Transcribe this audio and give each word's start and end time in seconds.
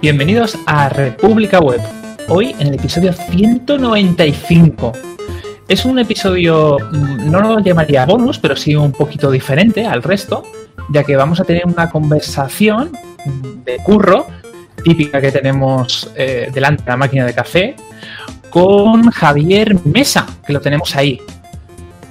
Bienvenidos 0.00 0.58
a 0.66 0.88
República 0.88 1.60
Web. 1.60 1.80
Hoy 2.28 2.54
en 2.58 2.68
el 2.68 2.74
episodio 2.74 3.12
195. 3.12 4.92
Es 5.68 5.84
un 5.84 5.98
episodio, 5.98 6.78
mm, 6.78 7.30
no 7.30 7.40
lo 7.40 7.58
llamaría 7.60 8.04
bonus, 8.04 8.38
pero 8.38 8.56
sí 8.56 8.74
un 8.74 8.92
poquito 8.92 9.30
diferente 9.30 9.86
al 9.86 10.02
resto, 10.02 10.42
ya 10.90 11.04
que 11.04 11.16
vamos 11.16 11.40
a 11.40 11.44
tener 11.44 11.66
una 11.66 11.88
conversación 11.88 12.92
de 13.64 13.76
curro 13.78 14.26
típica 14.84 15.20
que 15.20 15.30
tenemos 15.30 16.10
eh, 16.16 16.50
delante 16.52 16.82
de 16.82 16.90
la 16.90 16.96
máquina 16.96 17.24
de 17.24 17.34
café 17.34 17.76
con 18.50 19.10
Javier 19.10 19.76
Mesa, 19.86 20.26
que 20.46 20.52
lo 20.52 20.60
tenemos 20.60 20.94
ahí. 20.96 21.20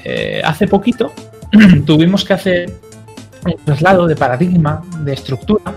Eh, 0.03 0.41
hace 0.43 0.67
poquito 0.67 1.13
tuvimos 1.85 2.25
que 2.25 2.33
hacer 2.33 2.73
un 3.45 3.55
traslado 3.65 4.07
de 4.07 4.15
paradigma, 4.15 4.81
de 4.99 5.13
estructura. 5.13 5.73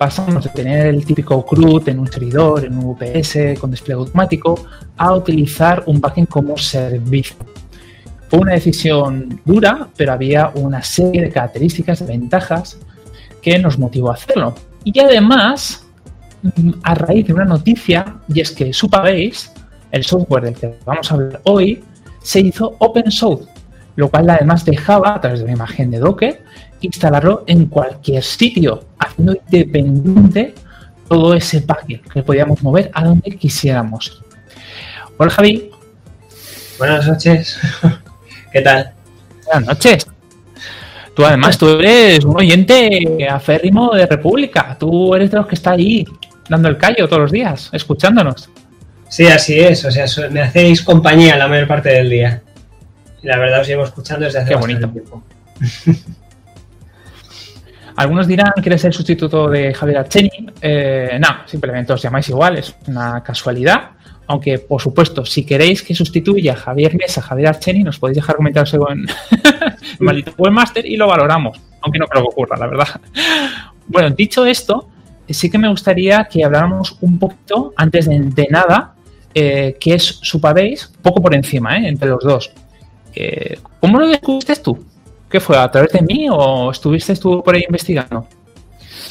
Pasamos 0.00 0.44
de 0.44 0.48
tener 0.48 0.86
el 0.86 1.04
típico 1.04 1.44
CRUD 1.44 1.90
en 1.90 1.98
un 1.98 2.10
servidor, 2.10 2.64
en 2.64 2.78
un 2.78 2.86
UPS 2.86 3.60
con 3.60 3.70
despliegue 3.70 4.00
automático, 4.00 4.58
a 4.96 5.12
utilizar 5.12 5.82
un 5.84 6.00
backend 6.00 6.26
como 6.26 6.56
servicio. 6.56 7.36
Fue 8.30 8.38
una 8.38 8.54
decisión 8.54 9.42
dura, 9.44 9.88
pero 9.98 10.14
había 10.14 10.52
una 10.54 10.82
serie 10.82 11.20
de 11.20 11.28
características, 11.28 11.98
de 11.98 12.06
ventajas 12.06 12.78
que 13.42 13.58
nos 13.58 13.78
motivó 13.78 14.10
a 14.10 14.14
hacerlo. 14.14 14.54
Y 14.84 14.98
además, 15.00 15.86
a 16.82 16.94
raíz 16.94 17.26
de 17.26 17.34
una 17.34 17.44
noticia, 17.44 18.20
y 18.26 18.40
es 18.40 18.52
que 18.52 18.72
Supabase, 18.72 19.50
el 19.92 20.02
software 20.02 20.44
del 20.44 20.54
que 20.54 20.78
vamos 20.86 21.12
a 21.12 21.14
hablar 21.14 21.42
hoy, 21.44 21.84
se 22.22 22.40
hizo 22.40 22.74
open 22.78 23.10
source, 23.10 23.44
lo 23.96 24.08
cual 24.08 24.30
además 24.30 24.64
dejaba, 24.64 25.16
a 25.16 25.20
través 25.20 25.40
de 25.40 25.44
una 25.44 25.52
imagen 25.52 25.90
de 25.90 25.98
Docker, 25.98 26.42
instalarlo 26.80 27.44
en 27.46 27.66
cualquier 27.66 28.22
sitio, 28.22 28.84
haciendo 28.98 29.36
independiente 29.50 30.54
todo 31.08 31.34
ese 31.34 31.60
paquete 31.60 32.08
que 32.08 32.22
podíamos 32.22 32.62
mover 32.62 32.90
a 32.94 33.04
donde 33.04 33.36
quisiéramos. 33.36 34.22
Hola 35.16 35.30
Javi. 35.30 35.70
Buenas 36.78 37.06
noches. 37.06 37.58
¿Qué 38.52 38.60
tal? 38.62 38.92
Buenas 39.44 39.66
noches. 39.66 40.06
Tú 41.14 41.24
además, 41.24 41.58
tú 41.58 41.68
eres 41.80 42.24
un 42.24 42.36
oyente 42.38 43.28
aférrimo 43.28 43.94
de 43.94 44.06
República. 44.06 44.76
Tú 44.78 45.14
eres 45.14 45.30
de 45.30 45.36
los 45.36 45.46
que 45.46 45.56
está 45.56 45.72
ahí 45.72 46.06
dando 46.48 46.68
el 46.68 46.78
callo 46.78 47.06
todos 47.08 47.22
los 47.22 47.32
días, 47.32 47.68
escuchándonos. 47.72 48.48
Sí, 49.08 49.26
así 49.26 49.58
es. 49.58 49.84
O 49.84 49.90
sea, 49.90 50.06
me 50.30 50.40
hacéis 50.40 50.82
compañía 50.82 51.36
la 51.36 51.48
mayor 51.48 51.66
parte 51.66 51.90
del 51.90 52.08
día. 52.08 52.42
Y 53.22 53.26
la 53.26 53.38
verdad 53.38 53.60
os 53.60 53.66
llevo 53.66 53.84
escuchando 53.84 54.24
desde 54.24 54.38
hace 54.38 54.50
Qué 54.50 54.56
bonito. 54.56 54.88
tiempo. 54.88 55.22
Algunos 58.00 58.26
dirán 58.26 58.52
que 58.62 58.70
eres 58.70 58.82
el 58.86 58.94
sustituto 58.94 59.50
de 59.50 59.74
Javier 59.74 59.98
Archeni. 59.98 60.30
Eh, 60.62 61.18
no, 61.20 61.46
simplemente 61.46 61.92
os 61.92 62.00
llamáis 62.00 62.30
igual, 62.30 62.56
es 62.56 62.74
una 62.86 63.22
casualidad. 63.22 63.90
Aunque, 64.26 64.58
por 64.58 64.80
supuesto, 64.80 65.26
si 65.26 65.44
queréis 65.44 65.82
que 65.82 65.94
sustituya 65.94 66.54
a 66.54 66.56
Javier 66.56 66.96
Mesa, 66.96 67.20
Javier 67.20 67.48
Archeni, 67.48 67.82
nos 67.82 67.98
podéis 67.98 68.16
dejar 68.16 68.36
comentarios 68.36 68.72
en 68.90 69.04
Maldito 69.98 70.32
Webmaster 70.38 70.86
y 70.86 70.96
lo 70.96 71.08
valoramos. 71.08 71.60
Aunque 71.82 71.98
no 71.98 72.06
creo 72.06 72.22
que 72.22 72.28
ocurra, 72.30 72.56
la 72.56 72.68
verdad. 72.68 72.88
Bueno, 73.86 74.08
dicho 74.16 74.46
esto, 74.46 74.88
sí 75.28 75.50
que 75.50 75.58
me 75.58 75.68
gustaría 75.68 76.24
que 76.24 76.42
habláramos 76.42 76.96
un 77.02 77.18
poquito, 77.18 77.74
antes 77.76 78.06
de, 78.08 78.48
nada, 78.48 78.94
eh, 79.34 79.76
qué 79.78 79.92
es 79.92 80.20
Supabase, 80.22 80.86
poco 81.02 81.20
por 81.20 81.34
encima, 81.34 81.76
¿eh? 81.76 81.88
entre 81.88 82.08
los 82.08 82.24
dos. 82.24 82.50
Eh, 83.14 83.58
¿Cómo 83.78 84.00
lo 84.00 84.08
descubriste 84.08 84.56
tú? 84.56 84.86
¿Qué 85.30 85.38
fue? 85.38 85.56
¿A 85.56 85.70
través 85.70 85.92
de 85.92 86.02
mí 86.02 86.26
o 86.28 86.72
estuviste 86.72 87.14
tú 87.14 87.42
por 87.42 87.54
ahí 87.54 87.62
investigando? 87.64 88.26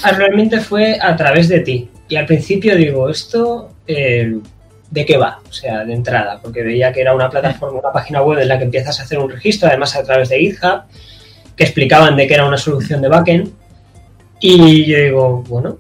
Ah, 0.04 0.12
realmente 0.12 0.60
fue 0.60 0.98
a 1.02 1.16
través 1.16 1.48
de 1.48 1.62
ti. 1.62 1.90
Y 2.10 2.18
al 2.18 2.26
principio 2.26 2.76
digo, 2.76 3.10
¿esto 3.10 3.72
eh, 3.88 4.38
de 4.92 5.06
qué 5.06 5.18
va? 5.18 5.40
O 5.50 5.54
sea, 5.54 5.86
de 5.86 5.94
entrada, 5.94 6.40
porque 6.42 6.62
veía 6.62 6.92
que 6.92 7.00
era 7.02 7.16
una 7.16 7.30
plataforma, 7.30 7.80
una 7.80 7.94
página 7.94 8.22
web 8.22 8.40
en 8.40 8.50
la 8.50 8.58
que 8.58 8.66
empiezas 8.66 9.00
a 9.00 9.04
hacer 9.04 9.18
un 9.18 9.30
registro, 9.30 9.70
además 9.70 9.96
a 9.96 10.04
través 10.04 10.28
de 10.28 10.40
GitHub, 10.40 10.82
que 11.56 11.64
explicaban 11.64 12.18
de 12.18 12.28
que 12.28 12.34
era 12.34 12.46
una 12.46 12.58
solución 12.58 13.02
de 13.02 13.08
backend. 13.08 13.54
Y 14.42 14.86
yo 14.86 14.98
digo, 14.98 15.44
bueno, 15.48 15.78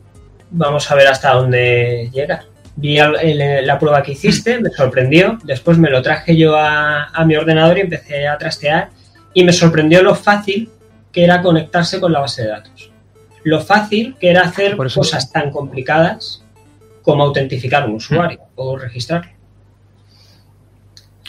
vamos 0.52 0.90
a 0.90 0.96
ver 0.96 1.08
hasta 1.08 1.34
dónde 1.34 2.10
llega. 2.14 2.46
Vi 2.78 2.98
la 2.98 3.78
prueba 3.78 4.02
que 4.04 4.14
hiciste, 4.14 4.58
me 4.62 4.70
sorprendió, 4.70 5.38
después 5.44 5.78
me 5.78 5.90
lo 5.90 6.02
traje 6.02 6.38
yo 6.38 6.56
a 6.58 7.26
mi 7.26 7.36
ordenador 7.36 7.78
y 7.78 7.82
empecé 7.82 8.26
a 8.26 8.38
trastear 8.38 8.92
y 9.34 9.44
me 9.44 9.54
sorprendió 9.54 10.02
lo 10.04 10.16
fácil 10.16 10.70
que 11.12 11.24
era 11.24 11.42
conectarse 11.42 12.00
con 12.00 12.12
la 12.12 12.20
base 12.20 12.44
de 12.44 12.50
datos. 12.50 12.92
Lo 13.44 13.62
fácil 13.62 14.16
que 14.20 14.30
era 14.30 14.42
hacer 14.42 14.76
cosas 14.76 15.32
tan 15.32 15.52
complicadas 15.52 16.44
como 17.02 17.24
autentificar 17.24 17.88
un 17.88 17.96
usuario 17.96 18.40
o 18.56 18.78
registrarlo. 18.78 19.32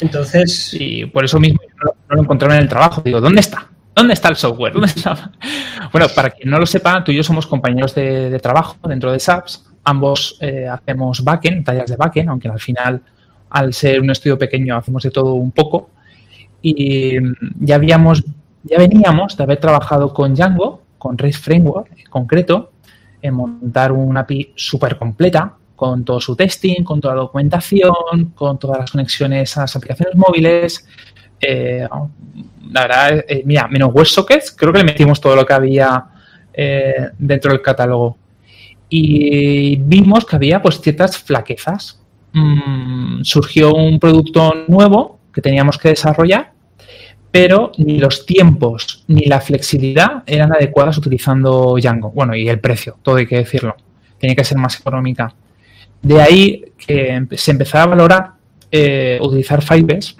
Entonces. 0.00 0.74
Y 0.78 1.06
por 1.06 1.24
eso 1.24 1.38
mismo 1.38 1.60
no, 1.84 2.16
lo 2.16 2.22
encontré 2.22 2.48
en 2.48 2.60
el 2.60 2.68
trabajo. 2.68 3.02
Digo, 3.02 3.20
¿dónde 3.20 3.40
está? 3.40 3.68
¿Dónde 3.94 4.14
está 4.14 4.28
el 4.28 4.36
software? 4.36 4.74
Bueno, 5.92 6.06
para 6.14 6.30
quien 6.30 6.48
no 6.48 6.58
lo 6.60 6.66
sepa, 6.66 7.02
tú 7.02 7.10
y 7.10 7.16
yo 7.16 7.24
somos 7.24 7.48
compañeros 7.48 7.96
de, 7.96 8.38
trabajo 8.38 8.76
dentro 8.86 9.10
de 9.10 9.18
SAPS. 9.18 9.66
Ambos 9.82 10.38
eh, 10.40 10.68
hacemos 10.68 11.24
backend, 11.24 11.64
tallas 11.64 11.90
de 11.90 11.96
backend, 11.96 12.28
aunque 12.28 12.48
al 12.48 12.60
final, 12.60 13.02
al 13.48 13.74
ser 13.74 14.00
un 14.00 14.08
estudio 14.10 14.38
pequeño, 14.38 14.76
hacemos 14.76 15.02
de 15.02 15.10
todo 15.10 15.34
un 15.34 15.50
poco 15.50 15.90
y 16.62 17.16
ya 17.60 17.76
habíamos, 17.76 18.24
ya 18.64 18.78
veníamos 18.78 19.36
de 19.36 19.44
haber 19.44 19.58
trabajado 19.58 20.12
con 20.12 20.34
Django, 20.34 20.82
con 20.98 21.16
REST 21.16 21.42
Framework 21.42 21.90
en 21.96 22.10
concreto, 22.10 22.72
en 23.22 23.34
montar 23.34 23.92
una 23.92 24.20
API 24.20 24.52
súper 24.54 24.96
completa 24.96 25.56
con 25.76 26.04
todo 26.04 26.20
su 26.20 26.36
testing, 26.36 26.84
con 26.84 27.00
toda 27.00 27.14
la 27.14 27.22
documentación, 27.22 28.32
con 28.34 28.58
todas 28.58 28.80
las 28.80 28.90
conexiones 28.90 29.56
a 29.56 29.62
las 29.62 29.76
aplicaciones 29.76 30.14
móviles. 30.14 30.86
Eh, 31.40 31.88
la 32.70 32.82
verdad, 32.82 33.24
eh, 33.26 33.42
mira, 33.46 33.66
menos 33.66 33.90
WebSockets, 33.94 34.52
creo 34.52 34.74
que 34.74 34.80
le 34.80 34.84
metimos 34.84 35.18
todo 35.18 35.34
lo 35.34 35.46
que 35.46 35.54
había 35.54 36.04
eh, 36.52 37.08
dentro 37.18 37.52
del 37.52 37.62
catálogo. 37.62 38.18
Y 38.90 39.76
vimos 39.76 40.26
que 40.26 40.36
había 40.36 40.60
pues 40.60 40.80
ciertas 40.82 41.16
flaquezas. 41.16 41.98
Mm, 42.32 43.22
surgió 43.22 43.72
un 43.72 43.98
producto 43.98 44.52
nuevo 44.68 45.19
que 45.32 45.40
teníamos 45.40 45.78
que 45.78 45.90
desarrollar, 45.90 46.52
pero 47.30 47.70
ni 47.78 47.98
los 47.98 48.26
tiempos 48.26 49.04
ni 49.06 49.26
la 49.26 49.40
flexibilidad 49.40 50.22
eran 50.26 50.52
adecuadas 50.52 50.98
utilizando 50.98 51.76
Django. 51.76 52.10
Bueno, 52.10 52.34
y 52.34 52.48
el 52.48 52.58
precio, 52.58 52.98
todo 53.02 53.16
hay 53.16 53.26
que 53.26 53.36
decirlo. 53.36 53.76
Tenía 54.18 54.34
que 54.34 54.44
ser 54.44 54.58
más 54.58 54.78
económica. 54.78 55.32
De 56.02 56.20
ahí 56.20 56.64
que 56.76 57.26
se 57.36 57.50
empezaba 57.50 57.84
a 57.84 57.86
valorar 57.86 58.30
eh, 58.70 59.18
utilizar 59.20 59.62
Firebase. 59.62 60.14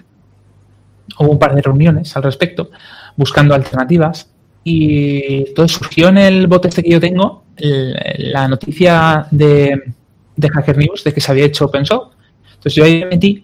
Hubo 1.19 1.31
un 1.31 1.39
par 1.39 1.53
de 1.53 1.61
reuniones 1.61 2.15
al 2.15 2.23
respecto, 2.23 2.71
buscando 3.17 3.53
alternativas. 3.53 4.29
Y 4.63 5.53
todo 5.53 5.67
surgió 5.67 6.09
en 6.09 6.17
el 6.19 6.47
bote 6.47 6.67
este 6.67 6.83
que 6.83 6.91
yo 6.91 6.99
tengo, 6.99 7.45
la 7.57 8.47
noticia 8.47 9.27
de, 9.31 9.93
de 10.35 10.49
Hacker 10.49 10.77
News 10.77 11.03
de 11.03 11.13
que 11.13 11.19
se 11.19 11.31
había 11.31 11.45
hecho 11.45 11.65
open 11.65 11.85
source. 11.85 12.15
Entonces 12.45 12.75
yo 12.75 12.83
ahí 12.83 13.03
metí 13.05 13.43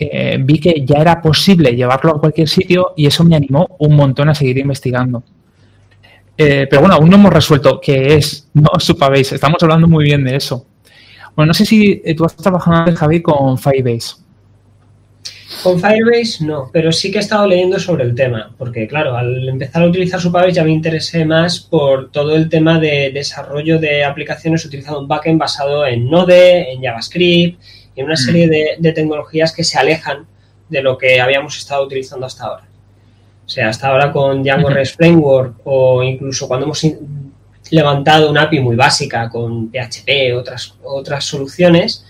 eh, 0.00 0.38
vi 0.40 0.58
que 0.58 0.82
ya 0.84 0.98
era 0.98 1.20
posible 1.20 1.74
llevarlo 1.76 2.12
a 2.12 2.20
cualquier 2.20 2.48
sitio 2.48 2.94
y 2.96 3.06
eso 3.06 3.24
me 3.24 3.36
animó 3.36 3.76
un 3.78 3.94
montón 3.96 4.28
a 4.28 4.34
seguir 4.34 4.58
investigando. 4.58 5.22
Eh, 6.36 6.66
pero 6.70 6.80
bueno, 6.80 6.94
aún 6.94 7.10
no 7.10 7.16
hemos 7.16 7.32
resuelto 7.32 7.78
qué 7.78 8.14
es 8.14 8.48
no 8.54 8.70
Supabase. 8.78 9.34
Estamos 9.34 9.62
hablando 9.62 9.86
muy 9.86 10.04
bien 10.04 10.24
de 10.24 10.36
eso. 10.36 10.66
Bueno, 11.36 11.48
no 11.48 11.54
sé 11.54 11.66
si 11.66 12.00
eh, 12.04 12.14
tú 12.14 12.24
has 12.24 12.34
trabajado 12.34 12.94
Javi, 12.96 13.20
con 13.20 13.58
Firebase. 13.58 14.16
Con 15.62 15.78
Firebase 15.78 16.44
no, 16.44 16.70
pero 16.72 16.90
sí 16.92 17.10
que 17.10 17.18
he 17.18 17.20
estado 17.20 17.46
leyendo 17.46 17.78
sobre 17.78 18.04
el 18.04 18.14
tema, 18.14 18.54
porque 18.56 18.86
claro, 18.88 19.16
al 19.16 19.48
empezar 19.48 19.82
a 19.82 19.86
utilizar 19.86 20.18
Supabase 20.18 20.52
ya 20.52 20.64
me 20.64 20.70
interesé 20.70 21.24
más 21.26 21.60
por 21.60 22.10
todo 22.10 22.34
el 22.36 22.48
tema 22.48 22.80
de 22.80 23.10
desarrollo 23.12 23.78
de 23.78 24.04
aplicaciones 24.04 24.64
utilizando 24.64 25.00
un 25.00 25.08
backend 25.08 25.38
basado 25.38 25.86
en 25.86 26.08
Node, 26.08 26.72
en 26.72 26.82
JavaScript 26.82 27.60
y 27.94 28.02
una 28.02 28.16
serie 28.16 28.46
mm. 28.46 28.82
de, 28.82 28.92
tecnologías 28.92 29.52
que 29.52 29.64
se 29.64 29.78
alejan 29.78 30.26
de 30.68 30.82
lo 30.82 30.96
que 30.96 31.20
habíamos 31.20 31.56
estado 31.58 31.84
utilizando 31.84 32.26
hasta 32.26 32.44
ahora. 32.44 32.64
O 33.44 33.48
sea, 33.48 33.68
hasta 33.68 33.88
ahora 33.88 34.12
con 34.12 34.42
Django 34.42 34.70
REST 34.70 34.96
Framework 34.96 35.54
o 35.64 36.02
incluso 36.02 36.46
cuando 36.46 36.66
hemos 36.66 36.86
levantado 37.70 38.30
una 38.30 38.42
API 38.42 38.60
muy 38.60 38.76
básica 38.76 39.28
con 39.28 39.70
PHP, 39.70 40.36
otras, 40.36 40.74
otras 40.82 41.24
soluciones, 41.24 42.04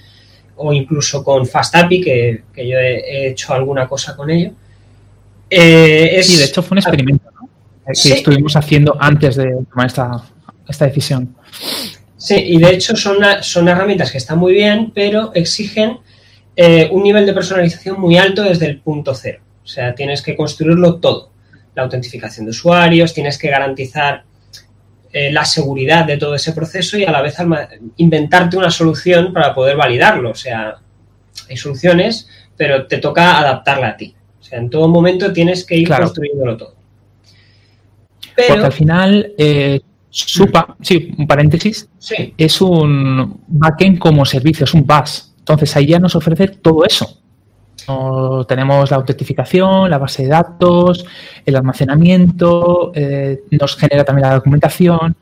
o 0.57 0.73
incluso 0.73 1.25
con 1.25 1.47
FastAPI, 1.47 2.01
que, 2.03 2.43
que 2.53 2.69
yo 2.69 2.79
he, 2.79 3.29
hecho 3.29 3.55
alguna 3.55 3.89
cosa 3.89 4.15
con 4.15 4.29
ello. 4.29 4.53
Eh, 5.49 6.21
sí, 6.23 6.37
de 6.37 6.45
hecho 6.45 6.63
fue 6.63 6.75
un 6.75 6.79
experimento 6.79 7.31
¿no? 7.41 7.49
que 7.87 8.13
estuvimos 8.13 8.55
haciendo 8.57 8.97
antes 9.01 9.37
de 9.37 9.65
tomar 9.71 9.87
esta, 9.87 10.23
esta 10.69 10.85
decisión. 10.87 11.35
Sí, 12.21 12.35
y 12.35 12.59
de 12.59 12.75
hecho 12.75 12.95
son, 12.97 13.17
son 13.41 13.67
herramientas 13.69 14.13
que 14.13 14.19
están 14.19 14.39
muy 14.39 14.53
bien, 14.53 14.93
pero 14.95 15.33
exigen 15.35 16.01
eh, 16.55 16.87
un 16.93 17.03
nivel 17.03 17.25
de 17.25 17.33
personalización 17.33 17.99
muy 17.99 18.19
alto 18.19 18.43
desde 18.43 18.67
el 18.67 18.81
punto 18.81 19.15
cero. 19.15 19.41
O 19.65 19.67
sea, 19.67 19.95
tienes 19.95 20.21
que 20.21 20.37
construirlo 20.37 20.97
todo. 20.97 21.31
La 21.75 21.85
autentificación 21.85 22.45
de 22.45 22.51
usuarios, 22.51 23.15
tienes 23.15 23.39
que 23.39 23.49
garantizar 23.49 24.25
eh, 25.11 25.33
la 25.33 25.47
seguridad 25.47 26.05
de 26.05 26.19
todo 26.19 26.35
ese 26.35 26.53
proceso 26.53 26.99
y 26.99 27.05
a 27.07 27.11
la 27.11 27.23
vez 27.23 27.37
inventarte 27.97 28.59
una 28.59 28.71
solución 28.71 29.33
para 29.33 29.55
poder 29.55 29.79
validarlo. 29.79 30.33
O 30.33 30.35
sea, 30.35 30.77
hay 31.49 31.57
soluciones, 31.57 32.29
pero 32.55 32.87
te 32.87 32.99
toca 32.99 33.39
adaptarla 33.39 33.89
a 33.89 33.97
ti. 33.97 34.15
O 34.39 34.43
sea, 34.43 34.59
en 34.59 34.69
todo 34.69 34.89
momento 34.89 35.33
tienes 35.33 35.65
que 35.65 35.77
ir 35.77 35.89
construyéndolo 35.89 36.59
todo. 36.59 36.75
Porque 38.37 38.65
al 38.65 38.73
final, 38.73 39.33
eh, 39.39 39.81
Supa, 40.11 40.77
sí, 40.81 41.15
un 41.17 41.27
paréntesis, 41.27 41.89
es 42.37 42.61
un 42.61 43.43
backend 43.47 43.99
como 43.99 44.25
servicio, 44.25 44.65
es 44.65 44.75
un 44.75 44.85
bus. 44.85 45.33
Entonces 45.39 45.77
ahí 45.77 45.87
ya 45.87 46.01
nos 46.01 46.17
ofrece 46.17 46.49
todo 46.49 46.85
eso. 46.85 47.17
tenemos 48.49 48.91
la 48.91 48.97
autentificación, 48.97 49.89
la 49.89 49.99
base 49.99 50.25
de 50.25 50.29
datos, 50.29 51.05
el 51.47 51.57
almacenamiento, 51.57 52.91
eh, 52.95 53.43
nos 53.53 53.77
genera 53.77 54.05
también 54.05 54.29
la 54.29 54.35
documentación. 54.35 55.17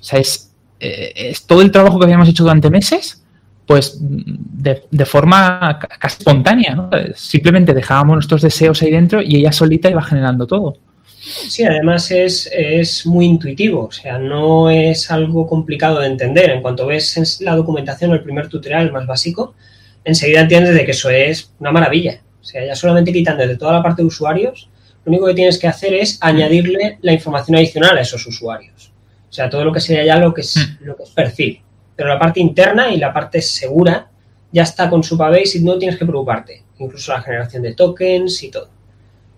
O 0.00 0.02
sea, 0.02 0.18
es, 0.18 0.52
eh, 0.80 1.12
es, 1.14 1.46
todo 1.46 1.60
el 1.60 1.70
trabajo 1.70 1.98
que 1.98 2.06
habíamos 2.06 2.28
hecho 2.28 2.42
durante 2.42 2.70
meses, 2.70 3.22
pues 3.66 3.98
de, 4.00 4.84
de 4.90 5.04
forma 5.04 5.78
casi 5.98 6.16
espontánea. 6.18 6.88
Simplemente 7.14 7.74
dejábamos 7.74 8.14
nuestros 8.14 8.40
deseos 8.40 8.80
ahí 8.80 8.90
dentro 8.90 9.20
y 9.20 9.36
ella 9.36 9.52
solita 9.52 9.90
iba 9.90 10.02
generando 10.02 10.46
todo. 10.46 10.78
Sí, 11.22 11.64
además 11.64 12.10
es, 12.10 13.04
muy 13.04 13.26
intuitivo, 13.26 13.84
o 13.84 13.92
sea, 13.92 14.18
no 14.18 14.70
es 14.70 15.10
algo 15.10 15.46
complicado 15.46 16.00
de 16.00 16.06
entender. 16.06 16.50
En 16.50 16.62
cuanto 16.62 16.86
ves 16.86 17.40
la 17.42 17.54
documentación, 17.54 18.12
el 18.12 18.22
primer 18.22 18.48
tutorial, 18.48 18.90
más 18.90 19.06
básico, 19.06 19.54
enseguida 20.02 20.40
entiendes 20.40 20.74
de 20.74 20.84
que 20.86 20.92
eso 20.92 21.10
es 21.10 21.52
una 21.58 21.72
maravilla. 21.72 22.22
O 22.40 22.44
sea, 22.44 22.64
ya 22.64 22.74
solamente 22.74 23.12
quitando 23.12 23.46
de 23.46 23.56
toda 23.58 23.74
la 23.74 23.82
parte 23.82 24.00
de 24.00 24.08
usuarios, 24.08 24.70
lo 25.04 25.10
único 25.10 25.26
que 25.26 25.34
tienes 25.34 25.58
que 25.58 25.68
hacer 25.68 25.92
es 25.92 26.18
añadirle 26.22 26.98
la 27.02 27.12
información 27.12 27.58
adicional 27.58 27.98
a 27.98 28.00
esos 28.00 28.26
usuarios. 28.26 28.90
O 29.28 29.32
sea, 29.32 29.50
todo 29.50 29.62
lo 29.62 29.72
que 29.72 29.80
sería 29.80 30.04
ya 30.06 30.16
lo 30.16 30.32
que 30.32 30.40
es, 30.40 30.56
hmm. 30.56 30.84
lo 30.86 30.96
que 30.96 31.02
es 31.02 31.10
perfil. 31.10 31.60
Pero 31.96 32.08
la 32.08 32.18
parte 32.18 32.40
interna 32.40 32.90
y 32.90 32.96
la 32.96 33.12
parte 33.12 33.42
segura 33.42 34.10
ya 34.50 34.62
está 34.62 34.88
con 34.88 35.04
Supabase 35.04 35.58
y 35.58 35.60
no 35.60 35.78
tienes 35.78 35.98
que 35.98 36.06
preocuparte. 36.06 36.64
Incluso 36.78 37.12
la 37.12 37.20
generación 37.20 37.62
de 37.62 37.74
tokens 37.74 38.42
y 38.42 38.50
todo. 38.50 38.79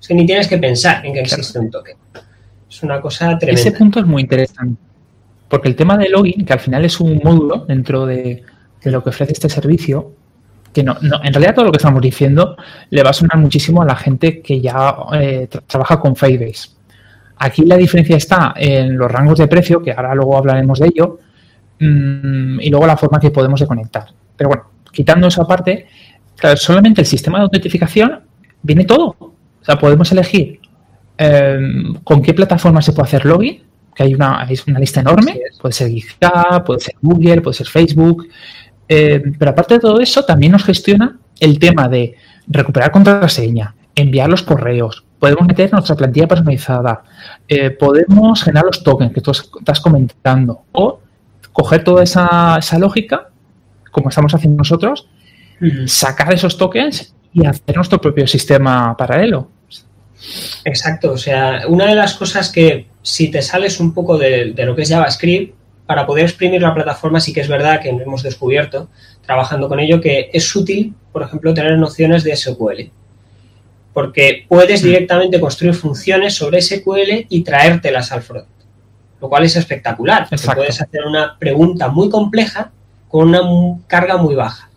Es 0.02 0.08
que 0.08 0.14
ni 0.14 0.26
tienes 0.26 0.48
que 0.48 0.58
pensar 0.58 1.06
en 1.06 1.14
que 1.14 1.20
existe 1.20 1.60
un 1.60 1.70
token. 1.70 1.96
Es 2.68 2.82
una 2.82 3.00
cosa 3.00 3.38
tremenda. 3.38 3.60
Ese 3.60 3.70
punto 3.70 4.00
es 4.00 4.06
muy 4.06 4.22
interesante. 4.22 4.82
Porque 5.48 5.68
el 5.68 5.76
tema 5.76 5.96
de 5.96 6.08
login, 6.08 6.44
que 6.44 6.52
al 6.52 6.58
final 6.58 6.84
es 6.84 6.98
un 6.98 7.20
módulo 7.22 7.64
dentro 7.68 8.04
de, 8.04 8.42
lo 8.82 9.04
que 9.04 9.10
ofrece 9.10 9.32
este 9.32 9.48
servicio, 9.48 10.12
que 10.72 10.82
no, 10.82 10.96
en 11.00 11.32
realidad 11.32 11.54
todo 11.54 11.66
lo 11.66 11.70
que 11.70 11.76
estamos 11.76 12.02
diciendo 12.02 12.56
le 12.90 13.02
va 13.02 13.10
a 13.10 13.12
sonar 13.12 13.38
muchísimo 13.38 13.82
a 13.82 13.84
la 13.84 13.94
gente 13.94 14.42
que 14.42 14.60
ya 14.60 14.96
eh, 15.12 15.46
trabaja 15.68 16.00
con 16.00 16.16
Firebase. 16.16 16.70
Aquí 17.36 17.64
la 17.64 17.76
diferencia 17.76 18.16
está 18.16 18.54
en 18.56 18.96
los 18.96 19.10
rangos 19.10 19.38
de 19.38 19.46
precio, 19.46 19.82
que 19.82 19.92
ahora 19.92 20.14
luego 20.16 20.36
hablaremos 20.36 20.80
de 20.80 20.86
ello, 20.88 21.20
mm, 21.78 22.60
y 22.60 22.70
luego 22.70 22.86
la 22.86 22.96
forma 22.96 23.20
que 23.20 23.30
podemos 23.30 23.60
de 23.60 23.66
conectar. 23.68 24.06
Pero 24.36 24.48
bueno, 24.48 24.64
quitando 24.90 25.28
esa 25.28 25.46
parte, 25.46 25.86
solamente 26.56 27.02
el 27.02 27.06
sistema 27.06 27.38
de 27.38 27.44
autentificación 27.44 28.20
viene 28.62 28.84
todo. 28.84 29.31
O 29.62 29.64
sea, 29.64 29.78
podemos 29.78 30.10
elegir 30.12 30.60
em, 31.16 31.94
con 32.02 32.20
qué 32.20 32.34
plataforma 32.34 32.82
se 32.82 32.92
puede 32.92 33.06
hacer 33.06 33.24
login, 33.24 33.62
que 33.94 34.02
hay 34.02 34.14
una, 34.14 34.46
una 34.66 34.78
lista 34.78 35.00
enorme, 35.00 35.40
puede 35.60 35.72
ser 35.72 35.88
GitHub, 35.88 36.64
puede 36.66 36.80
ser 36.80 36.94
Google, 37.00 37.40
puede 37.40 37.54
ser 37.54 37.68
Facebook, 37.68 38.28
em, 38.88 39.32
pero 39.38 39.52
aparte 39.52 39.74
de 39.74 39.80
todo 39.80 40.00
eso, 40.00 40.24
también 40.24 40.52
nos 40.52 40.64
gestiona 40.64 41.18
el 41.38 41.58
tema 41.58 41.88
de 41.88 42.16
recuperar 42.48 42.90
contraseña, 42.90 43.74
enviar 43.94 44.28
los 44.28 44.42
correos, 44.42 45.04
podemos 45.18 45.46
meter 45.46 45.72
nuestra 45.72 45.94
plantilla 45.94 46.26
personalizada, 46.26 47.04
eh, 47.46 47.70
podemos 47.70 48.42
generar 48.42 48.64
los 48.64 48.82
tokens 48.82 49.12
que 49.12 49.20
tú 49.20 49.30
estás 49.30 49.80
comentando, 49.80 50.62
o 50.72 51.00
coger 51.52 51.84
toda 51.84 52.02
esa, 52.02 52.56
esa 52.58 52.78
lógica, 52.78 53.28
como 53.92 54.08
estamos 54.08 54.34
haciendo 54.34 54.58
nosotros, 54.58 55.06
sacar 55.86 56.32
esos 56.32 56.58
tokens 56.58 57.14
y 57.32 57.46
hacer 57.46 57.76
nuestro 57.76 58.00
propio 58.00 58.26
sistema 58.26 58.96
paralelo. 58.96 59.48
Exacto, 60.64 61.12
o 61.12 61.18
sea, 61.18 61.62
una 61.68 61.86
de 61.86 61.94
las 61.94 62.14
cosas 62.14 62.50
que 62.50 62.86
si 63.02 63.30
te 63.30 63.42
sales 63.42 63.80
un 63.80 63.92
poco 63.92 64.16
de, 64.18 64.54
lo 64.56 64.76
que 64.76 64.82
es 64.82 64.88
JavaScript, 64.88 65.54
para 65.86 66.06
poder 66.06 66.24
exprimir 66.24 66.62
la 66.62 66.74
plataforma 66.74 67.20
sí 67.20 67.32
que 67.32 67.40
es 67.40 67.48
verdad 67.48 67.80
que 67.80 67.88
hemos 67.88 68.22
descubierto, 68.22 68.88
trabajando 69.26 69.68
con 69.68 69.80
ello, 69.80 70.00
que 70.00 70.30
es 70.32 70.54
útil, 70.54 70.94
por 71.12 71.22
ejemplo, 71.22 71.52
tener 71.52 71.76
nociones 71.76 72.22
de 72.24 72.36
SQL. 72.36 72.90
Porque 73.92 74.46
puedes 74.48 74.82
mm. 74.82 74.86
directamente 74.86 75.40
construir 75.40 75.74
funciones 75.74 76.34
sobre 76.34 76.62
SQL 76.62 77.26
y 77.28 77.42
traértelas 77.42 78.12
al 78.12 78.22
front. 78.22 78.46
Lo 79.20 79.28
cual 79.28 79.44
es 79.44 79.56
espectacular. 79.56 80.28
Puedes 80.28 80.80
hacer 80.80 81.04
una 81.04 81.38
pregunta 81.38 81.88
muy 81.88 82.08
compleja 82.08 82.72
con 83.08 83.28
una 83.28 83.78
carga 83.86 84.16
muy 84.16 84.34
baja. 84.34 84.70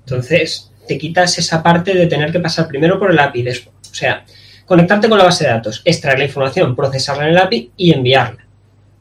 Entonces, 0.00 0.70
te 0.86 0.98
quitas 0.98 1.38
esa 1.38 1.62
parte 1.62 1.94
de 1.94 2.06
tener 2.06 2.32
que 2.32 2.40
pasar 2.40 2.68
primero 2.68 2.98
por 2.98 3.10
el 3.10 3.18
API. 3.18 3.48
O 3.48 3.94
sea, 3.94 4.24
conectarte 4.66 5.08
con 5.08 5.18
la 5.18 5.24
base 5.24 5.44
de 5.44 5.50
datos, 5.50 5.82
extraer 5.84 6.18
la 6.18 6.24
información, 6.24 6.74
procesarla 6.76 7.24
en 7.24 7.30
el 7.30 7.38
API 7.38 7.72
y 7.76 7.92
enviarla. 7.92 8.46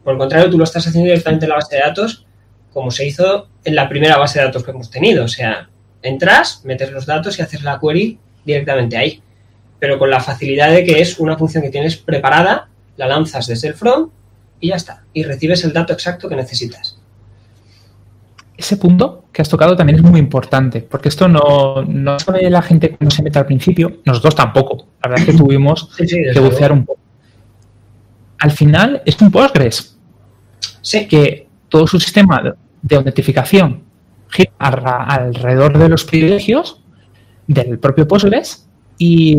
Por 0.04 0.14
el 0.14 0.20
contrario, 0.20 0.50
tú 0.50 0.58
lo 0.58 0.64
estás 0.64 0.88
haciendo 0.88 1.08
directamente 1.08 1.46
en 1.46 1.50
la 1.50 1.56
base 1.56 1.76
de 1.76 1.82
datos 1.82 2.26
como 2.74 2.90
se 2.90 3.06
hizo 3.06 3.48
en 3.64 3.76
la 3.76 3.88
primera 3.88 4.18
base 4.18 4.40
de 4.40 4.46
datos 4.46 4.64
que 4.64 4.72
hemos 4.72 4.90
tenido. 4.90 5.26
O 5.26 5.28
sea, 5.28 5.70
entras, 6.02 6.62
metes 6.66 6.92
los 6.92 7.06
datos 7.06 7.38
y 7.38 7.42
haces 7.44 7.64
la 7.64 7.80
query 7.80 8.18
directamente 8.44 8.98
ahí. 8.98 9.22
Pero 9.80 10.00
con 10.00 10.10
la 10.10 10.20
facilidad 10.20 10.72
de 10.72 10.84
que 10.84 11.00
es 11.00 11.20
una 11.20 11.38
función 11.38 11.62
que 11.62 11.70
tienes 11.70 11.98
preparada, 11.98 12.70
la 12.98 13.08
lanzas 13.08 13.48
desde 13.48 13.68
el 13.68 13.74
front 13.76 14.12
y 14.60 14.70
ya 14.70 14.76
está. 14.76 15.04
Y 15.14 15.24
recibes 15.24 15.64
el 15.64 15.74
dato 15.74 15.94
exacto 15.94 16.28
que 16.28 16.36
necesitas 16.36 16.93
ese 18.56 18.78
punto 18.78 19.26
que 19.32 19.42
has 19.42 19.50
tocado 19.50 19.76
también 19.76 19.98
es 19.98 20.04
muy 20.04 20.20
importante, 20.20 20.82
porque 20.82 21.10
esto 21.10 21.28
no, 21.28 21.84
no 21.84 22.20
sabe 22.20 22.50
la 22.50 22.62
gente 22.62 22.96
cómo 22.96 23.10
se 23.10 23.24
mete 23.24 23.40
al 23.40 23.46
principio, 23.46 24.02
nosotros 24.06 24.36
tampoco. 24.36 24.88
La 25.02 25.10
verdad 25.10 25.28
es 25.28 25.32
que 25.34 25.38
tuvimos 25.38 25.90
que 25.98 26.40
bucear 26.40 26.72
un 26.72 26.86
poco. 26.86 27.02
Al 28.40 28.52
final 28.52 29.02
es 29.06 29.20
un 29.22 29.32
Postgres. 29.32 29.98
Sé 30.82 31.08
que 31.08 31.48
todo 31.70 31.88
su 31.88 32.00
sistema 32.00 32.56
de 32.82 32.96
autentificación 32.96 33.84
gira 34.30 34.52
alrededor 34.60 35.78
de 35.78 35.90
los 35.90 36.04
privilegios 36.04 36.82
del 37.48 37.80
propio 37.80 38.08
Postgres 38.08 38.68
y, 38.98 39.38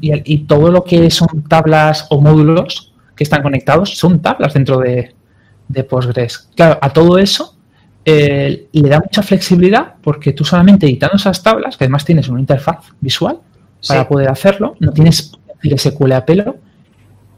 y, 0.00 0.38
todo 0.44 0.70
lo 0.70 0.84
que 0.84 1.10
son 1.10 1.44
tablas 1.48 2.06
o 2.10 2.20
módulos 2.20 2.92
que 3.16 3.24
están 3.24 3.42
conectados 3.42 3.96
son 3.96 4.20
tablas 4.20 4.54
dentro 4.54 4.78
de, 4.78 5.14
de 5.68 5.84
Postgres. 5.84 6.50
Claro, 6.54 6.78
a 6.82 6.90
todo 6.90 7.18
eso 7.18 7.57
eh, 8.10 8.68
le 8.72 8.88
da 8.88 9.00
mucha 9.00 9.22
flexibilidad 9.22 9.96
porque 10.00 10.32
tú 10.32 10.42
solamente 10.42 10.86
editando 10.86 11.16
esas 11.16 11.42
tablas, 11.42 11.76
que 11.76 11.84
además 11.84 12.06
tienes 12.06 12.26
una 12.28 12.40
interfaz 12.40 12.78
visual 13.02 13.38
para 13.86 14.08
poder 14.08 14.30
hacerlo, 14.30 14.76
no 14.80 14.92
tienes 14.92 15.32
que 15.60 15.76
SQL 15.76 16.12
a 16.12 16.24
pelo, 16.24 16.56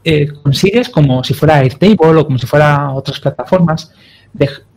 eh, 0.05 0.29
consigues 0.41 0.87
como 0.87 1.25
si 1.25 1.33
fuera 1.33 1.57
Airtable 1.57 2.21
o 2.21 2.25
como 2.25 2.37
si 2.37 2.47
fuera 2.47 2.89
otras 2.91 3.19
plataformas, 3.19 3.91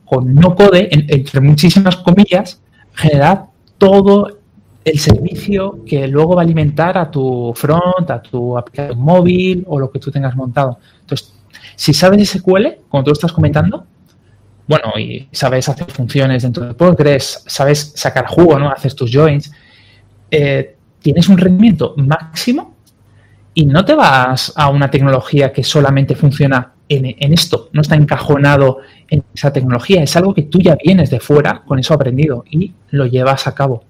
con 0.04 0.34
no 0.34 0.56
code, 0.56 0.88
entre 0.90 1.40
muchísimas 1.40 1.96
comillas, 1.98 2.60
generar 2.94 3.44
todo 3.78 4.38
el 4.84 4.98
servicio 4.98 5.78
que 5.86 6.08
luego 6.08 6.34
va 6.34 6.42
a 6.42 6.44
alimentar 6.44 6.98
a 6.98 7.08
tu 7.08 7.52
front, 7.54 8.10
a 8.10 8.20
tu 8.20 8.58
aplicación 8.58 8.98
móvil 8.98 9.64
o 9.68 9.78
lo 9.78 9.92
que 9.92 10.00
tú 10.00 10.10
tengas 10.10 10.34
montado. 10.34 10.80
Entonces, 11.02 11.32
si 11.76 11.94
sabes 11.94 12.28
SQL, 12.28 12.80
como 12.88 13.04
tú 13.04 13.12
estás 13.12 13.32
comentando, 13.32 13.86
bueno, 14.66 14.98
y 14.98 15.28
sabes 15.32 15.68
hacer 15.68 15.90
funciones 15.90 16.42
dentro 16.42 16.64
de 16.64 16.74
Postgres, 16.74 17.44
sabes 17.46 17.92
sacar 17.94 18.26
jugo, 18.26 18.58
¿no? 18.58 18.70
Haces 18.70 18.94
tus 18.94 19.10
joins, 19.12 19.52
eh, 20.30 20.76
tienes 21.00 21.28
un 21.28 21.36
rendimiento 21.36 21.94
máximo 21.98 22.74
y 23.52 23.66
no 23.66 23.84
te 23.84 23.94
vas 23.94 24.52
a 24.56 24.70
una 24.70 24.90
tecnología 24.90 25.52
que 25.52 25.62
solamente 25.62 26.14
funciona 26.16 26.72
en, 26.88 27.32
esto, 27.32 27.70
no 27.72 27.80
está 27.80 27.94
encajonado 27.94 28.78
en 29.08 29.24
esa 29.34 29.52
tecnología, 29.52 30.02
es 30.02 30.16
algo 30.16 30.34
que 30.34 30.42
tú 30.42 30.60
ya 30.60 30.76
vienes 30.82 31.10
de 31.10 31.18
fuera 31.18 31.62
con 31.64 31.78
eso 31.78 31.94
aprendido 31.94 32.44
y 32.50 32.72
lo 32.90 33.06
llevas 33.06 33.46
a 33.46 33.54
cabo. 33.54 33.84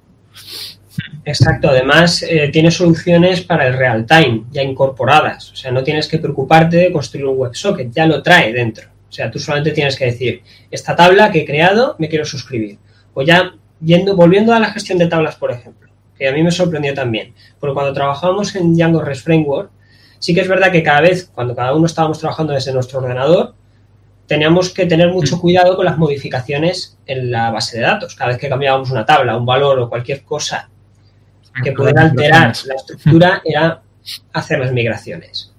Exacto, 1.25 1.71
además 1.71 2.23
eh, 2.23 2.51
tiene 2.53 2.71
soluciones 2.71 3.41
para 3.41 3.67
el 3.67 3.77
real 3.77 4.07
time 4.07 4.45
ya 4.51 4.63
incorporadas, 4.63 5.53
o 5.53 5.57
sea, 5.57 5.73
no 5.73 5.83
tienes 5.83 6.09
que 6.09 6.19
preocuparte 6.19 6.77
de 6.77 6.93
construir 6.93 7.27
un 7.27 7.39
WebSocket, 7.39 7.91
ya 7.93 8.07
lo 8.07 8.23
trae 8.23 8.53
dentro. 8.53 8.94
O 9.15 9.17
sea, 9.17 9.31
tú 9.31 9.39
solamente 9.39 9.71
tienes 9.71 9.97
que 9.97 10.07
decir, 10.07 10.43
esta 10.73 10.97
tabla 10.97 11.31
que 11.31 11.43
he 11.43 11.45
creado, 11.45 11.95
me 12.01 12.09
quiero 12.09 12.25
suscribir. 12.25 12.79
O 13.15 13.23
ya, 13.23 13.55
yendo, 13.81 14.17
volviendo 14.17 14.53
a 14.53 14.59
la 14.59 14.73
gestión 14.73 14.99
de 14.99 15.07
tablas, 15.07 15.37
por 15.37 15.53
ejemplo, 15.53 15.89
que 16.19 16.27
a 16.27 16.33
mí 16.33 16.43
me 16.43 16.51
sorprendió 16.51 16.95
también. 16.95 17.33
Porque 17.61 17.75
cuando 17.75 17.93
trabajamos 17.93 18.57
en 18.57 18.75
Django 18.75 19.03
REST 19.03 19.25
Framework, 19.25 19.71
sí 20.19 20.35
que 20.35 20.41
es 20.41 20.49
verdad 20.49 20.73
que 20.73 20.83
cada 20.83 21.01
vez, 21.03 21.31
cuando 21.33 21.55
cada 21.55 21.77
uno 21.77 21.87
estábamos 21.87 22.19
trabajando 22.19 22.55
desde 22.55 22.73
nuestro 22.73 22.99
ordenador, 22.99 23.55
teníamos 24.27 24.71
que 24.71 24.85
tener 24.85 25.13
mucho 25.13 25.41
cuidado 25.41 25.77
con 25.77 25.85
las 25.85 25.97
modificaciones 25.97 26.99
en 27.07 27.31
la 27.31 27.53
base 27.53 27.77
de 27.77 27.85
datos. 27.85 28.17
Cada 28.17 28.31
vez 28.33 28.39
que 28.39 28.49
cambiábamos 28.49 28.91
una 28.91 29.07
tabla, 29.07 29.37
un 29.37 29.47
valor 29.47 29.79
o 29.79 29.89
cualquier 29.89 30.25
cosa 30.25 30.69
que 31.63 31.71
pudiera 31.71 32.03
alterar 32.03 32.53
la 32.67 32.75
estructura, 32.75 33.43
era 33.45 33.81
hacer 34.33 34.59
las 34.59 34.73
migraciones. 34.73 35.53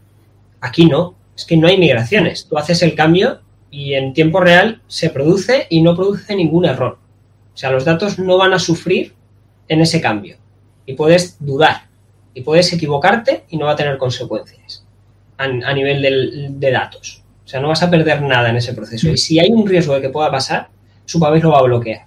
Aquí 0.60 0.88
no, 0.88 1.16
es 1.38 1.46
que 1.46 1.56
no 1.56 1.68
hay 1.68 1.78
migraciones. 1.78 2.48
Tú 2.50 2.58
haces 2.58 2.82
el 2.82 2.96
cambio 2.96 3.45
y 3.76 3.94
en 3.94 4.14
tiempo 4.14 4.40
real 4.40 4.80
se 4.88 5.10
produce 5.10 5.68
y 5.70 5.82
no 5.82 5.98
produce 5.98 6.34
ningún 6.34 6.64
error. 6.64 6.98
O 7.54 7.58
sea, 7.58 7.72
los 7.72 7.84
datos 7.84 8.18
no 8.18 8.38
van 8.38 8.54
a 8.54 8.60
sufrir 8.60 9.14
en 9.68 9.82
ese 9.82 10.00
cambio 10.00 10.38
y 10.86 10.94
puedes 10.94 11.36
dudar 11.46 11.88
y 12.34 12.40
puedes 12.40 12.72
equivocarte 12.72 13.44
y 13.50 13.58
no 13.58 13.66
va 13.66 13.74
a 13.74 13.76
tener 13.76 13.98
consecuencias 13.98 14.86
a, 15.38 15.74
nivel 15.74 16.58
de 16.58 16.72
datos. 16.72 17.22
O 17.44 17.48
sea, 17.48 17.60
no 17.60 17.68
vas 17.68 17.84
a 17.84 17.90
perder 17.90 18.22
nada 18.22 18.50
en 18.50 18.56
ese 18.56 18.74
proceso. 18.74 19.10
Y 19.10 19.18
si 19.18 19.40
hay 19.40 19.50
un 19.50 19.68
riesgo 19.68 19.94
de 19.94 20.02
que 20.02 20.10
pueda 20.10 20.32
pasar, 20.32 20.70
Supabase 21.04 21.44
lo 21.44 21.52
va 21.52 21.60
a 21.60 21.64
bloquear. 21.64 22.06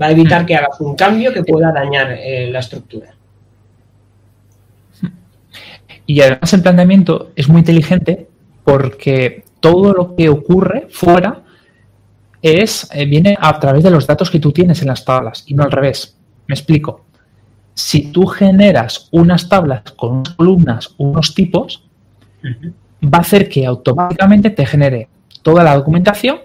Va 0.00 0.06
a 0.06 0.10
evitar 0.12 0.44
mm. 0.44 0.46
que 0.46 0.54
hagas 0.54 0.80
un 0.80 0.94
cambio 0.94 1.32
que 1.32 1.42
pueda 1.42 1.72
dañar 1.72 2.12
eh, 2.12 2.48
la 2.48 2.60
estructura. 2.60 3.12
Y 6.06 6.20
además 6.20 6.52
el 6.52 6.62
planteamiento 6.62 7.32
es 7.34 7.48
muy 7.48 7.58
inteligente 7.58 8.28
porque 8.62 9.44
todo 9.64 9.94
lo 9.94 10.14
que 10.14 10.28
ocurre 10.28 10.88
fuera 10.90 11.42
es 12.42 12.86
eh, 12.92 13.06
viene 13.06 13.34
a 13.40 13.58
través 13.58 13.82
de 13.82 13.90
los 13.90 14.06
datos 14.06 14.30
que 14.30 14.38
tú 14.38 14.52
tienes 14.52 14.82
en 14.82 14.88
las 14.88 15.06
tablas 15.06 15.42
y 15.46 15.54
no 15.54 15.62
al 15.62 15.72
revés. 15.72 16.18
Me 16.46 16.54
explico. 16.54 17.06
Si 17.72 18.12
tú 18.12 18.26
generas 18.26 19.08
unas 19.10 19.48
tablas 19.48 19.80
con 19.96 20.18
unas 20.18 20.34
columnas, 20.34 20.94
unos 20.98 21.34
tipos, 21.34 21.88
va 23.02 23.18
a 23.18 23.20
hacer 23.22 23.48
que 23.48 23.64
automáticamente 23.64 24.50
te 24.50 24.66
genere 24.66 25.08
toda 25.40 25.64
la 25.64 25.74
documentación, 25.74 26.40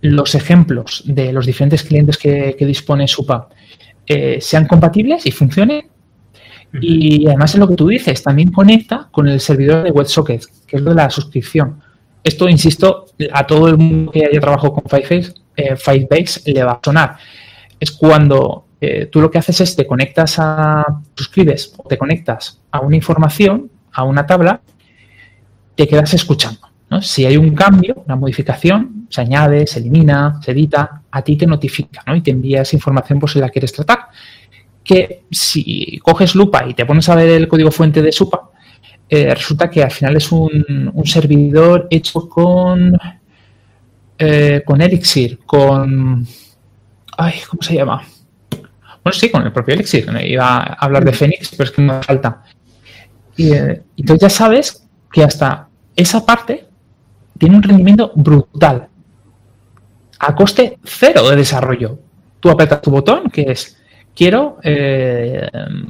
los 0.00 0.34
ejemplos 0.34 1.02
de 1.04 1.34
los 1.34 1.44
diferentes 1.44 1.82
clientes 1.82 2.16
que, 2.16 2.56
dispone 2.60 3.06
SUPA 3.06 3.50
eh, 4.06 4.38
sean 4.40 4.66
compatibles 4.66 5.26
y 5.26 5.32
funcionen. 5.32 5.86
Y 6.80 7.26
además 7.26 7.52
es 7.52 7.60
lo 7.60 7.68
que 7.68 7.76
tú 7.76 7.88
dices, 7.88 8.22
también 8.22 8.50
conecta 8.50 9.08
con 9.10 9.28
el 9.28 9.38
servidor 9.40 9.84
de 9.84 9.90
WebSocket, 9.90 10.46
que 10.66 10.76
es 10.76 10.82
lo 10.82 10.92
de 10.92 10.96
la 10.96 11.10
suscripción. 11.10 11.81
Esto, 12.24 12.48
insisto, 12.48 13.06
a 13.32 13.46
todo 13.46 13.68
el 13.68 13.78
mundo 13.78 14.12
que 14.12 14.24
haya 14.24 14.40
trabajado 14.40 14.74
con 14.74 14.84
Firebase, 14.84 15.34
eh, 15.56 15.76
Firebase 15.76 16.52
le 16.52 16.62
va 16.62 16.72
a 16.72 16.80
sonar. 16.82 17.16
Es 17.78 17.90
cuando 17.90 18.66
eh, 18.80 19.06
tú 19.06 19.20
lo 19.20 19.30
que 19.30 19.38
haces 19.38 19.60
es 19.60 19.76
te 19.76 19.86
conectas 19.86 20.38
a, 20.38 20.84
suscribes 21.14 21.74
o 21.76 21.88
te 21.88 21.98
conectas 21.98 22.60
a 22.70 22.80
una 22.80 22.96
información, 22.96 23.70
a 23.92 24.04
una 24.04 24.26
tabla, 24.26 24.60
te 25.74 25.86
quedas 25.88 26.14
escuchando. 26.14 26.60
Si 27.00 27.24
hay 27.24 27.36
un 27.36 27.54
cambio, 27.54 28.02
una 28.04 28.16
modificación, 28.16 29.06
se 29.08 29.20
añade, 29.20 29.66
se 29.66 29.78
elimina, 29.78 30.40
se 30.42 30.52
edita, 30.52 31.02
a 31.10 31.22
ti 31.22 31.36
te 31.36 31.46
notifica 31.46 32.02
¿no? 32.06 32.14
y 32.14 32.20
te 32.20 32.30
envía 32.30 32.62
esa 32.62 32.76
información 32.76 33.18
por 33.18 33.30
si 33.30 33.38
la 33.38 33.48
quieres 33.48 33.72
tratar. 33.72 34.08
Que 34.84 35.22
si 35.30 35.98
coges 36.02 36.34
lupa 36.34 36.66
y 36.68 36.74
te 36.74 36.84
pones 36.84 37.08
a 37.08 37.14
ver 37.14 37.30
el 37.30 37.48
código 37.48 37.70
fuente 37.70 38.02
de 38.02 38.12
Supa, 38.12 38.50
eh, 39.14 39.34
resulta 39.34 39.68
que 39.68 39.82
al 39.82 39.90
final 39.90 40.16
es 40.16 40.32
un, 40.32 40.64
servidor 41.04 41.86
hecho 41.90 42.26
con, 42.30 42.98
eh, 44.16 44.62
con 44.64 44.80
Elixir, 44.80 45.40
con... 45.44 46.26
Ay, 47.18 47.34
¿cómo 47.46 47.62
se 47.62 47.74
llama? 47.74 48.02
Bueno, 49.04 49.12
sí, 49.12 49.30
con 49.30 49.42
el 49.42 49.52
propio 49.52 49.74
Elixir. 49.74 50.08
Iba 50.24 50.62
a 50.62 50.62
hablar 50.62 51.04
de 51.04 51.12
Phoenix, 51.12 51.50
pero 51.50 51.64
es 51.64 51.70
que 51.72 51.82
me 51.82 52.02
falta. 52.02 52.42
Y, 53.36 53.52
eh, 53.52 53.82
entonces 53.98 54.22
ya 54.22 54.30
sabes 54.30 54.88
que 55.12 55.22
hasta 55.22 55.68
esa 55.94 56.24
parte 56.24 56.64
tiene 57.36 57.56
un 57.56 57.62
rendimiento 57.62 58.12
brutal. 58.14 58.88
A 60.20 60.34
coste 60.34 60.78
cero 60.84 61.28
de 61.28 61.36
desarrollo. 61.36 61.98
Tú 62.40 62.48
apretas 62.48 62.80
tu 62.80 62.90
botón, 62.90 63.28
que 63.28 63.42
es 63.42 63.76
quiero 64.14 64.56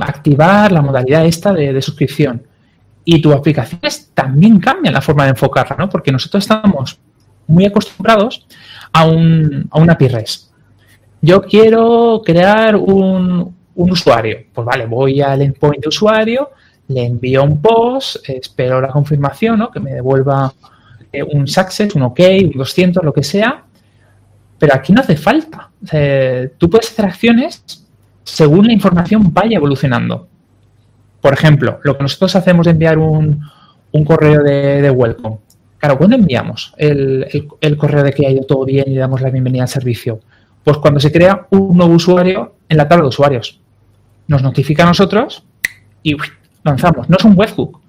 activar 0.00 0.72
la 0.72 0.82
modalidad 0.82 1.24
esta 1.24 1.52
de 1.52 1.80
suscripción 1.80 2.48
y 3.04 3.20
tus 3.20 3.34
aplicaciones 3.34 4.10
también 4.14 4.60
cambian 4.60 4.94
la 4.94 5.00
forma 5.00 5.24
de 5.24 5.30
enfocarla, 5.30 5.76
¿no? 5.76 5.88
Porque 5.88 6.12
nosotros 6.12 6.44
estamos 6.44 6.98
muy 7.46 7.66
acostumbrados 7.66 8.46
a 8.92 9.06
un, 9.06 9.68
a 9.70 9.78
una 9.78 9.94
API 9.94 10.08
REST. 10.08 10.52
Yo 11.20 11.42
quiero 11.42 12.22
crear 12.24 12.76
un, 12.76 13.54
usuario. 13.74 14.38
Pues 14.52 14.66
vale, 14.66 14.86
voy 14.86 15.20
al 15.20 15.42
endpoint 15.42 15.82
de 15.82 15.88
usuario, 15.88 16.50
le 16.88 17.06
envío 17.06 17.42
un 17.42 17.60
post, 17.60 18.28
espero 18.28 18.80
la 18.80 18.88
confirmación, 18.88 19.58
¿no? 19.58 19.70
Que 19.70 19.80
me 19.80 19.92
devuelva 19.94 20.52
eh, 21.12 21.22
un 21.22 21.46
success, 21.46 21.94
un 21.94 22.02
OK, 22.02 22.20
un 22.44 22.52
200, 22.52 23.02
lo 23.02 23.12
que 23.12 23.22
sea. 23.22 23.64
Pero 24.58 24.74
aquí 24.74 24.92
no 24.92 25.00
hace 25.00 25.16
falta. 25.16 25.70
tú 26.58 26.70
puedes 26.70 26.90
hacer 26.90 27.06
acciones 27.06 27.64
según 28.24 28.66
la 28.66 28.72
información 28.72 29.32
vaya 29.32 29.56
evolucionando. 29.56 30.28
Por 31.22 31.32
ejemplo, 31.32 31.78
lo 31.84 31.96
que 31.96 32.02
nosotros 32.02 32.34
hacemos 32.34 32.66
de 32.66 32.72
enviar 32.72 32.98
un, 32.98 33.48
correo 34.04 34.42
de, 34.42 34.90
welcome. 34.90 35.38
Claro, 35.78 35.96
¿cuándo 35.96 36.16
enviamos 36.16 36.74
el, 36.76 37.46
correo 37.78 38.02
de 38.02 38.12
que 38.12 38.26
ha 38.26 38.30
ido 38.30 38.44
todo 38.44 38.64
bien 38.64 38.84
y 38.88 38.96
damos 38.96 39.20
la 39.20 39.30
bienvenida 39.30 39.62
al 39.62 39.68
servicio? 39.68 40.18
Pues 40.64 40.78
cuando 40.78 40.98
se 40.98 41.12
crea 41.12 41.46
un 41.50 41.76
nuevo 41.76 41.94
usuario 41.94 42.56
en 42.68 42.76
la 42.76 42.88
tabla 42.88 43.04
de 43.04 43.08
usuarios. 43.10 43.60
Nos 44.26 44.42
notifica 44.42 44.82
a 44.82 44.86
nosotros 44.86 45.44
y 46.02 46.16
lanzamos. 46.64 47.08
No 47.08 47.16
es 47.16 47.24
un 47.24 47.38
webhook. 47.38 47.80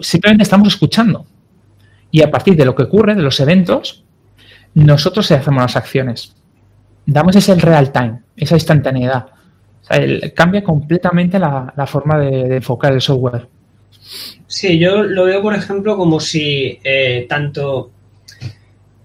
Simplemente 0.00 0.42
estamos 0.42 0.66
escuchando. 0.66 1.26
Y 2.10 2.22
a 2.22 2.30
partir 2.30 2.56
de 2.56 2.64
lo 2.64 2.74
que 2.74 2.82
ocurre, 2.82 3.14
de 3.14 3.22
los 3.22 3.38
eventos, 3.38 4.04
nosotros 4.74 5.30
hacemos 5.30 5.62
las 5.62 5.76
acciones. 5.76 6.34
Damos 7.06 7.36
ese 7.36 7.54
real 7.54 7.92
time, 7.92 8.22
esa 8.36 8.56
instantaneidad 8.56 9.26
cambia 10.34 10.62
completamente 10.62 11.38
la, 11.38 11.86
forma 11.86 12.18
de, 12.18 12.56
enfocar 12.56 12.92
el 12.92 13.00
software. 13.00 13.48
Sí, 14.46 14.78
yo 14.78 15.02
lo 15.02 15.24
veo, 15.24 15.42
por 15.42 15.54
ejemplo, 15.54 15.96
como 15.96 16.20
si 16.20 16.78
eh, 16.84 17.26
tanto 17.28 17.90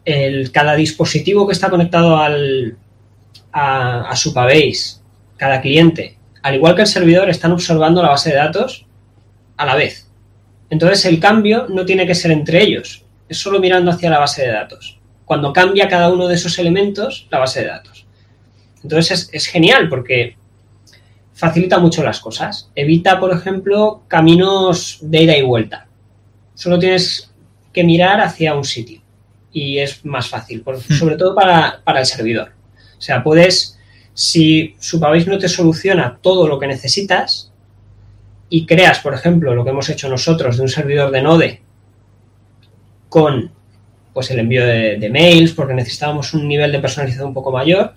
el, 0.06 0.52
cada 0.52 0.76
dispositivo 0.76 1.48
que 1.48 1.54
está 1.54 1.70
conectado 1.70 2.18
al, 2.18 2.78
a, 3.52 4.10
a 4.10 4.16
Supabase, 4.16 5.00
cada 5.38 5.62
cliente, 5.62 6.18
al 6.42 6.56
igual 6.56 6.76
que 6.76 6.82
el 6.82 6.88
servidor, 6.88 7.30
están 7.30 7.52
observando 7.52 8.02
la 8.02 8.10
base 8.10 8.30
de 8.30 8.36
datos 8.36 8.86
a 9.58 9.66
la 9.66 9.76
vez. 9.76 10.10
Entonces 10.70 11.06
el 11.06 11.20
cambio 11.20 11.68
no 11.70 11.86
tiene 11.86 12.06
que 12.06 12.16
ser 12.16 12.32
entre 12.32 12.62
ellos, 12.62 13.04
es 13.28 13.38
solo 13.38 13.60
mirando 13.60 13.92
hacia 13.92 14.10
la 14.10 14.20
base 14.20 14.44
de 14.44 14.52
datos. 14.52 15.00
Cuando 15.26 15.54
cambia 15.54 15.88
cada 15.88 16.10
uno 16.12 16.28
de 16.28 16.36
esos 16.36 16.58
elementos, 16.60 17.28
la 17.30 17.40
base 17.40 17.62
de 17.62 17.68
datos. 17.68 18.06
Entonces 18.84 19.30
es 19.32 19.46
genial 19.48 19.90
porque 19.90 20.36
facilita 21.40 21.80
mucho 21.80 22.04
las 22.04 22.20
cosas. 22.20 22.70
Evita, 22.76 23.18
por 23.18 23.32
ejemplo, 23.32 24.04
caminos 24.10 25.00
de 25.02 25.24
ida 25.24 25.38
y 25.38 25.42
vuelta. 25.42 25.88
Solo 26.54 26.78
tienes 26.78 27.32
que 27.72 27.86
mirar 27.86 28.20
hacia 28.20 28.54
un 28.54 28.66
sitio 28.66 29.02
y 29.54 29.78
es 29.78 30.04
más 30.04 30.28
fácil, 30.28 30.62
hmm. 30.66 30.94
sobre 30.94 31.16
todo 31.16 31.34
para, 31.34 31.82
el 31.98 32.06
servidor. 32.06 32.52
O 32.98 33.02
sea, 33.02 33.24
puedes, 33.24 33.80
si 34.14 34.76
Supabase 34.80 35.30
no 35.30 35.38
te 35.38 35.48
soluciona 35.48 36.20
todo 36.22 36.46
lo 36.46 36.60
que 36.60 36.68
necesitas 36.68 37.54
y 38.50 38.66
creas, 38.66 39.00
por 39.00 39.14
ejemplo, 39.14 39.56
lo 39.56 39.64
que 39.64 39.70
hemos 39.70 39.88
hecho 39.88 40.10
nosotros 40.10 40.58
de 40.58 40.64
un 40.64 40.70
servidor 40.70 41.10
de 41.10 41.22
Node 41.22 41.62
con 43.08 43.50
pues 44.14 44.30
el 44.32 44.40
envío 44.40 44.66
de, 44.66 44.98
de 44.98 45.10
mails 45.10 45.54
porque 45.54 45.74
necesitábamos 45.74 46.34
un 46.34 46.50
nivel 46.50 46.74
de 46.74 46.80
personalización 46.80 47.30
un 47.30 47.34
poco 47.34 47.54
mayor, 47.54 47.94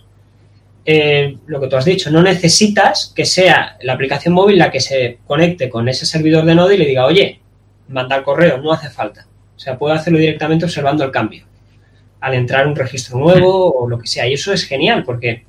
eh, 0.85 1.39
lo 1.47 1.61
que 1.61 1.69
tú 1.69 1.77
has 1.77 1.85
dicho, 1.85 2.11
no 2.11 2.23
necesitas 2.23 3.13
que 3.15 3.25
sea 3.25 3.77
la 3.83 3.93
aplicación 3.93 4.35
móvil 4.35 4.59
la 4.59 4.71
que 4.71 4.81
se 4.81 5.19
conecte 5.27 5.71
con 5.71 5.89
ese 5.89 6.07
servidor 6.07 6.45
de 6.45 6.55
Node 6.55 6.75
y 6.75 6.79
le 6.79 6.87
diga, 6.87 7.07
oye, 7.07 7.41
mandar 7.89 8.25
correo, 8.25 8.59
no 8.59 8.73
hace 8.73 8.91
falta. 8.91 9.27
O 9.57 9.59
sea, 9.59 9.79
puedo 9.79 9.95
hacerlo 9.95 10.19
directamente 10.19 10.65
observando 10.65 11.05
el 11.05 11.13
cambio. 11.13 11.45
Al 12.21 12.35
entrar 12.35 12.67
un 12.67 12.75
registro 12.75 13.19
nuevo 13.19 13.73
o 13.73 13.89
lo 13.89 13.99
que 13.99 14.07
sea. 14.07 14.27
Y 14.27 14.35
eso 14.35 14.53
es 14.53 14.65
genial 14.65 15.05
porque 15.05 15.45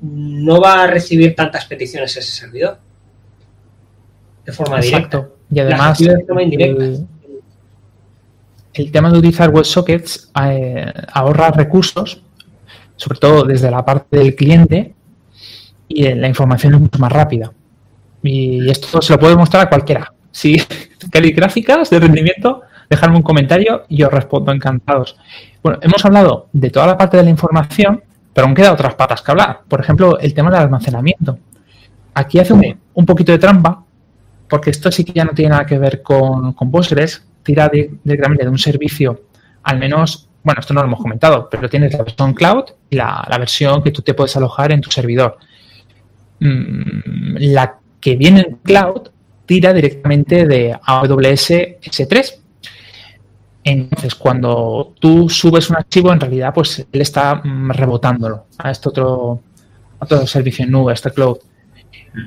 no 0.00 0.60
va 0.60 0.82
a 0.82 0.86
recibir 0.86 1.34
tantas 1.34 1.64
peticiones 1.64 2.16
ese 2.16 2.30
servidor. 2.30 2.78
De 4.44 4.52
forma 4.52 4.80
directa. 4.80 5.28
Y 5.50 5.58
además, 5.60 6.00
El, 6.00 7.06
el, 8.74 8.92
tema 8.92 9.10
de 9.10 9.18
utilizar 9.18 9.50
WebSockets 9.50 10.30
eh, 10.40 10.92
ahorra 11.12 11.50
recursos 11.50 12.23
sobre 12.96 13.18
todo 13.18 13.44
desde 13.44 13.70
la 13.70 13.84
parte 13.84 14.18
del 14.18 14.34
cliente, 14.34 14.94
y 15.88 16.12
la 16.14 16.28
información 16.28 16.74
es 16.74 16.80
mucho 16.80 16.98
más 16.98 17.12
rápida. 17.12 17.52
Y 18.22 18.68
esto 18.70 19.02
se 19.02 19.12
lo 19.12 19.18
puedo 19.18 19.36
mostrar 19.36 19.66
a 19.66 19.68
cualquiera. 19.68 20.12
Si 20.30 20.56
queréis 21.12 21.36
gráficas 21.36 21.90
de 21.90 22.00
rendimiento, 22.00 22.62
dejadme 22.88 23.16
un 23.16 23.22
comentario 23.22 23.84
y 23.88 24.02
os 24.02 24.12
respondo 24.12 24.52
encantados. 24.52 25.16
Bueno, 25.62 25.78
hemos 25.82 26.04
hablado 26.04 26.48
de 26.52 26.70
toda 26.70 26.86
la 26.86 26.96
parte 26.96 27.16
de 27.16 27.24
la 27.24 27.30
información, 27.30 28.02
pero 28.32 28.46
aún 28.46 28.54
quedan 28.54 28.72
otras 28.72 28.94
patas 28.94 29.22
que 29.22 29.30
hablar. 29.30 29.60
Por 29.68 29.80
ejemplo, 29.80 30.18
el 30.18 30.34
tema 30.34 30.50
del 30.50 30.60
almacenamiento. 30.60 31.38
Aquí 32.14 32.38
hace 32.38 32.52
un, 32.52 33.06
poquito 33.06 33.32
de 33.32 33.38
trampa, 33.38 33.84
porque 34.48 34.70
esto 34.70 34.90
sí 34.90 35.04
que 35.04 35.12
ya 35.12 35.24
no 35.24 35.32
tiene 35.32 35.50
nada 35.50 35.66
que 35.66 35.78
ver 35.78 36.02
con, 36.02 36.52
con 36.52 36.70
Postgres, 36.70 37.26
tira 37.42 37.68
directamente 37.68 38.44
de 38.44 38.50
un 38.50 38.58
servicio, 38.58 39.22
al 39.62 39.78
menos 39.78 40.28
bueno, 40.44 40.60
esto 40.60 40.74
no 40.74 40.82
lo 40.82 40.86
hemos 40.86 41.00
comentado, 41.00 41.48
pero 41.50 41.68
tienes 41.68 41.94
la 41.94 42.04
versión 42.04 42.34
cloud 42.34 42.64
y 42.90 42.96
la, 42.96 43.26
versión 43.38 43.82
que 43.82 43.90
tú 43.90 44.02
te 44.02 44.12
puedes 44.12 44.36
alojar 44.36 44.72
en 44.72 44.82
tu 44.82 44.90
servidor. 44.90 45.38
Mm, 46.38 47.36
la 47.38 47.78
que 47.98 48.16
viene 48.16 48.40
en 48.40 48.56
cloud 48.56 49.08
tira 49.46 49.72
directamente 49.72 50.46
de 50.46 50.78
AWS 50.82 51.50
S3. 51.82 52.34
Entonces, 53.64 54.14
cuando 54.14 54.92
tú 55.00 55.30
subes 55.30 55.70
un 55.70 55.76
archivo, 55.76 56.12
en 56.12 56.20
realidad, 56.20 56.52
pues 56.52 56.86
él 56.92 57.00
está 57.00 57.36
mm, 57.36 57.70
rebotándolo 57.70 58.44
a 58.58 58.70
este 58.70 58.90
otro, 58.90 59.40
otro 59.98 60.26
servicio 60.26 60.66
en 60.66 60.70
nube, 60.72 60.92
a 60.92 60.94
este 60.94 61.10
cloud. 61.10 61.38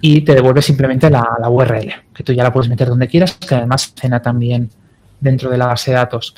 Y 0.02 0.22
te 0.22 0.34
devuelve 0.34 0.64
simplemente 0.64 1.10
la, 1.12 1.24
URL, 1.48 1.94
que 2.16 2.24
tú 2.24 2.34
ya 2.34 2.44
la 2.44 2.52
puedes 2.52 2.68
meter 2.68 2.88
donde 2.88 3.08
quieras, 3.08 3.36
que 3.36 3.54
además 3.54 3.94
cena 3.96 4.22
también 4.22 4.72
dentro 5.20 5.52
de 5.52 5.58
la 5.58 5.68
base 5.68 5.92
de 5.92 5.98
datos. 5.98 6.36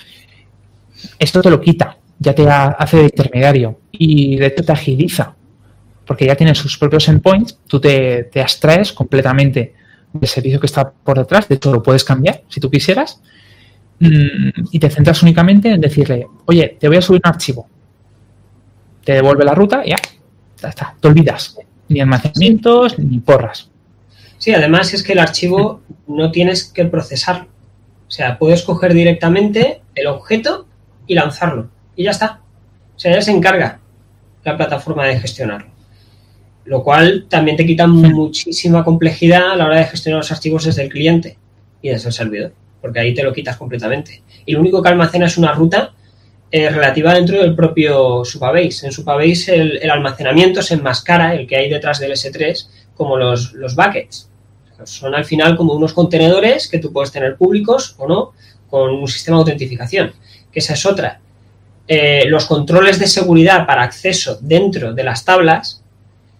Esto 1.17 1.41
te 1.41 1.49
lo 1.49 1.61
quita, 1.61 1.97
ya 2.19 2.33
te 2.33 2.47
hace 2.47 2.97
de 2.97 3.03
intermediario 3.03 3.79
y 3.91 4.35
de 4.37 4.47
hecho 4.47 4.63
te 4.63 4.71
agiliza, 4.71 5.35
porque 6.05 6.25
ya 6.25 6.35
tienes 6.35 6.57
sus 6.57 6.77
propios 6.77 7.07
endpoints, 7.07 7.57
tú 7.67 7.79
te, 7.79 8.25
te 8.25 8.41
abstraes 8.41 8.91
completamente 8.91 9.73
del 10.13 10.27
servicio 10.27 10.59
que 10.59 10.65
está 10.65 10.89
por 10.89 11.17
detrás, 11.17 11.47
de 11.47 11.55
hecho 11.55 11.71
lo 11.71 11.83
puedes 11.83 12.03
cambiar 12.03 12.43
si 12.49 12.59
tú 12.59 12.69
quisieras, 12.69 13.21
mm, 13.99 14.49
y 14.71 14.79
te 14.79 14.89
centras 14.89 15.21
únicamente 15.23 15.69
en 15.69 15.81
decirle, 15.81 16.27
oye, 16.45 16.77
te 16.79 16.87
voy 16.87 16.97
a 16.97 17.01
subir 17.01 17.21
un 17.23 17.29
archivo, 17.29 17.67
te 19.03 19.13
devuelve 19.13 19.45
la 19.45 19.53
ruta 19.53 19.83
y 19.85 19.91
ya, 19.91 19.97
ya 20.61 20.69
está, 20.69 20.95
te 20.99 21.07
olvidas, 21.07 21.57
ni 21.87 22.01
almacenamientos 22.01 22.99
ni 22.99 23.19
porras. 23.19 23.69
Sí, 24.37 24.53
además 24.53 24.93
es 24.93 25.03
que 25.03 25.13
el 25.13 25.19
archivo 25.19 25.81
no 26.07 26.31
tienes 26.31 26.63
que 26.63 26.85
procesarlo. 26.85 27.47
O 28.07 28.11
sea, 28.11 28.39
puedes 28.39 28.63
coger 28.63 28.93
directamente 28.93 29.81
el 29.95 30.07
objeto 30.07 30.65
y 31.09 31.15
lanzarlo. 31.15 31.69
Y 31.97 32.05
ya 32.05 32.11
está. 32.11 32.39
O 32.95 32.99
sea, 32.99 33.13
ya 33.13 33.21
se 33.21 33.31
encarga 33.31 33.79
la 34.45 34.55
plataforma 34.55 35.05
de 35.05 35.19
gestionarlo. 35.19 35.67
Lo 36.63 36.83
cual 36.83 37.25
también 37.27 37.57
te 37.57 37.65
quita 37.65 37.87
muchísima 37.87 38.85
complejidad 38.85 39.51
a 39.51 39.55
la 39.55 39.65
hora 39.65 39.77
de 39.77 39.85
gestionar 39.85 40.19
los 40.19 40.31
archivos 40.31 40.63
desde 40.65 40.83
el 40.83 40.89
cliente 40.89 41.37
y 41.81 41.89
desde 41.89 42.09
el 42.09 42.13
servidor. 42.13 42.53
Porque 42.79 42.99
ahí 42.99 43.13
te 43.13 43.23
lo 43.23 43.33
quitas 43.33 43.57
completamente. 43.57 44.21
Y 44.45 44.53
lo 44.53 44.61
único 44.61 44.81
que 44.81 44.89
almacena 44.89 45.25
es 45.25 45.37
una 45.37 45.51
ruta 45.51 45.93
eh, 46.51 46.69
relativa 46.69 47.15
dentro 47.15 47.39
del 47.39 47.55
propio 47.55 48.23
Supabase. 48.23 48.85
En 48.85 48.91
Supabase 48.91 49.55
el, 49.55 49.77
el, 49.81 49.89
almacenamiento 49.89 50.61
se 50.61 50.75
enmascara, 50.75 51.33
el 51.33 51.47
que 51.47 51.57
hay 51.57 51.69
detrás 51.69 51.99
del 51.99 52.11
S3, 52.11 52.67
como 52.93 53.17
los, 53.17 53.53
los 53.53 53.75
buckets. 53.75 54.29
Son 54.83 55.15
al 55.15 55.25
final 55.25 55.57
como 55.57 55.73
unos 55.73 55.93
contenedores 55.93 56.67
que 56.67 56.77
tú 56.77 56.93
puedes 56.93 57.11
tener 57.11 57.35
públicos 57.35 57.95
o 57.97 58.07
no, 58.07 58.33
con 58.69 58.91
un 58.91 59.07
sistema 59.07 59.37
de 59.37 59.41
autentificación, 59.41 60.13
que 60.51 60.59
esa 60.59 60.73
es 60.73 60.85
otra. 60.85 61.19
Eh, 61.87 62.25
los 62.27 62.45
controles 62.45 62.99
de 62.99 63.07
seguridad 63.07 63.65
para 63.65 63.83
acceso 63.83 64.37
dentro 64.41 64.93
de 64.93 65.03
las 65.03 65.25
tablas 65.25 65.83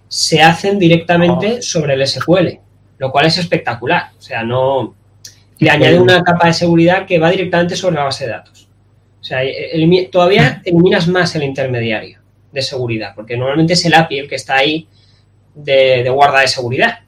se 0.07 0.41
hacen 0.41 0.77
directamente 0.77 1.57
oh. 1.59 1.61
sobre 1.61 1.93
el 1.93 2.05
SQL, 2.07 2.59
lo 2.97 3.11
cual 3.11 3.25
es 3.25 3.37
espectacular. 3.37 4.11
O 4.17 4.21
sea, 4.21 4.43
no 4.43 4.95
le 5.57 5.69
añade 5.69 5.99
una 5.99 6.23
capa 6.23 6.47
de 6.47 6.53
seguridad 6.53 7.05
que 7.05 7.19
va 7.19 7.31
directamente 7.31 7.75
sobre 7.75 7.95
la 7.95 8.03
base 8.03 8.25
de 8.25 8.31
datos. 8.31 8.67
O 9.19 9.23
sea, 9.23 9.43
elim 9.43 10.09
todavía 10.09 10.61
eliminas 10.63 11.07
más 11.07 11.35
el 11.35 11.43
intermediario 11.43 12.19
de 12.51 12.61
seguridad, 12.61 13.13
porque 13.15 13.37
normalmente 13.37 13.73
es 13.73 13.85
el 13.85 13.93
API 13.93 14.19
el 14.19 14.29
que 14.29 14.35
está 14.35 14.55
ahí 14.55 14.87
de, 15.53 16.03
de 16.03 16.09
guarda 16.09 16.39
de 16.39 16.47
seguridad 16.47 16.99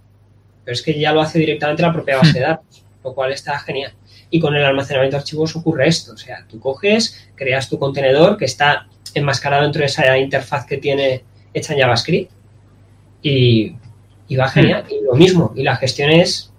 pero 0.63 0.73
es 0.73 0.81
que 0.81 0.97
ya 0.99 1.11
lo 1.11 1.21
hace 1.21 1.39
directamente 1.39 1.81
la 1.81 1.93
propia 1.93 2.17
base 2.17 2.39
de 2.39 2.45
datos, 2.45 2.83
lo 3.03 3.13
cual 3.13 3.31
está 3.31 3.57
genial. 3.59 3.93
Y 4.31 4.39
con 4.39 4.55
el 4.55 4.63
almacenamiento 4.63 5.17
de 5.17 5.21
archivos 5.21 5.55
ocurre 5.55 5.87
esto, 5.87 6.13
o 6.13 6.17
sea, 6.17 6.45
tú 6.49 6.59
coges, 6.59 7.29
creas 7.35 7.69
tu 7.69 7.77
contenedor 7.77 8.37
que 8.37 8.45
está 8.45 8.87
enmascarado 9.13 9.63
dentro 9.63 9.81
de 9.81 9.87
esa 9.87 10.17
interfaz 10.17 10.65
que 10.65 10.77
tiene 10.77 11.23
hecha 11.53 11.73
en 11.73 11.81
JavaScript 11.81 12.31
y, 13.21 13.75
y 14.29 14.35
va 14.37 14.47
genial. 14.47 14.85
Y 14.89 15.03
lo 15.03 15.15
mismo, 15.15 15.51
y 15.53 15.63
la 15.63 15.75
gestión 15.75 16.09
es 16.11 16.51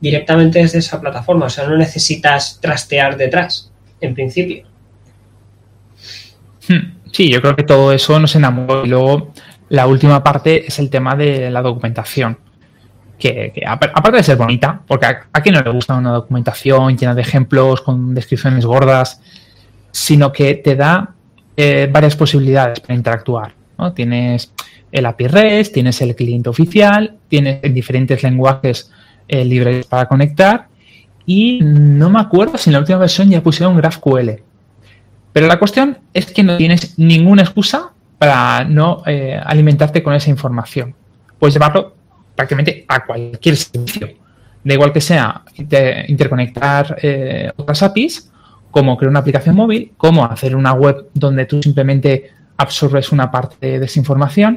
directamente 0.00 0.58
desde 0.58 0.78
esa 0.78 1.00
plataforma, 1.00 1.46
o 1.46 1.50
sea, 1.50 1.66
no 1.66 1.76
necesitas 1.76 2.60
trastear 2.60 3.16
detrás, 3.16 3.72
en 4.00 4.14
principio. 4.14 4.66
Sí, 7.12 7.30
yo 7.30 7.40
creo 7.40 7.56
que 7.56 7.62
todo 7.62 7.92
eso 7.92 8.20
nos 8.20 8.36
enamora. 8.36 8.82
Y 8.84 8.88
luego 8.88 9.32
la 9.70 9.86
última 9.86 10.22
parte 10.22 10.66
es 10.66 10.78
el 10.78 10.90
tema 10.90 11.16
de 11.16 11.50
la 11.50 11.62
documentación 11.62 12.38
que, 13.18 13.52
aparte 13.66 14.16
de 14.18 14.22
ser 14.22 14.36
bonita, 14.36 14.80
porque 14.86 15.06
a, 15.06 15.26
a 15.32 15.42
quien 15.42 15.54
no 15.54 15.60
le 15.60 15.70
gusta 15.70 15.94
una 15.94 16.12
documentación 16.12 16.96
llena 16.96 17.14
de 17.14 17.22
ejemplos 17.22 17.80
con 17.80 18.14
descripciones 18.14 18.64
gordas, 18.64 19.20
sino 19.90 20.32
que 20.32 20.54
te 20.54 20.76
da 20.76 21.14
eh, 21.56 21.88
varias 21.90 22.14
posibilidades 22.14 22.78
para 22.78 22.94
interactuar. 22.94 23.52
¿no? 23.76 23.92
Tienes 23.92 24.52
el 24.92 25.06
API 25.06 25.26
REST, 25.26 25.74
tienes 25.74 26.00
el 26.00 26.14
cliente 26.14 26.48
oficial, 26.48 27.16
tienes 27.28 27.60
diferentes 27.74 28.22
lenguajes 28.22 28.92
eh, 29.26 29.44
libres 29.44 29.86
para 29.86 30.06
conectar 30.06 30.68
y 31.26 31.58
no 31.60 32.10
me 32.10 32.20
acuerdo 32.20 32.56
si 32.56 32.70
en 32.70 32.74
la 32.74 32.78
última 32.78 32.98
versión 32.98 33.28
ya 33.28 33.42
pusieron 33.42 33.76
GraphQL. 33.76 34.40
Pero 35.32 35.46
la 35.46 35.58
cuestión 35.58 35.98
es 36.14 36.26
que 36.26 36.42
no 36.42 36.56
tienes 36.56 36.98
ninguna 36.98 37.42
excusa 37.42 37.90
para 38.18 38.64
no 38.64 39.02
eh, 39.06 39.40
alimentarte 39.44 40.02
con 40.02 40.14
esa 40.14 40.30
información. 40.30 40.94
Puedes 41.38 41.54
llevarlo 41.54 41.96
prácticamente 42.38 42.84
a 42.86 43.04
cualquier 43.04 43.56
servicio. 43.56 44.10
Da 44.62 44.74
igual 44.74 44.92
que 44.92 45.00
sea 45.00 45.42
interconectar 45.56 46.96
eh, 47.02 47.50
otras 47.56 47.82
APIs, 47.82 48.30
como 48.70 48.96
crear 48.96 49.10
una 49.10 49.18
aplicación 49.18 49.56
móvil, 49.56 49.92
como 49.96 50.24
hacer 50.24 50.54
una 50.54 50.72
web 50.72 51.08
donde 51.14 51.46
tú 51.46 51.60
simplemente 51.60 52.30
absorbes 52.56 53.10
una 53.10 53.28
parte 53.28 53.80
de 53.80 53.84
esa 53.84 53.98
información. 53.98 54.56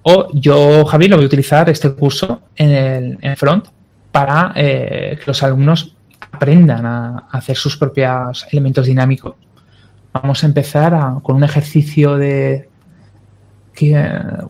O 0.00 0.28
yo, 0.32 0.86
Javi, 0.86 1.08
lo 1.08 1.16
voy 1.16 1.24
a 1.24 1.26
utilizar 1.26 1.68
este 1.68 1.92
curso 1.92 2.40
en 2.56 3.18
el 3.20 3.36
front 3.36 3.66
para 4.10 4.52
eh, 4.56 5.18
que 5.18 5.24
los 5.26 5.42
alumnos 5.42 5.94
aprendan 6.32 6.86
a, 6.86 7.28
hacer 7.32 7.56
sus 7.56 7.76
propios 7.76 8.46
elementos 8.50 8.86
dinámicos. 8.86 9.34
Vamos 10.10 10.42
a 10.42 10.46
empezar 10.46 11.20
con 11.22 11.36
un 11.36 11.44
ejercicio 11.44 12.16
de 12.16 12.66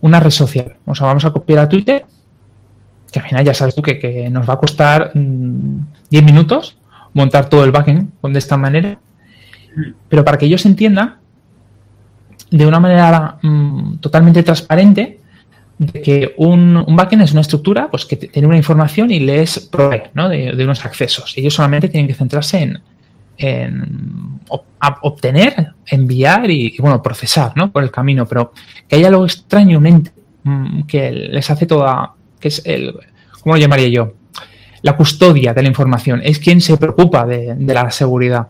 una 0.03 0.21
red 0.21 0.31
social. 0.31 0.77
O 0.87 0.95
sea, 0.95 1.09
vamos 1.09 1.25
a 1.25 1.33
copiar 1.33 1.59
a 1.59 1.69
Twitter 1.69 2.05
que 3.14 3.20
al 3.20 3.27
final 3.27 3.44
ya 3.44 3.55
sabes 3.55 3.77
tú 3.77 3.83
que, 3.83 4.29
nos 4.29 4.48
va 4.48 4.55
a 4.55 4.59
costar 4.59 5.12
10 5.14 5.24
mm, 5.24 6.27
minutos 6.27 6.77
montar 7.12 7.48
todo 7.48 7.62
el 7.62 7.70
backend 7.70 8.11
de 8.20 8.38
esta 8.40 8.57
manera. 8.57 8.98
Pero 10.09 10.24
para 10.24 10.37
que 10.37 10.46
ellos 10.46 10.66
entiendan 10.66 11.18
de 12.50 12.66
una 12.66 12.81
manera 12.81 13.38
mm, 13.40 13.98
totalmente 13.98 14.42
transparente 14.42 15.20
de 15.79 16.03
que 16.03 16.35
un, 16.38 16.77
un, 16.77 16.96
backend 16.96 17.22
es 17.22 17.31
una 17.31 17.42
estructura 17.42 17.88
pues 17.88 18.05
que 18.05 18.16
tiene 18.16 18.48
una 18.48 18.57
información 18.57 19.12
y 19.12 19.20
les 19.20 19.61
provee 19.61 20.03
¿no? 20.14 20.29
de, 20.29 20.53
unos 20.64 20.85
accesos. 20.85 21.35
Ellos 21.37 21.55
solamente 21.55 21.88
tienen 21.88 22.09
que 22.09 22.14
centrarse 22.14 22.62
en, 22.62 22.81
en 23.38 24.40
obtener, 25.03 25.68
enviar 25.87 26.50
y, 26.50 26.77
bueno, 26.81 27.00
procesar 27.00 27.53
¿no? 27.55 27.70
por 27.70 27.85
el 27.85 27.92
camino. 27.92 28.27
Pero 28.27 28.53
que 28.88 28.96
haya 28.96 29.07
algo 29.07 29.24
extraño, 29.24 29.81
mm, 29.81 30.83
que 30.88 31.12
les 31.12 31.48
hace 31.48 31.66
toda, 31.66 32.13
que 32.44 32.48
es 32.48 32.61
el, 32.66 32.94
¿cómo 33.40 33.54
lo 33.54 33.59
llamaría 33.59 33.88
yo? 33.88 34.16
La 34.83 34.98
custodia 34.98 35.54
de 35.54 35.62
la 35.62 35.68
información, 35.68 36.20
es 36.22 36.38
quien 36.38 36.61
se 36.61 36.76
preocupa 36.76 37.24
de, 37.24 37.54
de 37.54 37.72
la 37.72 37.90
seguridad. 37.90 38.48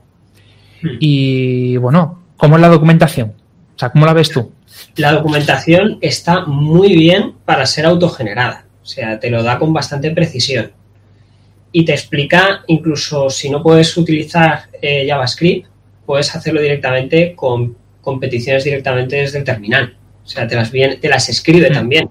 Hmm. 0.83 0.97
Y 0.99 1.77
bueno, 1.77 2.25
¿cómo 2.37 2.57
es 2.57 2.61
la 2.61 2.67
documentación? 2.71 3.35
O 3.77 3.79
sea, 3.79 3.91
¿cómo 3.91 4.05
la 4.05 4.13
ves 4.13 4.31
tú? 4.31 4.51
La 4.97 5.13
documentación 5.13 5.99
está 6.01 6.45
muy 6.45 6.97
bien 6.97 7.35
para 7.45 7.65
ser 7.67 7.87
autogenerada, 7.87 8.67
o 8.83 8.85
sea, 8.85 9.21
te 9.21 9.31
lo 9.31 9.45
da 9.45 9.61
con 9.61 9.73
bastante 9.73 10.11
precisión. 10.11 10.73
Y 11.71 11.85
te 11.85 11.93
explica, 11.93 12.65
incluso 12.67 13.31
si 13.31 13.49
no 13.49 13.63
puedes 13.63 13.97
utilizar 13.97 14.65
eh, 14.83 15.07
JavaScript, 15.09 15.69
puedes 16.05 16.35
hacerlo 16.35 16.61
directamente 16.61 17.37
con, 17.37 17.77
con, 18.01 18.19
peticiones 18.19 18.65
directamente 18.65 19.15
desde 19.15 19.39
el 19.39 19.45
terminal. 19.45 19.97
O 20.25 20.27
sea, 20.27 20.49
te 20.49 20.57
las, 20.57 20.73
te 20.73 21.09
las 21.09 21.29
escribe 21.29 21.71
hmm. 21.71 21.75
también 21.75 22.11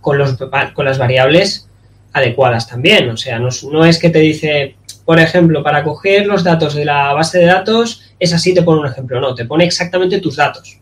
con, 0.00 0.18
los, 0.18 0.36
con 0.74 0.84
las 0.84 0.98
variables 0.98 1.68
adecuadas 2.12 2.68
también. 2.68 3.08
O 3.10 3.16
sea, 3.16 3.38
no, 3.38 3.48
no, 3.70 3.84
es 3.84 3.98
que 3.98 4.10
te 4.10 4.18
dice, 4.18 4.76
por 5.04 5.18
ejemplo, 5.18 5.62
para 5.62 5.82
coger 5.82 6.26
los 6.26 6.44
datos 6.44 6.74
de 6.74 6.84
la 6.84 7.12
base 7.12 7.38
de 7.38 7.46
datos, 7.46 8.02
es 8.18 8.32
así, 8.32 8.54
te 8.54 8.62
pone 8.62 8.80
un 8.80 8.86
ejemplo. 8.86 9.20
No, 9.20 9.34
te 9.34 9.44
pone 9.44 9.64
exactamente 9.64 10.20
tus 10.20 10.36
datos. 10.36 10.78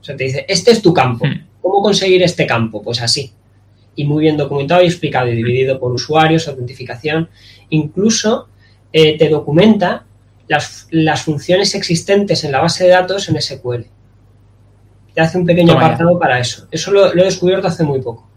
O 0.00 0.04
sea, 0.04 0.16
te 0.16 0.24
dice, 0.24 0.44
este 0.48 0.72
es 0.72 0.82
tu 0.82 0.92
campo. 0.92 1.26
Hmm. 1.26 1.46
¿Cómo 1.60 1.82
conseguir 1.82 2.22
este 2.22 2.46
campo? 2.46 2.82
Pues 2.82 3.00
así. 3.00 3.32
Y 3.94 4.04
muy 4.04 4.22
bien 4.22 4.36
documentado 4.36 4.82
y 4.82 4.86
explicado 4.86 5.28
y 5.28 5.36
dividido 5.36 5.78
por 5.78 5.92
usuarios, 5.92 6.48
autentificación. 6.48 7.28
Incluso 7.70 8.48
eh, 8.92 9.16
te 9.16 9.28
documenta 9.28 10.04
las, 10.48 10.88
las, 10.90 11.22
funciones 11.22 11.74
existentes 11.74 12.42
en 12.44 12.52
la 12.52 12.60
base 12.60 12.84
de 12.84 12.90
datos 12.90 13.28
en 13.28 13.40
SQL. 13.40 13.86
Te 15.14 15.20
hace 15.20 15.38
un 15.38 15.46
pequeño 15.46 15.74
Toma 15.74 15.86
apartado 15.86 16.12
ya. 16.14 16.18
para 16.18 16.38
eso. 16.40 16.66
Eso 16.70 16.90
lo, 16.90 17.14
lo 17.14 17.22
he 17.22 17.26
descubierto 17.26 17.68
hace 17.68 17.84
muy 17.84 18.00
poco. 18.00 18.28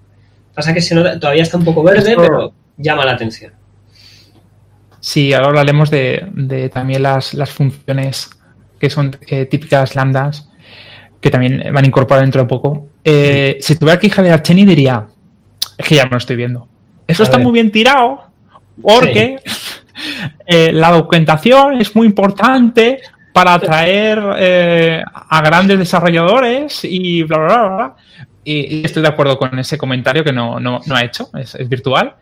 Pasa 0.55 0.73
que 0.73 0.81
se 0.81 0.95
nota, 0.95 1.19
todavía 1.19 1.43
está 1.43 1.57
un 1.57 1.65
poco 1.65 1.83
verde, 1.83 2.11
Esto... 2.11 2.21
pero 2.21 2.53
llama 2.77 3.05
la 3.05 3.11
atención. 3.11 3.53
Sí, 4.99 5.33
ahora 5.33 5.49
hablaremos 5.49 5.91
de, 5.91 6.27
de 6.33 6.69
también 6.69 7.03
las, 7.03 7.33
las, 7.33 7.51
funciones 7.51 8.29
que 8.79 8.89
son 8.89 9.15
eh, 9.27 9.45
típicas 9.45 9.95
lambdas, 9.95 10.49
que 11.21 11.29
también 11.29 11.61
van 11.71 11.83
a 11.83 11.87
incorporar 11.87 12.23
dentro 12.23 12.41
de 12.41 12.47
poco. 12.47 12.87
Eh, 13.03 13.57
si 13.61 13.75
tuviera 13.75 13.97
aquí 13.97 14.09
Javier 14.09 14.33
Archeni 14.33 14.65
diría, 14.65 15.05
es 15.77 15.85
que 15.85 15.95
ya 15.95 16.05
me 16.05 16.11
lo 16.11 16.17
estoy 16.17 16.37
viendo. 16.37 16.67
Eso 17.05 17.21
a 17.21 17.25
está 17.25 17.37
ver. 17.37 17.45
muy 17.45 17.53
bien 17.53 17.71
tirado, 17.71 18.23
porque 18.81 19.37
sí. 19.45 19.53
eh, 20.47 20.71
la 20.71 20.91
documentación 20.91 21.79
es 21.79 21.95
muy 21.95 22.07
importante, 22.07 23.01
para 23.35 23.55
atraer 23.55 24.23
eh, 24.37 25.03
a 25.13 25.41
grandes 25.41 25.77
desarrolladores 25.77 26.85
y 26.85 27.21
bla, 27.23 27.37
bla, 27.37 27.47
bla, 27.47 27.75
bla. 27.75 27.95
Y, 28.45 28.86
estoy 28.86 29.01
de 29.01 29.10
acuerdo 29.10 29.38
con 29.38 29.58
ese 29.60 29.77
comentario 29.77 30.23
que 30.23 30.31
no, 30.31 30.81
ha 30.89 31.03
hecho, 31.03 31.29
es, 31.38 31.58
virtual. 31.67 32.15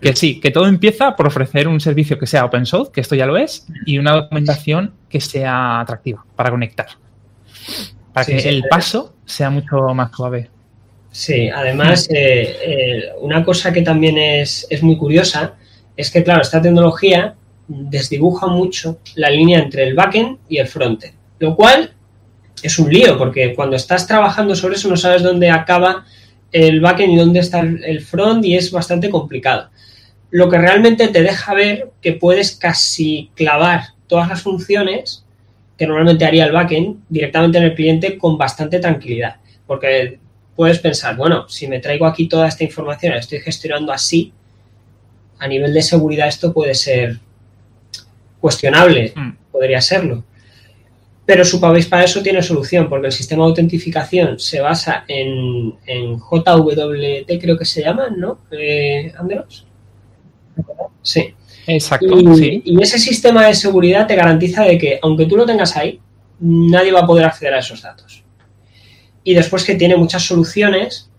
Que 0.00 0.14
sí, 0.14 0.38
que 0.38 0.50
todo 0.50 0.66
empieza 0.66 1.16
por 1.16 1.26
ofrecer 1.26 1.66
un 1.66 1.80
servicio 1.80 2.18
que 2.18 2.26
sea 2.26 2.44
open 2.44 2.66
source, 2.66 2.92
que 2.92 3.00
esto 3.00 3.14
ya 3.14 3.26
lo 3.26 3.36
es, 3.36 3.66
y 3.86 3.98
una 3.98 4.12
documentación 4.12 4.94
que 5.08 5.20
sea 5.20 5.80
atractiva 5.80 6.24
para 6.36 6.50
conectar. 6.50 6.86
Para 8.12 8.26
que 8.26 8.36
el 8.48 8.64
paso 8.68 9.14
sea 9.24 9.50
mucho 9.50 9.76
más 9.94 10.10
suave. 10.14 10.50
Sí, 11.10 11.48
además, 11.48 12.08
eh, 12.10 12.56
eh, 12.66 13.12
una 13.20 13.44
cosa 13.44 13.72
que 13.72 13.82
también 13.82 14.18
es, 14.18 14.66
es 14.68 14.82
muy 14.82 14.96
curiosa 14.96 15.54
es 15.96 16.10
que, 16.10 16.22
claro, 16.22 16.42
esta 16.42 16.60
tecnología 16.60 17.34
desdibuja 17.68 18.46
mucho 18.46 18.98
la 19.14 19.30
línea 19.30 19.60
entre 19.60 19.84
el 19.84 19.94
backend 19.94 20.38
y 20.48 20.58
el 20.58 20.66
frontend, 20.66 21.14
lo 21.38 21.56
cual 21.56 21.92
es 22.66 22.78
un 22.78 22.92
lío, 22.92 23.18
porque 23.18 23.54
cuando 23.54 23.76
estás 23.76 24.06
trabajando 24.06 24.54
sobre 24.54 24.76
eso 24.76 24.88
no 24.88 24.96
sabes 24.96 25.22
dónde 25.22 25.50
acaba 25.50 26.04
el 26.50 26.80
backend 26.80 27.12
y 27.12 27.16
dónde 27.16 27.40
está 27.40 27.60
el 27.60 28.00
front 28.00 28.44
y 28.44 28.56
es 28.56 28.70
bastante 28.70 29.10
complicado. 29.10 29.70
Lo 30.30 30.48
que 30.48 30.58
realmente 30.58 31.08
te 31.08 31.22
deja 31.22 31.52
ver 31.52 31.90
que 32.00 32.12
puedes 32.12 32.56
casi 32.56 33.30
clavar 33.34 33.88
todas 34.06 34.28
las 34.28 34.42
funciones 34.42 35.24
que 35.76 35.86
normalmente 35.86 36.24
haría 36.24 36.46
el 36.46 36.52
backend 36.52 37.02
directamente 37.08 37.58
en 37.58 37.64
el 37.64 37.74
cliente 37.74 38.16
con 38.16 38.38
bastante 38.38 38.78
tranquilidad, 38.78 39.36
porque 39.66 40.18
puedes 40.56 40.78
pensar, 40.78 41.16
bueno, 41.16 41.48
si 41.48 41.66
me 41.66 41.80
traigo 41.80 42.06
aquí 42.06 42.28
toda 42.28 42.48
esta 42.48 42.64
información, 42.64 43.12
la 43.12 43.18
estoy 43.18 43.40
gestionando 43.40 43.92
así, 43.92 44.32
a 45.38 45.48
nivel 45.48 45.74
de 45.74 45.82
seguridad 45.82 46.28
esto 46.28 46.52
puede 46.52 46.74
ser 46.74 47.18
cuestionable, 48.40 49.12
mm. 49.14 49.30
podría 49.50 49.80
serlo. 49.80 50.24
Pero 51.26 51.44
Supabase 51.44 51.88
para 51.88 52.04
eso 52.04 52.22
tiene 52.22 52.42
solución, 52.42 52.88
porque 52.88 53.06
el 53.06 53.12
sistema 53.12 53.44
de 53.44 53.50
autentificación 53.50 54.38
se 54.38 54.60
basa 54.60 55.04
en, 55.08 55.74
en 55.86 56.18
JWT, 56.18 57.40
creo 57.40 57.56
que 57.56 57.64
se 57.64 57.82
llama, 57.82 58.08
¿no? 58.14 58.40
Eh, 58.50 59.12
Andros. 59.16 59.66
Sí. 61.02 61.34
Exacto. 61.66 62.06
Y, 62.20 62.62
y 62.64 62.82
ese 62.82 62.98
sistema 62.98 63.46
de 63.46 63.54
seguridad 63.54 64.06
te 64.06 64.16
garantiza 64.16 64.64
de 64.64 64.76
que, 64.76 64.98
aunque 65.02 65.24
tú 65.24 65.36
lo 65.36 65.46
tengas 65.46 65.76
ahí, 65.76 65.98
nadie 66.40 66.92
va 66.92 67.00
a 67.00 67.06
poder 67.06 67.24
acceder 67.24 67.54
a 67.54 67.60
esos 67.60 67.80
datos. 67.80 68.22
Y 69.22 69.32
después 69.34 69.64
que 69.64 69.76
tiene 69.76 69.96
muchas 69.96 70.22
soluciones 70.22 71.10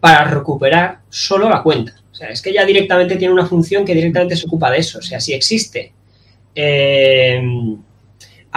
para 0.00 0.24
recuperar 0.24 1.00
solo 1.08 1.48
la 1.48 1.62
cuenta. 1.62 1.94
O 2.12 2.14
sea, 2.14 2.28
es 2.28 2.42
que 2.42 2.52
ya 2.52 2.64
directamente 2.64 3.16
tiene 3.16 3.34
una 3.34 3.46
función 3.46 3.84
que 3.84 3.94
directamente 3.94 4.36
se 4.36 4.46
ocupa 4.46 4.70
de 4.70 4.78
eso. 4.78 4.98
O 4.98 5.02
sea, 5.02 5.20
si 5.20 5.32
existe 5.34 5.92
eh, 6.54 7.40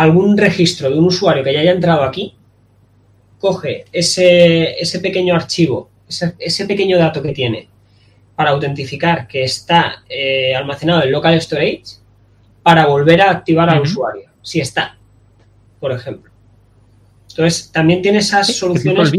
algún 0.02 0.38
registro 0.38 0.90
de 0.90 0.98
un 0.98 1.06
usuario 1.06 1.44
que 1.44 1.54
ya 1.54 1.60
haya 1.60 1.72
entrado 1.72 2.04
aquí, 2.04 2.36
coge 3.40 3.86
ese, 3.92 4.80
ese 4.80 5.00
pequeño 5.00 5.36
archivo, 5.36 5.90
ese, 6.08 6.66
pequeño 6.66 6.98
dato 6.98 7.22
que 7.22 7.32
tiene 7.32 7.70
para 8.36 8.52
autentificar 8.52 9.28
que 9.28 9.44
está 9.44 10.04
eh, 10.10 10.56
almacenado 10.56 11.04
en 11.04 11.12
local 11.12 11.40
storage 11.42 11.84
para 12.64 12.86
volver 12.86 13.22
a 13.22 13.32
activar 13.32 13.70
al 13.70 13.82
usuario, 13.82 14.30
si 14.42 14.60
está, 14.60 14.98
por 15.80 15.92
ejemplo. 15.92 16.32
Entonces, 17.30 17.72
también 17.72 18.02
tiene 18.02 18.20
esas 18.20 18.56
soluciones 18.56 19.12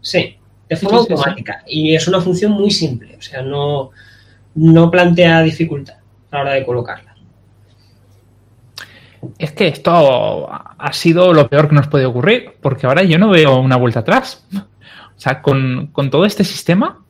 Sí, 0.00 0.36
de 0.68 0.76
forma 0.76 0.98
automática. 0.98 1.62
Y 1.66 1.94
es 1.94 2.06
una 2.06 2.20
función 2.20 2.52
muy 2.52 2.70
simple, 2.70 3.16
o 3.16 3.22
sea, 3.22 3.42
no, 3.42 3.90
no 4.54 4.90
plantea 4.90 5.42
dificultad 5.42 5.96
a 6.30 6.36
la 6.36 6.42
hora 6.42 6.52
de 6.54 6.64
colocarla. 6.64 7.09
Es 9.38 9.52
que 9.52 9.68
esto 9.68 10.48
ha 10.50 10.92
sido 10.92 11.32
lo 11.32 11.48
peor 11.48 11.68
que 11.68 11.74
nos 11.74 11.88
puede 11.88 12.06
ocurrir, 12.06 12.52
porque 12.60 12.86
ahora 12.86 13.02
yo 13.02 13.18
no 13.18 13.28
veo 13.28 13.58
una 13.58 13.76
vuelta 13.76 14.00
atrás. 14.00 14.46
O 14.54 15.20
sea, 15.20 15.42
con, 15.42 15.90
todo 15.92 16.24
este 16.24 16.44
sistema, 16.44 17.04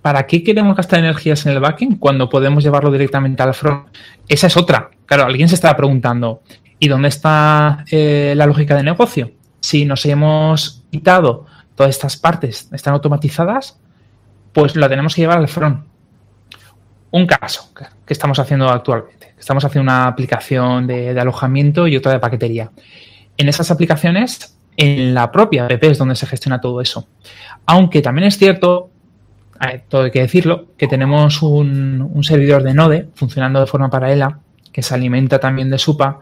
¿para 0.00 0.26
qué 0.26 0.42
queremos 0.42 0.76
gastar 0.76 1.00
energías 1.00 1.44
en 1.44 1.52
el 1.52 1.60
backend 1.60 1.98
cuando 1.98 2.30
podemos 2.30 2.64
llevarlo 2.64 2.90
directamente 2.90 3.42
al 3.42 3.52
front? 3.52 3.88
Esa 4.26 4.46
es 4.46 4.56
otra. 4.56 4.90
Claro, 5.04 5.24
alguien 5.24 5.48
se 5.48 5.54
estaba 5.56 5.76
preguntando, 5.76 6.40
¿y 6.78 6.88
dónde 6.88 7.08
está 7.08 7.84
eh, 7.90 8.32
la 8.34 8.46
lógica 8.46 8.74
de 8.74 8.82
negocio? 8.82 9.32
Si 9.60 9.84
nos 9.84 10.06
hemos 10.06 10.84
quitado 10.90 11.44
todas 11.74 11.90
estas 11.90 12.16
partes, 12.16 12.70
están 12.72 12.94
automatizadas, 12.94 13.78
pues 14.54 14.74
la 14.76 14.88
tenemos 14.88 15.14
que 15.14 15.20
llevar 15.20 15.38
al 15.38 15.48
front 15.48 15.84
un 17.16 17.26
caso 17.26 17.70
que 17.74 18.12
estamos 18.12 18.38
haciendo 18.38 18.68
actualmente. 18.68 19.34
Estamos 19.38 19.64
haciendo 19.64 19.90
una 19.90 20.06
aplicación 20.06 20.86
de, 20.86 21.18
alojamiento 21.18 21.86
y 21.88 21.96
otra 21.96 22.12
de 22.12 22.18
paquetería. 22.18 22.70
En 23.36 23.48
esas 23.48 23.70
aplicaciones, 23.70 24.56
en 24.76 25.14
la 25.14 25.32
propia 25.32 25.66
app 25.66 25.82
es 25.84 25.98
donde 25.98 26.14
se 26.14 26.26
gestiona 26.26 26.60
todo 26.60 26.80
eso. 26.80 27.08
Aunque 27.64 28.02
también 28.02 28.26
es 28.28 28.36
cierto, 28.38 28.90
todo 29.88 30.02
hay 30.02 30.10
que 30.10 30.20
decirlo, 30.20 30.66
que 30.76 30.88
tenemos 30.88 31.42
un, 31.42 32.10
servidor 32.22 32.62
de 32.62 32.74
Node 32.74 33.08
funcionando 33.14 33.60
de 33.60 33.66
forma 33.66 33.90
paralela 33.90 34.40
que 34.72 34.82
se 34.82 34.94
alimenta 34.94 35.38
también 35.38 35.70
de 35.70 35.78
SUPA 35.78 36.20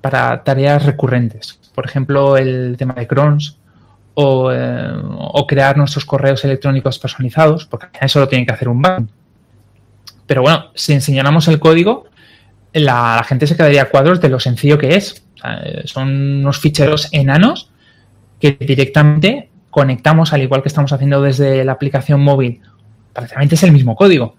para 0.00 0.42
tareas 0.42 0.84
recurrentes. 0.84 1.60
Por 1.74 1.86
ejemplo, 1.86 2.36
el 2.36 2.76
tema 2.76 2.94
de 2.94 3.06
crons 3.06 3.58
o, 4.14 4.52
eh, 4.52 4.92
o 5.18 5.46
crear 5.46 5.76
nuestros 5.76 6.04
correos 6.04 6.44
electrónicos 6.44 6.98
personalizados, 6.98 7.66
porque 7.66 7.86
eso 8.00 8.18
lo 8.18 8.28
tiene 8.28 8.44
que 8.44 8.52
hacer 8.52 8.68
un 8.68 8.82
banco 8.82 9.12
pero 10.26 10.42
bueno, 10.42 10.66
si 10.74 10.92
enseñáramos 10.92 11.48
el 11.48 11.58
código, 11.58 12.06
la, 12.72 13.24
gente 13.26 13.46
se 13.46 13.56
quedaría 13.56 13.82
a 13.82 13.88
cuadros 13.88 14.20
de 14.20 14.28
lo 14.28 14.40
sencillo 14.40 14.78
que 14.78 14.96
es. 14.96 15.24
son 15.84 16.08
unos 16.40 16.58
ficheros 16.58 17.08
enanos 17.12 17.70
que 18.40 18.56
directamente 18.58 19.50
conectamos, 19.70 20.32
al 20.32 20.42
igual 20.42 20.62
que 20.62 20.68
estamos 20.68 20.92
haciendo 20.92 21.22
desde 21.22 21.64
la 21.64 21.72
aplicación 21.72 22.20
móvil. 22.20 22.60
Prácticamente 23.12 23.54
es 23.54 23.62
el 23.62 23.72
mismo 23.72 23.94
código. 23.96 24.36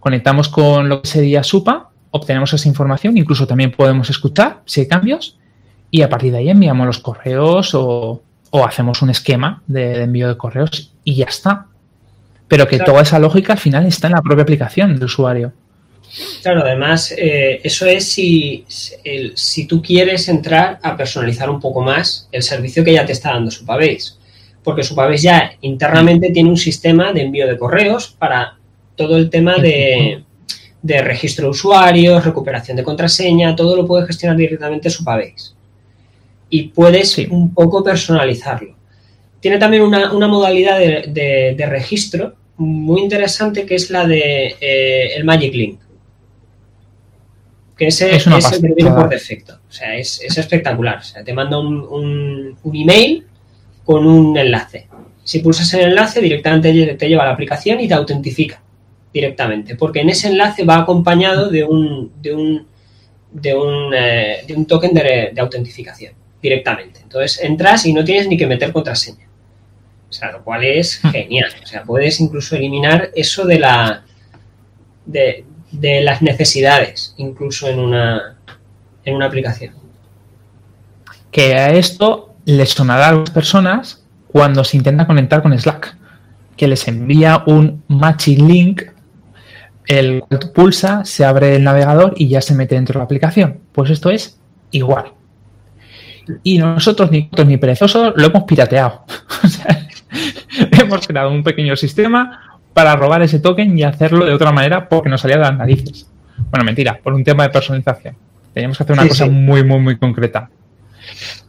Conectamos 0.00 0.48
con 0.48 0.88
lo 0.88 1.02
que 1.02 1.08
sería 1.08 1.42
SUPA, 1.42 1.90
obtenemos 2.10 2.52
esa 2.52 2.68
información, 2.68 3.16
incluso 3.16 3.46
también 3.46 3.72
podemos 3.72 4.10
escuchar 4.10 4.60
si 4.66 4.82
hay 4.82 4.88
cambios 4.88 5.38
y 5.90 6.02
a 6.02 6.08
partir 6.08 6.32
de 6.32 6.38
ahí 6.38 6.50
enviamos 6.50 6.86
los 6.86 6.98
correos 6.98 7.74
o, 7.74 8.22
hacemos 8.64 9.02
un 9.02 9.10
esquema 9.10 9.62
de 9.66 10.02
envío 10.02 10.28
de 10.28 10.36
correos 10.36 10.92
y 11.02 11.16
ya 11.16 11.26
está 11.26 11.66
pero 12.48 12.68
que 12.68 12.78
toda 12.78 13.02
esa 13.02 13.18
lógica 13.18 13.54
al 13.54 13.58
final 13.58 13.86
está 13.86 14.08
en 14.08 14.14
la 14.14 14.22
propia 14.22 14.42
aplicación 14.42 14.94
del 14.94 15.04
usuario. 15.04 15.52
Claro, 16.42 16.62
además, 16.62 17.12
eh, 17.16 17.60
eso 17.64 17.86
es 17.86 18.08
si, 18.08 18.64
si 19.34 19.66
tú 19.66 19.82
quieres 19.82 20.28
entrar 20.28 20.78
a 20.82 20.96
personalizar 20.96 21.50
un 21.50 21.60
poco 21.60 21.82
más 21.82 22.28
el 22.30 22.42
servicio 22.42 22.84
que 22.84 22.92
ya 22.92 23.04
te 23.04 23.12
está 23.12 23.32
dando 23.32 23.50
Supabase. 23.50 24.14
Porque 24.62 24.84
Supabase 24.84 25.22
ya 25.22 25.52
internamente 25.62 26.30
tiene 26.30 26.50
un 26.50 26.56
sistema 26.56 27.12
de 27.12 27.22
envío 27.22 27.46
de 27.46 27.58
correos 27.58 28.14
para 28.18 28.56
todo 28.94 29.16
el 29.16 29.28
tema 29.28 29.56
de, 29.56 30.22
registro 30.82 31.46
de 31.46 31.50
usuarios, 31.50 32.24
recuperación 32.24 32.76
de 32.76 32.84
contraseña, 32.84 33.56
todo 33.56 33.74
lo 33.74 33.86
puede 33.86 34.06
gestionar 34.06 34.36
directamente 34.36 34.90
Supabase. 34.90 35.54
Y 36.48 36.68
puedes 36.68 37.18
un 37.18 37.52
poco 37.52 37.82
personalizarlo. 37.82 38.73
Tiene 39.44 39.58
también 39.58 39.82
una, 39.82 40.26
modalidad 40.26 40.78
de, 40.78 41.66
registro 41.68 42.34
muy 42.56 43.02
interesante 43.02 43.66
que 43.66 43.74
es 43.74 43.90
la 43.90 44.06
de 44.06 44.56
eh, 44.58 45.14
el 45.14 45.24
Magic 45.24 45.52
Link. 45.52 45.80
Que 47.76 47.88
ese 47.88 48.16
es, 48.16 48.26
el 48.26 48.62
que 48.62 48.72
viene 48.72 48.90
por 48.90 49.10
defecto. 49.10 49.60
O 49.68 49.70
sea, 49.70 49.96
es, 49.96 50.22
espectacular. 50.22 50.96
O 50.96 51.02
sea, 51.02 51.22
te 51.22 51.34
manda 51.34 51.58
un, 51.58 52.56
email 52.72 53.26
con 53.84 54.06
un 54.06 54.34
enlace. 54.34 54.88
Si 55.22 55.40
pulsas 55.40 55.74
el 55.74 55.90
enlace, 55.90 56.22
directamente 56.22 56.94
te 56.94 57.06
lleva 57.06 57.24
a 57.24 57.26
la 57.26 57.32
aplicación 57.32 57.80
y 57.80 57.86
te 57.86 57.92
autentifica 57.92 58.62
directamente. 59.12 59.76
Porque 59.76 60.00
en 60.00 60.08
ese 60.08 60.28
enlace 60.28 60.64
va 60.64 60.78
acompañado 60.78 61.50
de 61.50 61.64
un, 61.64 62.12
de 62.22 62.34
un, 62.34 62.66
de 63.30 63.54
un, 63.54 63.92
eh, 63.94 64.42
de 64.48 64.54
un 64.54 64.64
token 64.64 64.94
de, 64.94 65.32
de 65.34 65.40
autentificación 65.42 66.14
directamente. 66.40 67.00
Entonces 67.02 67.40
entras 67.42 67.84
y 67.84 67.92
no 67.92 68.02
tienes 68.02 68.26
ni 68.26 68.38
que 68.38 68.46
meter 68.46 68.72
contraseña. 68.72 69.23
O 70.14 70.16
sea, 70.16 70.30
lo 70.30 70.44
cual 70.44 70.62
es 70.62 71.00
hmm. 71.02 71.08
genial. 71.08 71.50
O 71.60 71.66
sea, 71.66 71.82
puedes 71.82 72.20
incluso 72.20 72.54
eliminar 72.54 73.10
eso 73.16 73.44
de 73.44 73.58
la 73.58 74.04
de, 75.06 75.44
las 76.02 76.22
necesidades, 76.22 77.14
incluso 77.16 77.68
en 77.68 77.80
una, 77.80 78.36
en 79.04 79.16
una 79.16 79.26
aplicación. 79.26 79.74
Que 81.32 81.54
a 81.54 81.72
esto 81.72 82.36
les 82.44 82.70
sonará 82.70 83.08
a 83.08 83.14
las 83.14 83.30
personas 83.30 84.04
cuando 84.28 84.62
se 84.62 84.76
intenta 84.76 85.04
conectar 85.06 85.42
con 85.42 85.58
Slack, 85.58 85.96
que 86.56 86.68
les 86.68 86.86
envía 86.86 87.42
un 87.46 87.82
matching 87.88 88.46
link, 88.46 88.82
el 89.86 90.22
pulsa, 90.54 91.04
se 91.04 91.24
abre 91.24 91.56
el 91.56 91.64
navegador 91.64 92.14
y 92.16 92.28
ya 92.28 92.40
se 92.40 92.54
mete 92.54 92.76
dentro 92.76 92.94
de 92.94 92.98
la 93.00 93.04
aplicación. 93.04 93.58
Pues 93.72 93.90
esto 93.90 94.10
es 94.10 94.38
igual. 94.70 95.06
Y 96.42 96.58
nosotros, 96.58 97.10
ni, 97.10 97.28
ni 97.46 97.56
perezosos, 97.56 98.14
lo 98.16 98.26
hemos 98.26 98.44
pirateado. 98.44 99.04
o 99.44 99.48
sea, 99.48 99.83
hemos 100.80 101.06
creado 101.06 101.30
un 101.30 101.42
pequeño 101.42 101.76
sistema 101.76 102.60
para 102.72 102.96
robar 102.96 103.22
ese 103.22 103.38
token 103.38 103.78
y 103.78 103.82
hacerlo 103.82 104.24
de 104.24 104.32
otra 104.32 104.52
manera 104.52 104.88
porque 104.88 105.08
nos 105.08 105.20
salía 105.20 105.36
de 105.36 105.42
las 105.42 105.56
narices. 105.56 106.10
Bueno, 106.50 106.64
mentira, 106.64 106.98
por 107.02 107.14
un 107.14 107.22
tema 107.22 107.44
de 107.44 107.50
personalización. 107.50 108.16
Teníamos 108.52 108.76
que 108.76 108.84
hacer 108.84 108.94
una 108.94 109.08
cosa 109.08 109.26
muy, 109.26 109.64
muy, 109.64 109.80
muy 109.80 109.96
concreta. 109.96 110.48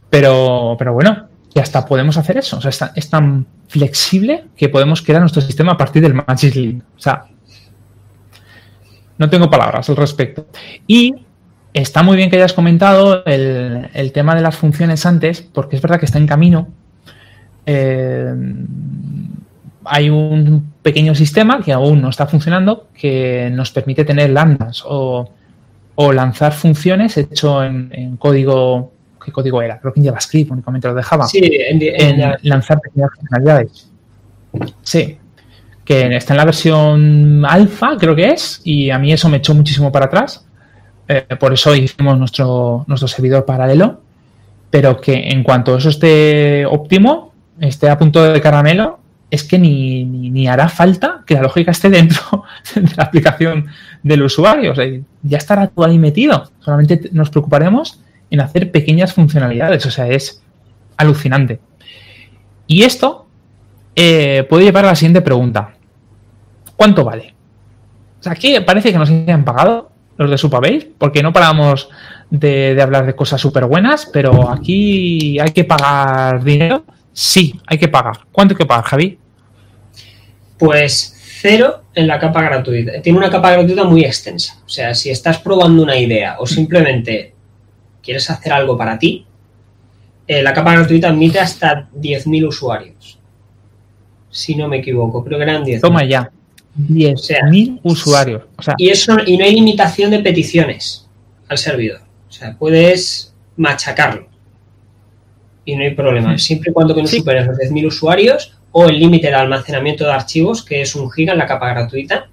Pero, 0.10 0.76
pero 0.78 0.94
bueno, 0.94 1.28
y 1.54 1.60
hasta 1.60 1.86
podemos 1.86 2.18
hacer 2.18 2.38
eso. 2.38 2.58
O 2.58 2.62
sea, 2.62 2.92
es 2.96 3.10
tan, 3.10 3.46
flexible 3.68 4.46
que 4.56 4.70
podemos 4.70 5.02
crear 5.02 5.22
nuestro 5.22 5.42
sistema 5.42 5.74
a 5.74 5.78
partir 5.78 6.02
del 6.02 6.14
Magic 6.14 6.56
Link. 6.56 6.84
O 6.96 7.00
sea, 7.00 7.26
no 9.18 9.30
tengo 9.30 9.50
palabras 9.50 9.90
al 9.90 9.96
respecto. 9.96 10.48
Y 10.88 11.14
está 11.74 12.04
muy 12.04 12.18
bien 12.18 12.30
que 12.30 12.38
hayas 12.38 12.54
comentado 12.54 13.24
el, 13.26 14.12
tema 14.14 14.36
de 14.36 14.42
las 14.42 14.56
funciones 14.56 15.06
antes, 15.06 15.42
porque 15.42 15.76
es 15.76 15.82
verdad 15.82 16.00
que 16.00 16.06
está 16.06 16.18
en 16.18 16.28
camino. 16.28 16.68
Eh, 17.66 18.34
hay 19.86 20.10
un 20.10 20.74
pequeño 20.82 21.16
sistema 21.16 21.62
que 21.62 21.72
aún 21.72 22.02
no 22.02 22.10
está 22.10 22.28
funcionando 22.28 22.88
que 22.94 23.50
nos 23.52 23.72
permite 23.72 24.04
tener 24.04 24.32
lambdas 24.32 24.84
o, 24.86 25.30
lanzar 26.14 26.54
funciones 26.54 27.18
hecho 27.18 27.64
en, 27.64 28.18
código. 28.18 28.92
¿Qué 29.24 29.32
código 29.32 29.62
era? 29.62 29.80
Creo 29.80 29.94
que 29.94 30.00
en 30.02 30.06
JavaScript 30.06 30.52
únicamente 30.52 30.88
lo 30.88 30.94
dejaba. 30.94 31.26
Sí, 31.28 31.40
en, 31.42 32.36
lanzar 32.44 32.80
pequeñas 32.80 33.10
funcionalidades. 33.16 33.90
Sí, 34.82 35.18
que 35.84 36.16
está 36.16 36.34
en 36.34 36.38
la 36.38 36.46
versión 36.46 37.46
alfa, 37.46 37.96
creo 37.98 38.16
que 38.16 38.30
es, 38.30 38.62
y 38.64 38.90
a 38.90 38.98
mí 38.98 39.14
eso 39.14 39.30
me 39.30 39.38
echó 39.38 39.54
muchísimo 39.54 39.92
para 39.92 40.06
atrás. 40.06 40.46
Eh, 41.08 41.24
por 41.40 41.54
eso 41.54 41.76
hicimos 41.76 42.18
nuestro, 42.18 42.84
nuestro 42.88 43.08
servidor 43.08 43.46
paralelo, 43.46 44.02
pero 44.70 45.00
que 45.00 45.14
en 45.30 45.44
cuanto 45.44 45.78
eso 45.78 45.90
esté 45.90 46.66
óptimo, 46.66 47.35
esté 47.60 47.90
a 47.90 47.98
punto 47.98 48.24
de 48.24 48.42
caramelo, 48.42 49.00
es 49.32 49.44
que 49.44 49.58
ni, 49.58 50.48
hará 50.48 50.70
falta 50.70 51.24
que 51.26 51.36
la 51.36 51.42
lógica 51.42 51.72
esté 51.72 51.90
dentro 51.90 52.44
de 52.76 52.90
la 52.96 53.04
aplicación 53.04 53.68
del 54.04 54.24
usuario. 54.24 54.72
O 54.72 54.76
sea, 54.76 54.86
ya 55.24 55.38
estará 55.38 55.68
todo 55.68 55.86
ahí 55.86 56.00
metido. 56.00 56.50
Solamente 56.60 57.10
nos 57.12 57.30
preocuparemos 57.30 58.00
en 58.30 58.42
hacer 58.42 58.72
pequeñas 58.72 59.14
funcionalidades. 59.14 59.86
O 59.86 59.92
sea, 59.92 60.08
es 60.08 60.42
alucinante. 60.98 61.60
Y 62.68 62.84
esto 62.84 63.28
eh, 63.96 64.46
puede 64.50 64.66
llevar 64.66 64.86
a 64.86 64.90
la 64.90 64.96
siguiente 64.96 65.22
pregunta. 65.22 65.74
¿Cuánto 66.76 67.04
vale? 67.04 67.34
O 68.20 68.24
sea, 68.24 68.34
aquí 68.34 68.56
parece 68.66 68.92
que 68.92 68.98
nos 68.98 69.10
hayan 69.10 69.46
pagado 69.46 69.92
los 70.18 70.30
de 70.30 70.38
Supabase, 70.38 70.92
porque 70.98 71.22
no 71.22 71.34
paramos 71.34 71.90
de, 72.30 72.74
de 72.74 72.82
hablar 72.82 73.06
de 73.06 73.16
cosas 73.16 73.42
súper 73.42 73.66
buenas, 73.66 74.10
pero 74.12 74.50
aquí 74.50 75.40
hay 75.40 75.52
que 75.52 75.66
pagar 75.66 76.44
dinero. 76.44 76.86
Sí, 77.16 77.58
hay 77.66 77.78
que 77.78 77.88
pagar. 77.88 78.20
¿Cuánto 78.30 78.54
hay 78.54 78.58
que 78.58 78.66
pagar, 78.66 78.84
Javi? 78.84 79.18
Pues 80.60 81.16
cero 81.42 81.84
en 81.94 82.08
la 82.08 82.20
capa 82.20 82.42
gratuita. 82.42 83.02
Tiene 83.02 83.18
una 83.18 83.30
capa 83.30 83.52
gratuita 83.52 83.86
muy 83.86 84.04
extensa. 84.04 84.58
O 84.66 84.70
sea, 84.70 84.94
si 84.94 85.10
estás 85.10 85.40
probando 85.40 85.82
una 85.82 85.98
idea 85.98 86.36
o 86.40 86.46
simplemente 86.46 87.34
quieres 88.04 88.30
hacer 88.30 88.52
algo 88.52 88.78
para 88.78 89.00
ti, 89.00 89.26
eh, 90.28 90.44
la 90.44 90.54
capa 90.54 90.74
gratuita 90.74 91.08
admite 91.08 91.40
hasta 91.40 91.88
10.000 91.96 92.50
usuarios. 92.50 93.18
Si 94.30 94.54
no 94.56 94.68
me 94.68 94.80
equivoco, 94.80 95.24
creo 95.24 95.38
que 95.38 95.44
eran 95.44 95.64
10. 95.64 95.80
Toma 95.80 96.04
ya. 96.04 96.30
10.000 96.78 97.80
usuarios. 97.84 98.44
y, 98.78 98.90
eso, 98.90 99.16
y 99.26 99.38
no 99.38 99.46
hay 99.46 99.56
limitación 99.56 100.12
de 100.12 100.20
peticiones 100.20 101.08
al 101.48 101.58
servidor. 101.58 102.02
O 102.28 102.32
sea, 102.34 102.58
puedes 102.58 103.34
machacarlo. 103.56 104.35
Y 105.66 105.76
no 105.76 105.84
hay 105.84 105.96
problema. 105.96 106.38
Siempre 106.38 106.70
y 106.70 106.74
cuando 106.74 106.94
que 106.94 107.02
no 107.02 107.08
superes 107.08 107.48
los 107.48 107.58
10.000 107.58 107.88
usuarios, 107.88 108.56
o 108.78 108.90
el 108.90 109.00
límite 109.00 109.28
de 109.28 109.36
almacenamiento 109.36 110.04
de 110.04 110.12
archivos, 110.12 110.62
que 110.62 110.82
es 110.82 110.96
un 110.96 111.10
giga 111.10 111.32
en 111.32 111.40
la 111.40 111.48
capa 111.48 111.70
gratuita, 111.70 112.28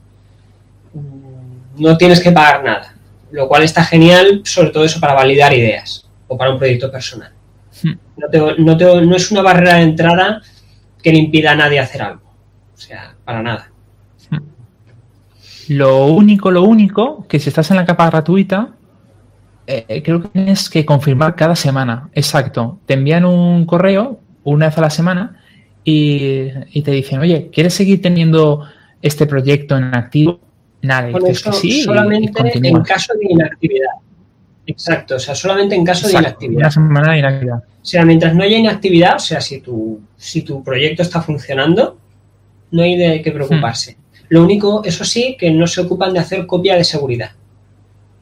no 1.77 1.97
tienes 1.97 2.21
que 2.21 2.33
pagar 2.33 2.64
nada. 2.64 2.95
Lo 3.31 3.47
cual 3.47 3.62
está 3.62 3.85
genial, 3.85 4.42
sobre 4.45 4.71
todo 4.71 4.85
eso 4.85 4.99
para 4.99 5.14
validar 5.14 5.53
ideas 5.53 6.05
o 6.27 6.37
para 6.37 6.51
un 6.51 6.59
proyecto 6.59 6.90
personal. 6.90 7.31
Hmm. 7.83 7.92
No, 8.59 9.16
es 9.16 9.31
una 9.31 9.42
barrera 9.42 9.75
de 9.75 9.83
entrada 9.83 10.42
que 11.01 11.12
le 11.12 11.18
impida 11.18 11.53
a 11.53 11.55
nadie 11.55 11.79
hacer 11.79 12.03
algo. 12.03 12.23
O 12.75 12.77
sea, 12.77 13.14
para 13.25 13.40
nada. 13.40 13.71
Hmm. 14.29 14.38
Lo 15.68 16.07
único, 16.07 16.51
lo 16.51 16.64
único, 16.64 17.25
que 17.29 17.38
si 17.38 17.51
estás 17.51 17.71
en 17.71 17.77
la 17.77 17.87
capa 17.87 18.11
gratuita, 18.11 18.71
eh, 19.72 20.02
creo 20.02 20.22
que 20.22 20.28
tienes 20.28 20.68
que 20.68 20.85
confirmar 20.85 21.35
cada 21.35 21.56
semana. 21.56 22.11
Exacto. 22.14 22.78
Te 22.87 22.94
envían 22.94 23.24
un 23.24 23.64
correo 23.66 24.20
una 24.44 24.66
vez 24.66 24.78
a 24.78 24.80
la 24.82 24.90
semana 24.90 25.40
y, 25.85 26.50
te 26.82 26.90
dicen, 26.90 27.20
oye, 27.20 27.50
¿quieres 27.52 27.74
seguir 27.74 28.00
teniendo 28.02 28.66
este 29.00 29.26
proyecto 29.26 29.76
en 29.76 29.94
activo? 29.94 30.40
Nada, 30.82 31.11
sí, 31.52 31.82
solamente 31.82 32.42
en 32.54 32.82
caso 32.82 33.14
de 33.14 33.26
inactividad. 33.30 33.90
Exacto, 34.66 35.16
o 35.16 35.18
sea, 35.18 35.35
solamente 35.35 35.74
en 35.74 35.85
caso 35.85 36.08
de 36.08 36.14
inactividad. 36.14 36.58
Una 36.58 36.70
semana 36.70 37.12
de 37.12 37.18
inactividad. 37.18 37.58
O 37.58 37.85
sea, 37.85 38.04
mientras 38.04 38.35
no 38.35 38.42
haya 38.42 38.58
inactividad, 38.58 39.16
o 39.16 39.20
sea, 39.20 39.40
si 39.40 39.61
tu, 39.61 40.00
si 40.16 40.42
tu 40.42 40.62
proyecto 40.62 41.02
está 41.02 41.20
funcionando, 41.20 41.98
no 42.72 42.82
hay 42.82 42.96
de 42.96 43.22
qué 43.22 43.30
preocuparse. 43.30 43.92
Hmm. 43.92 44.24
Lo 44.28 44.42
único, 44.42 44.82
eso 44.85 45.04
sí, 45.04 45.37
que 45.38 45.50
no 45.50 45.66
se 45.66 45.82
ocupan 45.82 46.12
de 46.12 46.20
hacer 46.20 46.46
copia 46.46 46.76
de 46.76 46.85
seguridad. 46.85 47.30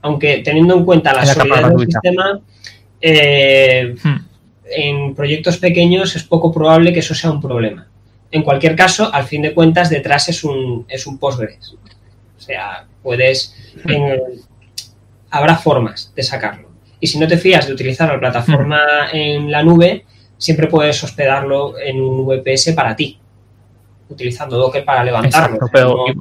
Aunque 0.03 0.39
teniendo 0.39 0.75
en 0.77 0.85
cuenta 0.85 1.13
la, 1.13 1.27
seguridad 1.27 1.69
del 1.71 1.87
sistema, 1.87 2.41
eh, 3.01 3.95
hmm 4.03 4.31
en 4.71 5.15
proyectos 5.15 5.59
pequeños 5.59 6.17
es 6.17 6.23
poco 6.23 6.53
probable 6.53 6.93
que 6.93 7.01
eso 7.01 7.15
sea 7.15 7.31
un 7.31 7.41
problema. 7.41 7.87
En 8.31 8.43
cualquier 8.43 8.77
caso, 8.77 9.13
al 9.13 9.25
fin 9.25 9.43
de 9.43 9.53
cuentas, 9.53 9.91
detrás 9.91 10.29
es 10.29 10.45
un, 10.45 10.87
es 10.89 11.07
un 11.07 11.19
Postgres. 11.19 11.75
O 12.39 12.41
sea, 12.41 12.87
puedes. 13.03 13.55
habrá 15.31 15.57
formas 15.57 16.13
de 16.15 16.23
sacarlo. 16.23 16.71
Y 17.01 17.07
si 17.07 17.19
no 17.19 17.27
te 17.27 17.39
fías 17.39 17.67
de 17.67 17.73
utilizar 17.73 18.09
la 18.09 18.21
plataforma 18.21 18.81
en 19.13 19.51
la 19.51 19.63
nube, 19.63 20.05
siempre 20.39 20.69
puedes 20.69 21.03
hospedarlo 21.03 21.79
en 21.79 22.01
un 22.01 22.27
VPS 22.27 22.73
para 22.73 22.95
ti, 22.95 23.19
utilizando 24.09 24.57
Docker 24.57 24.85
para 24.85 25.03
levantarlo. 25.03 25.59
pero 25.73 26.07
hmm. 26.07 26.21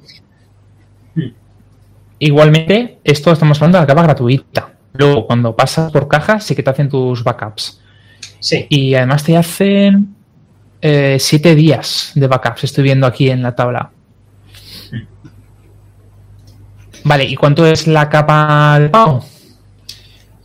Igualmente, 2.19 2.99
esto 3.03 3.32
estamos 3.32 3.58
hablando 3.58 3.77
de 3.77 3.84
la 3.84 3.88
capa 3.88 4.03
gratuita. 4.03 4.73
Luego, 4.93 5.25
cuando 5.25 5.55
pasas 5.55 5.91
por 5.91 6.08
caja, 6.08 6.39
sí 6.39 6.55
que 6.55 6.63
te 6.63 6.69
hacen 6.69 6.89
tus 6.89 7.23
backups. 7.23 7.82
Sí. 8.39 8.67
Y 8.69 8.93
además 8.95 9.23
te 9.23 9.38
hacen 9.38 10.15
eh, 10.82 11.17
siete 11.19 11.55
días 11.55 12.12
de 12.15 12.27
backups, 12.27 12.65
estoy 12.65 12.84
viendo 12.84 13.08
aquí 13.08 13.29
en 13.29 13.41
la 13.41 13.55
tabla. 13.55 13.91
Vale, 17.03 17.23
¿y 17.23 17.36
cuánto 17.36 17.65
es 17.65 17.88
la 17.88 18.10
capa 18.10 18.77
de 18.79 18.89
pago? 18.89 19.23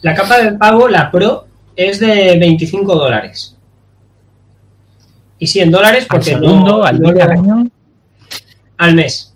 La 0.03 0.15
capa 0.15 0.39
de 0.39 0.53
pago, 0.53 0.89
la 0.89 1.11
Pro, 1.11 1.47
es 1.75 1.99
de 1.99 2.37
25 2.39 2.95
dólares. 2.95 3.57
Y 5.39 5.47
100 5.47 5.71
dólares 5.71 6.07
porque 6.09 6.35
al 6.35 6.41
segundo, 6.41 6.85
al, 6.85 7.05
año. 7.05 7.67
Al 8.77 8.95
mes. 8.95 9.35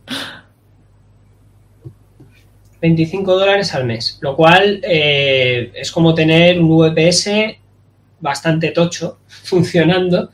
25 2.80 3.36
dólares 3.36 3.74
al 3.74 3.84
mes, 3.84 4.18
lo 4.20 4.36
cual 4.36 4.80
eh, 4.82 5.72
es 5.74 5.90
como 5.90 6.14
tener 6.14 6.60
un 6.60 6.68
VPS 6.68 7.30
bastante 8.20 8.70
tocho 8.70 9.18
funcionando 9.26 10.30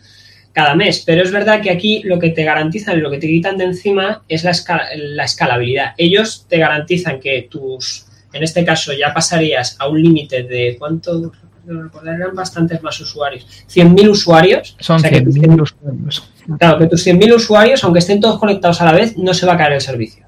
cada 0.53 0.75
mes. 0.75 1.03
Pero 1.05 1.23
es 1.23 1.33
verdad 1.33 1.61
que 1.61 1.71
aquí 1.71 2.03
lo 2.05 2.19
que 2.19 2.31
te 2.31 2.45
garantizan 2.45 2.99
y 2.99 3.01
lo 3.01 3.11
que 3.11 3.19
te 3.19 3.27
quitan 3.27 3.57
de 3.57 3.65
encima 3.65 4.23
es 4.29 4.45
la, 4.45 4.53
la 4.97 5.25
escalabilidad. 5.25 5.95
Ellos 5.99 6.47
te 6.49 6.59
garantizan 6.59 7.21
que 7.21 7.49
tus, 7.51 8.07
en 8.33 8.43
este 8.43 8.65
caso 8.65 8.93
ya 8.93 9.13
pasarías 9.13 9.77
a 9.79 9.89
un 9.89 10.03
límite 10.03 10.45
de 10.45 10.77
cuánto 10.79 11.33
eran 11.67 12.35
bastantes 12.35 12.83
más 12.83 13.01
usuarios. 13.01 13.47
100.000 13.73 14.09
usuarios. 14.11 14.77
Son 14.81 15.01
100.000 15.01 15.61
usuarios. 15.61 16.31
Claro, 16.59 16.79
que 16.79 16.87
tus 16.87 17.07
100.000 17.07 17.35
usuarios, 17.35 17.83
aunque 17.85 18.01
estén 18.01 18.21
todos 18.21 18.39
conectados 18.39 18.81
a 18.81 18.85
la 18.85 18.93
vez, 18.93 19.17
no 19.17 19.33
se 19.35 19.47
va 19.47 19.55
a 19.55 19.57
caer 19.57 19.73
el 19.73 19.81
servicio. 19.81 20.24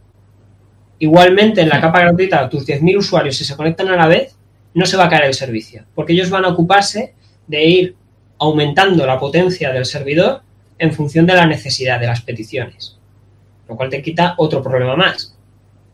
Igualmente, 0.99 1.61
en 1.61 1.69
la 1.69 1.81
capa 1.81 2.01
gratuita, 2.01 2.49
tus 2.49 2.67
10.000 2.67 2.99
usuarios, 2.99 3.37
si 3.37 3.45
se 3.45 3.57
conectan 3.57 3.89
a 3.89 3.97
la 3.97 4.07
vez, 4.07 4.37
no 4.75 4.87
se 4.87 4.97
va 4.97 5.05
a 5.05 5.09
caer 5.09 5.25
el 5.25 5.35
servicio, 5.35 5.85
porque 5.95 6.13
ellos 6.13 6.31
van 6.31 6.45
a 6.45 6.49
ocuparse 6.49 7.15
de 7.47 7.65
ir 7.65 7.97
aumentando 8.39 9.07
la 9.07 9.19
potencia 9.19 9.73
del 9.73 9.85
servidor 9.85 10.43
en 10.79 10.93
función 10.93 11.27
de 11.27 11.35
la 11.35 11.47
necesidad 11.47 11.99
de 12.01 12.07
las 12.07 12.21
peticiones, 12.23 12.99
lo 13.69 13.77
cual 13.77 13.89
te 13.89 14.03
quita 14.03 14.35
otro 14.37 14.63
problema 14.63 14.97
más, 14.97 15.35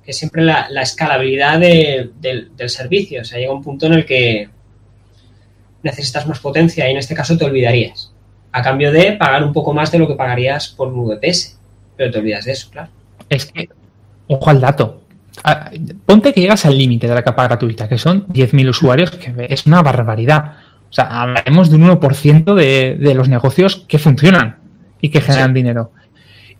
que 0.04 0.10
es 0.10 0.16
siempre 0.16 0.42
la, 0.42 0.66
escalabilidad 0.82 1.60
del 1.60 2.50
servicio. 2.66 3.22
O 3.22 3.24
sea, 3.24 3.38
llega 3.38 3.52
un 3.52 3.62
punto 3.62 3.86
en 3.86 3.92
el 3.94 4.04
que 4.04 4.48
necesitas 5.82 6.26
más 6.26 6.40
potencia 6.40 6.88
y 6.88 6.92
en 6.92 6.98
este 6.98 7.14
caso 7.14 7.36
te 7.36 7.44
olvidarías, 7.44 8.12
a 8.52 8.62
cambio 8.62 8.92
de 8.92 9.12
pagar 9.12 9.44
un 9.44 9.52
poco 9.52 9.72
más 9.72 9.90
de 9.90 9.98
lo 9.98 10.08
que 10.08 10.14
pagarías 10.14 10.68
por 10.68 10.88
un 10.88 11.06
VPS, 11.06 11.58
pero 11.96 12.10
te 12.10 12.18
olvidas 12.18 12.44
de 12.44 12.52
eso, 12.52 12.70
claro. 12.70 12.90
Es 13.28 13.46
que, 13.46 13.68
ojo 14.34 14.50
al 14.50 14.60
dato, 14.60 15.02
ah, 15.44 15.70
ponte 16.06 16.32
que 16.32 16.40
llegas 16.40 16.66
al 16.66 16.76
límite 16.76 17.08
de 17.08 17.14
la 17.14 17.22
capa 17.22 17.44
gratuita, 17.44 17.88
que 17.88 17.98
son 17.98 18.26
10.000 18.28 18.68
usuarios, 18.68 19.10
que 19.10 19.46
es 19.48 19.66
una 19.66 19.82
barbaridad. 19.82 20.56
O 20.90 20.92
sea, 20.92 21.22
hablaremos 21.22 21.70
de 21.70 21.76
un 21.76 21.88
1% 21.88 22.54
de, 22.54 22.96
de 23.00 23.14
los 23.14 23.28
negocios 23.28 23.84
que 23.88 23.98
funcionan 23.98 24.58
y 25.00 25.08
que 25.08 25.20
generan 25.20 25.54
dinero. 25.54 25.92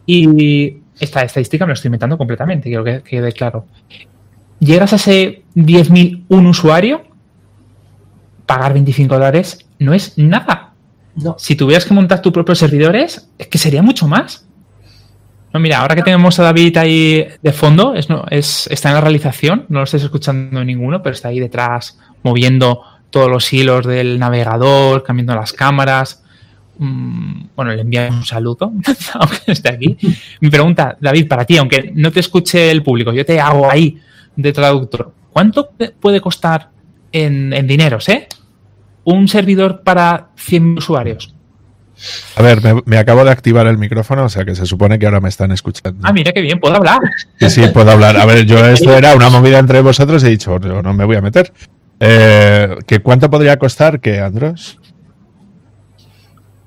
Y 0.06 0.78
esta 0.98 1.22
estadística 1.22 1.66
me 1.66 1.70
lo 1.70 1.74
estoy 1.74 1.88
inventando 1.88 2.16
completamente, 2.16 2.68
quiero 2.68 2.85
que 2.85 3.02
quede 3.02 3.32
claro. 3.32 3.66
Llegas 4.58 4.92
a 4.92 4.96
ese 4.96 5.42
10.001 5.54 6.48
usuario 6.48 7.12
pagar 8.46 8.72
25 8.74 9.14
dólares 9.14 9.66
no 9.78 9.94
es 9.94 10.16
nada. 10.18 10.74
No. 11.14 11.37
Si 11.38 11.56
tuvieras 11.56 11.85
que 11.85 11.94
montar 11.94 12.22
tus 12.22 12.32
propios 12.32 12.58
servidores, 12.58 13.28
es 13.38 13.46
que 13.48 13.58
sería 13.58 13.82
mucho 13.82 14.06
más. 14.06 14.46
No, 15.52 15.60
mira, 15.60 15.80
ahora 15.80 15.94
que 15.94 16.02
tenemos 16.02 16.38
a 16.38 16.44
David 16.44 16.76
ahí 16.78 17.26
de 17.42 17.52
fondo, 17.52 17.94
es, 18.30 18.66
está 18.68 18.88
en 18.88 18.94
la 18.94 19.00
realización, 19.02 19.66
no 19.68 19.80
lo 19.80 19.84
estáis 19.84 20.02
escuchando 20.02 20.64
ninguno, 20.64 21.02
pero 21.02 21.14
está 21.14 21.28
ahí 21.28 21.40
detrás 21.40 21.98
moviendo 22.22 22.82
todos 23.10 23.30
los 23.30 23.52
hilos 23.52 23.86
del 23.86 24.18
navegador, 24.18 25.02
cambiando 25.02 25.34
las 25.34 25.52
cámaras. 25.52 26.24
Mm, 26.78 27.48
bueno, 27.54 27.72
le 27.72 27.82
enviamos 27.82 28.16
un 28.16 28.24
saludo, 28.24 28.72
aunque 29.14 29.52
esté 29.52 29.68
aquí. 29.68 29.96
Mi 30.40 30.48
pregunta, 30.48 30.96
David, 30.98 31.28
para 31.28 31.44
ti, 31.44 31.58
aunque 31.58 31.92
no 31.94 32.10
te 32.10 32.20
escuche 32.20 32.70
el 32.70 32.82
público, 32.82 33.12
yo 33.12 33.26
te 33.26 33.38
hago 33.38 33.70
ahí 33.70 33.98
de 34.34 34.52
traductor. 34.52 35.12
¿Cuánto 35.30 35.70
puede 36.00 36.22
costar 36.22 36.70
en, 37.12 37.52
en 37.52 37.66
dineros, 37.66 38.08
eh? 38.08 38.26
Un 39.04 39.28
servidor 39.28 39.82
para 39.82 40.28
100 40.36 40.78
usuarios. 40.78 41.34
A 42.36 42.42
ver, 42.42 42.62
me, 42.62 42.82
me, 42.84 42.98
acabo 42.98 43.24
de 43.24 43.30
activar 43.30 43.66
el 43.66 43.78
micrófono, 43.78 44.24
o 44.24 44.28
sea 44.28 44.44
que 44.44 44.54
se 44.54 44.66
supone 44.66 44.98
que 44.98 45.06
ahora 45.06 45.20
me 45.20 45.28
están 45.28 45.52
escuchando. 45.52 46.00
Ah, 46.02 46.12
mira 46.12 46.32
qué 46.32 46.40
bien, 46.40 46.58
puedo 46.58 46.76
hablar. 46.76 46.98
Sí, 47.38 47.50
sí, 47.50 47.62
puedo 47.72 47.90
hablar. 47.90 48.16
A 48.16 48.26
ver, 48.26 48.44
yo 48.44 48.64
esto 48.66 48.96
era 48.96 49.14
una 49.14 49.30
movida 49.30 49.58
entre 49.58 49.80
vosotros 49.80 50.22
y 50.22 50.26
he 50.26 50.30
dicho, 50.30 50.58
no, 50.58 50.82
no 50.82 50.92
me 50.94 51.04
voy 51.04 51.16
a 51.16 51.20
meter. 51.20 51.52
Eh, 52.00 52.76
¿que 52.86 53.00
¿Cuánto 53.00 53.30
podría 53.30 53.56
costar 53.58 54.00
que 54.00 54.20
Andros? 54.20 54.78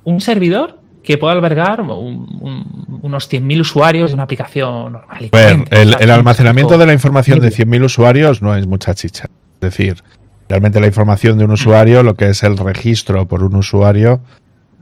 Un 0.05 0.21
servidor 0.21 0.79
que 1.03 1.17
pueda 1.17 1.33
albergar 1.33 1.81
un, 1.81 1.89
un, 1.89 2.99
unos 3.01 3.29
100.000 3.29 3.61
usuarios 3.61 4.11
de 4.11 4.15
una 4.15 4.23
aplicación 4.23 4.93
normal. 4.93 5.29
Bueno, 5.31 5.65
el, 5.69 5.95
el, 5.99 6.11
almacenamiento 6.11 6.77
de 6.77 6.85
la 6.85 6.93
información 6.93 7.39
de 7.39 7.49
100.000 7.49 7.83
usuarios 7.85 8.41
no 8.41 8.55
es 8.55 8.65
mucha 8.65 8.93
chicha. 8.95 9.29
Es 9.55 9.59
decir, 9.59 10.01
realmente 10.49 10.79
la 10.79 10.87
información 10.87 11.37
de 11.37 11.45
un 11.45 11.51
usuario, 11.51 12.01
lo 12.01 12.15
que 12.15 12.29
es 12.29 12.43
el 12.43 12.57
registro 12.57 13.27
por 13.27 13.43
un 13.43 13.55
usuario, 13.55 14.21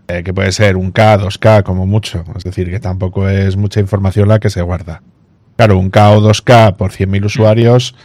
eh, 0.07 0.23
que 0.23 0.33
puede 0.33 0.51
ser 0.51 0.77
un 0.77 0.91
K, 0.91 1.19
2K 1.19 1.63
como 1.63 1.85
mucho. 1.85 2.23
Es 2.35 2.43
decir, 2.43 2.69
que 2.69 2.79
tampoco 2.79 3.27
es 3.29 3.55
mucha 3.57 3.79
información 3.79 4.27
la 4.27 4.39
que 4.39 4.49
se 4.49 4.61
guarda. 4.61 5.01
Claro, 5.55 5.77
un 5.77 5.89
K 5.89 6.11
o 6.11 6.21
2K 6.21 6.75
por 6.75 6.91
100.000 6.91 7.25
usuarios 7.25 7.95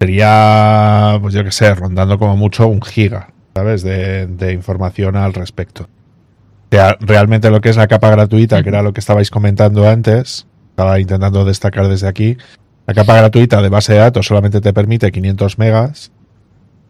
sería, 0.00 1.18
pues 1.20 1.34
yo 1.34 1.44
qué 1.44 1.52
sé, 1.52 1.74
rondando 1.74 2.18
como 2.18 2.36
mucho 2.36 2.66
un 2.66 2.82
giga, 2.82 3.32
¿sabes? 3.54 3.82
De, 3.82 4.26
de 4.26 4.52
información 4.52 5.16
al 5.16 5.32
respecto. 5.34 5.84
O 5.84 6.74
sea, 6.74 6.96
realmente 7.00 7.50
lo 7.50 7.60
que 7.60 7.68
es 7.68 7.76
la 7.76 7.86
capa 7.86 8.10
gratuita, 8.10 8.62
que 8.62 8.70
era 8.70 8.82
lo 8.82 8.92
que 8.92 9.00
estabais 9.00 9.30
comentando 9.30 9.88
antes, 9.88 10.46
estaba 10.70 10.98
intentando 10.98 11.44
destacar 11.44 11.86
desde 11.86 12.08
aquí, 12.08 12.36
la 12.86 12.94
capa 12.94 13.16
gratuita 13.16 13.62
de 13.62 13.68
base 13.68 13.92
de 13.92 14.00
datos 14.00 14.26
solamente 14.26 14.60
te 14.60 14.72
permite 14.72 15.12
500 15.12 15.58
megas. 15.58 16.10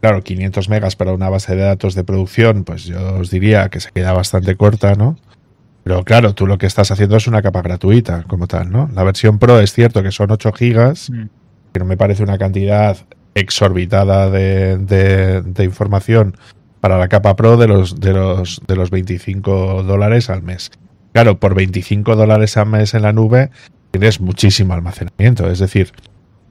Claro, 0.02 0.20
500 0.20 0.68
megas 0.68 0.96
para 0.96 1.12
una 1.12 1.28
base 1.28 1.54
de 1.54 1.62
datos 1.62 1.94
de 1.94 2.02
producción, 2.02 2.64
pues 2.64 2.82
yo 2.86 3.20
os 3.20 3.30
diría 3.30 3.68
que 3.68 3.78
se 3.78 3.92
queda 3.92 4.12
bastante 4.12 4.56
corta, 4.56 4.96
¿no? 4.96 5.16
Pero 5.84 6.02
claro, 6.02 6.34
tú 6.34 6.48
lo 6.48 6.58
que 6.58 6.66
estás 6.66 6.90
haciendo 6.90 7.16
es 7.16 7.28
una 7.28 7.40
capa 7.40 7.62
gratuita, 7.62 8.24
como 8.24 8.48
tal, 8.48 8.72
¿no? 8.72 8.90
La 8.94 9.04
versión 9.04 9.38
Pro 9.38 9.60
es 9.60 9.72
cierto 9.72 10.02
que 10.02 10.10
son 10.10 10.32
8 10.32 10.52
gigas, 10.54 11.08
mm. 11.08 11.26
que 11.72 11.78
no 11.78 11.84
me 11.84 11.96
parece 11.96 12.24
una 12.24 12.36
cantidad 12.36 12.96
exorbitada 13.36 14.28
de, 14.28 14.76
de, 14.76 15.40
de, 15.42 15.64
información 15.64 16.36
para 16.80 16.98
la 16.98 17.06
capa 17.06 17.36
Pro 17.36 17.56
de 17.56 17.68
los, 17.68 18.00
de 18.00 18.12
los, 18.12 18.60
de 18.66 18.74
los 18.74 18.90
25 18.90 19.84
dólares 19.84 20.30
al 20.30 20.42
mes. 20.42 20.72
Claro, 21.12 21.38
por 21.38 21.54
25 21.54 22.16
dólares 22.16 22.56
al 22.56 22.66
mes 22.66 22.94
en 22.94 23.02
la 23.02 23.12
nube 23.12 23.50
tienes 23.92 24.20
muchísimo 24.20 24.74
almacenamiento. 24.74 25.48
Es 25.48 25.60
decir, 25.60 25.92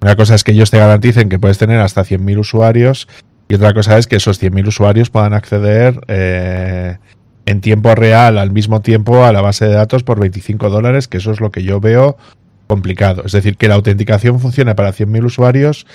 una 0.01 0.15
cosa 0.15 0.35
es 0.35 0.45
que 0.45 0.53
ellos 0.53 0.71
te 0.71 0.77
garanticen 0.77 1.27
que 1.27 1.37
puedes 1.37 1.57
tener 1.57 1.81
hasta 1.81 2.05
100.000 2.05 2.39
usuarios 2.39 3.09
y 3.51 3.53
otra 3.53 3.73
cosa 3.73 3.97
es 3.97 4.07
que 4.07 4.15
esos 4.15 4.41
100.000 4.41 4.69
usuarios 4.69 5.09
puedan 5.09 5.33
acceder 5.33 5.99
eh, 6.07 6.99
en 7.45 7.59
tiempo 7.59 7.93
real 7.95 8.37
al 8.37 8.49
mismo 8.49 8.81
tiempo 8.81 9.25
a 9.25 9.33
la 9.33 9.41
base 9.41 9.65
de 9.65 9.73
datos 9.73 10.03
por 10.03 10.21
25 10.21 10.69
dólares, 10.69 11.09
que 11.09 11.17
eso 11.17 11.33
es 11.33 11.41
lo 11.41 11.51
que 11.51 11.61
yo 11.61 11.81
veo 11.81 12.15
complicado. 12.67 13.23
Es 13.25 13.33
decir, 13.33 13.57
que 13.57 13.67
la 13.67 13.75
autenticación 13.75 14.39
funcione 14.39 14.73
para 14.73 14.93
100.000 14.93 15.25
usuarios 15.25 15.85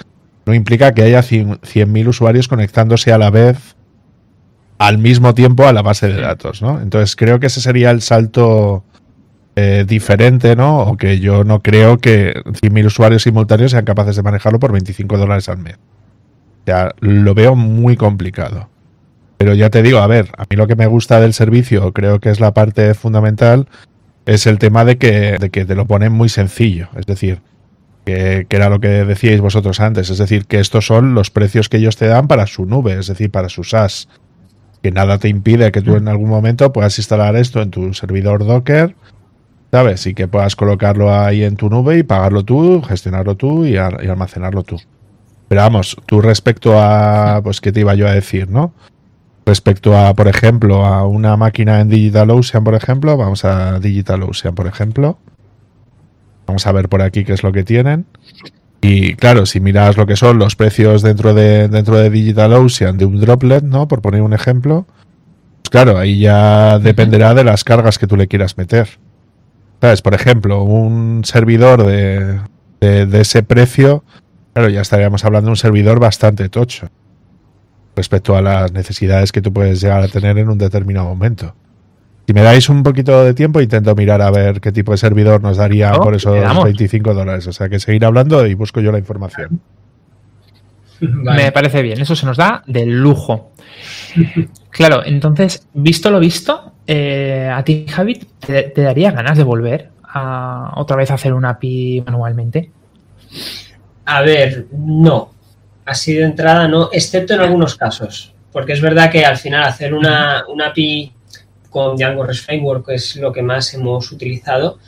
no 0.44 0.52
implica 0.52 0.92
que 0.92 1.00
haya 1.00 1.20
100.000 1.20 2.06
usuarios 2.06 2.46
conectándose 2.46 3.10
a 3.14 3.16
la 3.16 3.30
vez 3.30 3.74
al 4.76 4.98
mismo 4.98 5.34
tiempo 5.34 5.66
a 5.66 5.72
la 5.72 5.80
base 5.80 6.08
de 6.08 6.20
datos, 6.20 6.60
¿no? 6.60 6.82
Entonces 6.82 7.16
creo 7.16 7.40
que 7.40 7.46
ese 7.46 7.62
sería 7.62 7.90
el 7.90 8.02
salto 8.02 8.84
eh, 9.54 9.86
diferente, 9.88 10.56
¿no? 10.56 10.80
O 10.80 10.98
que 10.98 11.20
yo 11.20 11.42
no 11.42 11.62
creo 11.62 11.96
que 11.96 12.34
100.000 12.34 12.84
usuarios 12.84 13.22
simultáneos 13.22 13.70
sean 13.70 13.86
capaces 13.86 14.14
de 14.14 14.22
manejarlo 14.22 14.60
por 14.60 14.72
25 14.72 15.16
dólares 15.16 15.48
al 15.48 15.56
mes. 15.56 15.78
Sea, 16.66 16.94
lo 17.00 17.34
veo 17.34 17.56
muy 17.56 17.96
complicado. 17.96 18.68
Pero 19.38 19.54
ya 19.54 19.70
te 19.70 19.82
digo, 19.82 19.98
a 19.98 20.06
ver, 20.06 20.30
a 20.36 20.44
mí 20.50 20.56
lo 20.56 20.66
que 20.66 20.76
me 20.76 20.86
gusta 20.86 21.20
del 21.20 21.32
servicio, 21.32 21.92
creo 21.92 22.20
que 22.20 22.30
es 22.30 22.40
la 22.40 22.52
parte 22.52 22.92
fundamental, 22.94 23.68
es 24.24 24.46
el 24.46 24.58
tema 24.58 24.84
de 24.84 24.98
que, 24.98 25.36
de 25.38 25.50
que 25.50 25.64
te 25.64 25.74
lo 25.74 25.86
ponen 25.86 26.12
muy 26.12 26.28
sencillo. 26.28 26.88
Es 26.96 27.06
decir, 27.06 27.40
que, 28.04 28.46
que, 28.48 28.56
era 28.56 28.68
lo 28.68 28.80
que 28.80 28.88
decíais 28.88 29.40
vosotros 29.40 29.80
antes. 29.80 30.10
Es 30.10 30.18
decir, 30.18 30.46
que 30.46 30.58
estos 30.58 30.86
son 30.86 31.14
los 31.14 31.30
precios 31.30 31.68
que 31.68 31.76
ellos 31.76 31.96
te 31.96 32.06
dan 32.06 32.28
para 32.28 32.46
su 32.46 32.66
nube, 32.66 32.98
es 32.98 33.06
decir, 33.06 33.30
para 33.30 33.48
su 33.48 33.62
SaaS 33.62 34.08
que 34.86 34.92
nada 34.92 35.18
te 35.18 35.28
impide 35.28 35.72
que 35.72 35.82
tú 35.82 35.96
en 35.96 36.06
algún 36.06 36.28
momento 36.28 36.72
puedas 36.72 36.96
instalar 36.98 37.34
esto 37.34 37.60
en 37.60 37.70
tu 37.70 37.92
servidor 37.92 38.46
Docker, 38.46 38.94
¿sabes? 39.72 40.06
Y 40.06 40.14
que 40.14 40.28
puedas 40.28 40.54
colocarlo 40.54 41.12
ahí 41.12 41.42
en 41.42 41.56
tu 41.56 41.68
nube 41.68 41.98
y 41.98 42.02
pagarlo 42.04 42.44
tú, 42.44 42.82
gestionarlo 42.82 43.36
tú 43.36 43.64
y 43.64 43.76
almacenarlo 43.76 44.62
tú. 44.62 44.80
Pero 45.48 45.60
vamos, 45.60 45.96
tú 46.06 46.20
respecto 46.20 46.80
a, 46.80 47.40
pues, 47.42 47.60
¿qué 47.60 47.72
te 47.72 47.80
iba 47.80 47.94
yo 47.94 48.08
a 48.08 48.12
decir, 48.12 48.50
no? 48.50 48.72
Respecto 49.44 49.96
a, 49.96 50.12
por 50.14 50.26
ejemplo, 50.26 50.84
a 50.84 51.06
una 51.06 51.36
máquina 51.36 51.80
en 51.80 51.88
DigitalOcean, 51.88 52.64
por 52.64 52.74
ejemplo, 52.74 53.16
vamos 53.16 53.44
a 53.44 53.78
DigitalOcean, 53.78 54.54
por 54.54 54.66
ejemplo. 54.66 55.18
Vamos 56.46 56.66
a 56.66 56.72
ver 56.72 56.88
por 56.88 57.02
aquí 57.02 57.24
qué 57.24 57.32
es 57.32 57.44
lo 57.44 57.52
que 57.52 57.62
tienen. 57.62 58.06
Y 58.80 59.14
claro, 59.14 59.46
si 59.46 59.60
miras 59.60 59.96
lo 59.96 60.06
que 60.06 60.16
son 60.16 60.38
los 60.38 60.56
precios 60.56 61.02
dentro 61.02 61.32
de, 61.32 61.68
dentro 61.68 61.96
de 61.96 62.10
DigitalOcean 62.10 62.98
de 62.98 63.04
un 63.04 63.20
droplet, 63.20 63.62
¿no? 63.62 63.86
Por 63.86 64.02
poner 64.02 64.22
un 64.22 64.32
ejemplo, 64.32 64.86
pues 65.62 65.70
claro, 65.70 65.96
ahí 65.96 66.18
ya 66.18 66.78
dependerá 66.80 67.34
de 67.34 67.44
las 67.44 67.62
cargas 67.62 67.98
que 67.98 68.06
tú 68.06 68.16
le 68.16 68.28
quieras 68.28 68.58
meter. 68.58 68.88
¿Sabes? 69.80 70.02
Por 70.02 70.14
ejemplo, 70.14 70.62
un 70.62 71.22
servidor 71.24 71.84
de, 71.84 72.40
de, 72.80 73.06
de 73.06 73.20
ese 73.20 73.42
precio, 73.42 74.02
claro, 74.56 74.70
ya 74.70 74.80
estaríamos 74.80 75.22
hablando 75.22 75.48
de 75.48 75.50
un 75.50 75.56
servidor 75.58 76.00
bastante 76.00 76.48
tocho 76.48 76.88
respecto 77.94 78.36
a 78.36 78.40
las 78.40 78.72
necesidades 78.72 79.30
que 79.30 79.42
tú 79.42 79.52
puedes 79.52 79.82
llegar 79.82 80.02
a 80.02 80.08
tener 80.08 80.38
en 80.38 80.48
un 80.48 80.56
determinado 80.56 81.08
momento. 81.08 81.54
Si 82.26 82.32
me 82.32 82.40
dais 82.40 82.66
un 82.70 82.82
poquito 82.82 83.22
de 83.22 83.34
tiempo, 83.34 83.60
intento 83.60 83.94
mirar 83.94 84.22
a 84.22 84.30
ver 84.30 84.62
qué 84.62 84.72
tipo 84.72 84.92
de 84.92 84.98
servidor 84.98 85.42
nos 85.42 85.58
daría 85.58 85.90
No, 85.90 86.00
por 86.00 86.14
esos 86.14 86.34
quedamos. 86.34 86.64
25 86.64 87.12
dólares. 87.12 87.46
O 87.46 87.52
sea 87.52 87.68
que 87.68 87.78
seguir 87.78 88.06
hablando 88.06 88.46
y 88.46 88.54
busco 88.54 88.80
yo 88.80 88.90
la 88.92 88.98
información. 88.98 89.60
Vale. 91.02 91.44
Me 91.44 91.52
parece 91.52 91.82
bien, 91.82 92.00
eso 92.00 92.16
se 92.16 92.24
nos 92.24 92.38
da 92.38 92.62
de 92.66 92.86
lujo. 92.86 93.52
Claro, 94.70 95.04
entonces, 95.04 95.68
visto 95.74 96.10
lo 96.10 96.18
visto, 96.18 96.72
eh, 96.86 97.50
a 97.54 97.62
ti, 97.62 97.84
Javi, 97.86 98.18
te, 98.40 98.62
te 98.62 98.80
daría 98.80 99.10
ganas 99.10 99.36
de 99.36 99.44
volver 99.44 99.90
a 100.02 100.72
otra 100.76 100.96
vez 100.96 101.10
a 101.10 101.14
hacer 101.14 101.34
un 101.34 101.44
API 101.44 102.02
manualmente. 102.06 102.70
A 104.06 104.22
ver, 104.22 104.66
no. 104.70 105.32
Así 105.84 106.14
de 106.14 106.24
entrada 106.24 106.66
no, 106.68 106.88
excepto 106.92 107.34
en 107.34 107.40
algunos 107.40 107.74
casos. 107.74 108.32
Porque 108.52 108.72
es 108.72 108.80
verdad 108.80 109.10
que 109.10 109.24
al 109.24 109.36
final 109.36 109.64
hacer 109.64 109.92
una, 109.92 110.44
una 110.48 110.68
API 110.68 111.12
con 111.68 111.96
Django 111.96 112.24
REST 112.24 112.46
Framework, 112.46 112.86
que 112.86 112.94
es 112.94 113.16
lo 113.16 113.32
que 113.32 113.42
más 113.42 113.74
hemos 113.74 114.10
utilizado, 114.10 114.78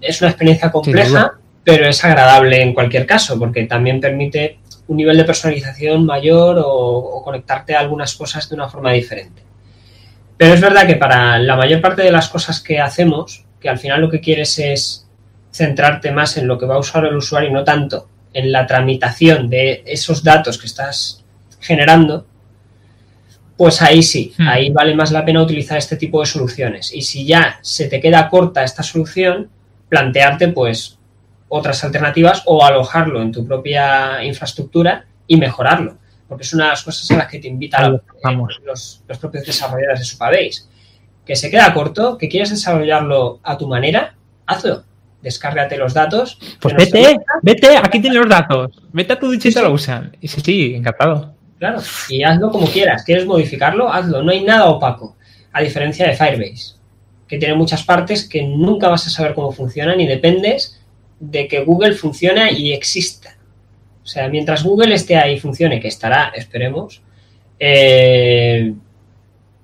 es 0.00 0.20
una 0.20 0.30
experiencia 0.30 0.70
compleja, 0.70 1.38
pero 1.64 1.86
es 1.86 2.04
agradable 2.04 2.60
en 2.60 2.74
cualquier 2.74 3.06
caso, 3.06 3.38
porque 3.38 3.64
también 3.64 4.00
permite 4.00 4.58
un 4.88 4.96
nivel 4.96 5.16
de 5.16 5.24
personalización 5.24 6.04
mayor 6.04 6.58
o, 6.58 6.68
o 6.68 7.24
conectarte 7.24 7.74
a 7.74 7.80
algunas 7.80 8.14
cosas 8.14 8.48
de 8.48 8.56
una 8.56 8.68
forma 8.68 8.92
diferente. 8.92 9.42
Pero 10.36 10.52
es 10.52 10.60
verdad 10.60 10.86
que 10.86 10.96
para 10.96 11.38
la 11.38 11.56
mayor 11.56 11.80
parte 11.80 12.02
de 12.02 12.12
las 12.12 12.28
cosas 12.28 12.60
que 12.60 12.80
hacemos, 12.80 13.46
que 13.60 13.68
al 13.68 13.78
final 13.78 14.00
lo 14.00 14.10
que 14.10 14.20
quieres 14.20 14.58
es 14.58 15.08
centrarte 15.52 16.10
más 16.10 16.36
en 16.36 16.48
lo 16.48 16.58
que 16.58 16.66
va 16.66 16.74
a 16.74 16.80
usar 16.80 17.04
el 17.06 17.16
usuario 17.16 17.48
y 17.48 17.52
no 17.52 17.64
tanto 17.64 18.08
en 18.32 18.52
la 18.52 18.66
tramitación 18.66 19.48
de 19.48 19.82
esos 19.86 20.22
datos 20.22 20.58
que 20.58 20.66
estás 20.66 21.24
generando, 21.60 22.26
pues 23.56 23.80
ahí 23.82 24.02
sí, 24.02 24.32
Hmm. 24.36 24.48
ahí 24.48 24.70
vale 24.70 24.94
más 24.94 25.12
la 25.12 25.24
pena 25.24 25.42
utilizar 25.42 25.78
este 25.78 25.96
tipo 25.96 26.20
de 26.20 26.26
soluciones. 26.26 26.92
Y 26.92 27.02
si 27.02 27.24
ya 27.26 27.58
se 27.62 27.88
te 27.88 28.00
queda 28.00 28.28
corta 28.28 28.64
esta 28.64 28.82
solución, 28.82 29.50
plantearte 29.88 30.48
pues 30.48 30.98
otras 31.48 31.84
alternativas 31.84 32.42
o 32.46 32.64
alojarlo 32.64 33.20
en 33.20 33.30
tu 33.30 33.46
propia 33.46 34.24
infraestructura 34.24 35.04
y 35.26 35.36
mejorarlo. 35.36 35.98
Porque 36.26 36.44
es 36.44 36.54
una 36.54 36.64
de 36.64 36.70
las 36.70 36.82
cosas 36.82 37.10
a 37.10 37.18
las 37.18 37.28
que 37.28 37.38
te 37.38 37.46
invitan 37.48 38.00
vamos. 38.24 38.58
los, 38.64 39.02
los 39.06 39.18
propios 39.18 39.44
desarrolladores 39.44 40.00
de 40.00 40.04
Supabase. 40.06 40.62
Que 41.26 41.36
se 41.36 41.50
queda 41.50 41.72
corto, 41.74 42.16
que 42.16 42.28
quieres 42.28 42.48
desarrollarlo 42.50 43.38
a 43.42 43.58
tu 43.58 43.68
manera, 43.68 44.14
hazlo. 44.46 44.82
Descárgate 45.22 45.76
los 45.76 45.94
datos. 45.94 46.38
Pues 46.60 46.74
vete, 46.74 47.20
vete, 47.42 47.76
aquí 47.76 48.00
tienes 48.00 48.18
los 48.18 48.28
datos. 48.28 48.70
Vete 48.92 49.12
a 49.12 49.18
tu 49.18 49.30
Digital 49.30 49.66
Ocean. 49.66 50.16
Y 50.20 50.28
sí, 50.28 50.40
sí, 50.40 50.74
encantado. 50.74 51.34
Claro, 51.58 51.80
y 52.08 52.24
hazlo 52.24 52.50
como 52.50 52.66
quieras. 52.66 53.04
¿Quieres 53.04 53.24
modificarlo? 53.24 53.88
Hazlo. 53.92 54.22
No 54.22 54.32
hay 54.32 54.42
nada 54.42 54.66
opaco. 54.66 55.16
A 55.52 55.62
diferencia 55.62 56.08
de 56.08 56.14
Firebase, 56.14 56.74
que 57.28 57.38
tiene 57.38 57.54
muchas 57.54 57.84
partes 57.84 58.28
que 58.28 58.42
nunca 58.42 58.88
vas 58.88 59.06
a 59.06 59.10
saber 59.10 59.34
cómo 59.34 59.52
funcionan 59.52 60.00
y 60.00 60.08
dependes 60.08 60.80
de 61.20 61.46
que 61.46 61.62
Google 61.62 61.92
funcione 61.92 62.52
y 62.52 62.72
exista. 62.72 63.36
O 64.02 64.06
sea, 64.06 64.28
mientras 64.28 64.64
Google 64.64 64.94
esté 64.94 65.16
ahí 65.16 65.34
y 65.34 65.40
funcione, 65.40 65.78
que 65.78 65.86
estará, 65.86 66.32
esperemos, 66.34 67.00
eh, 67.60 68.74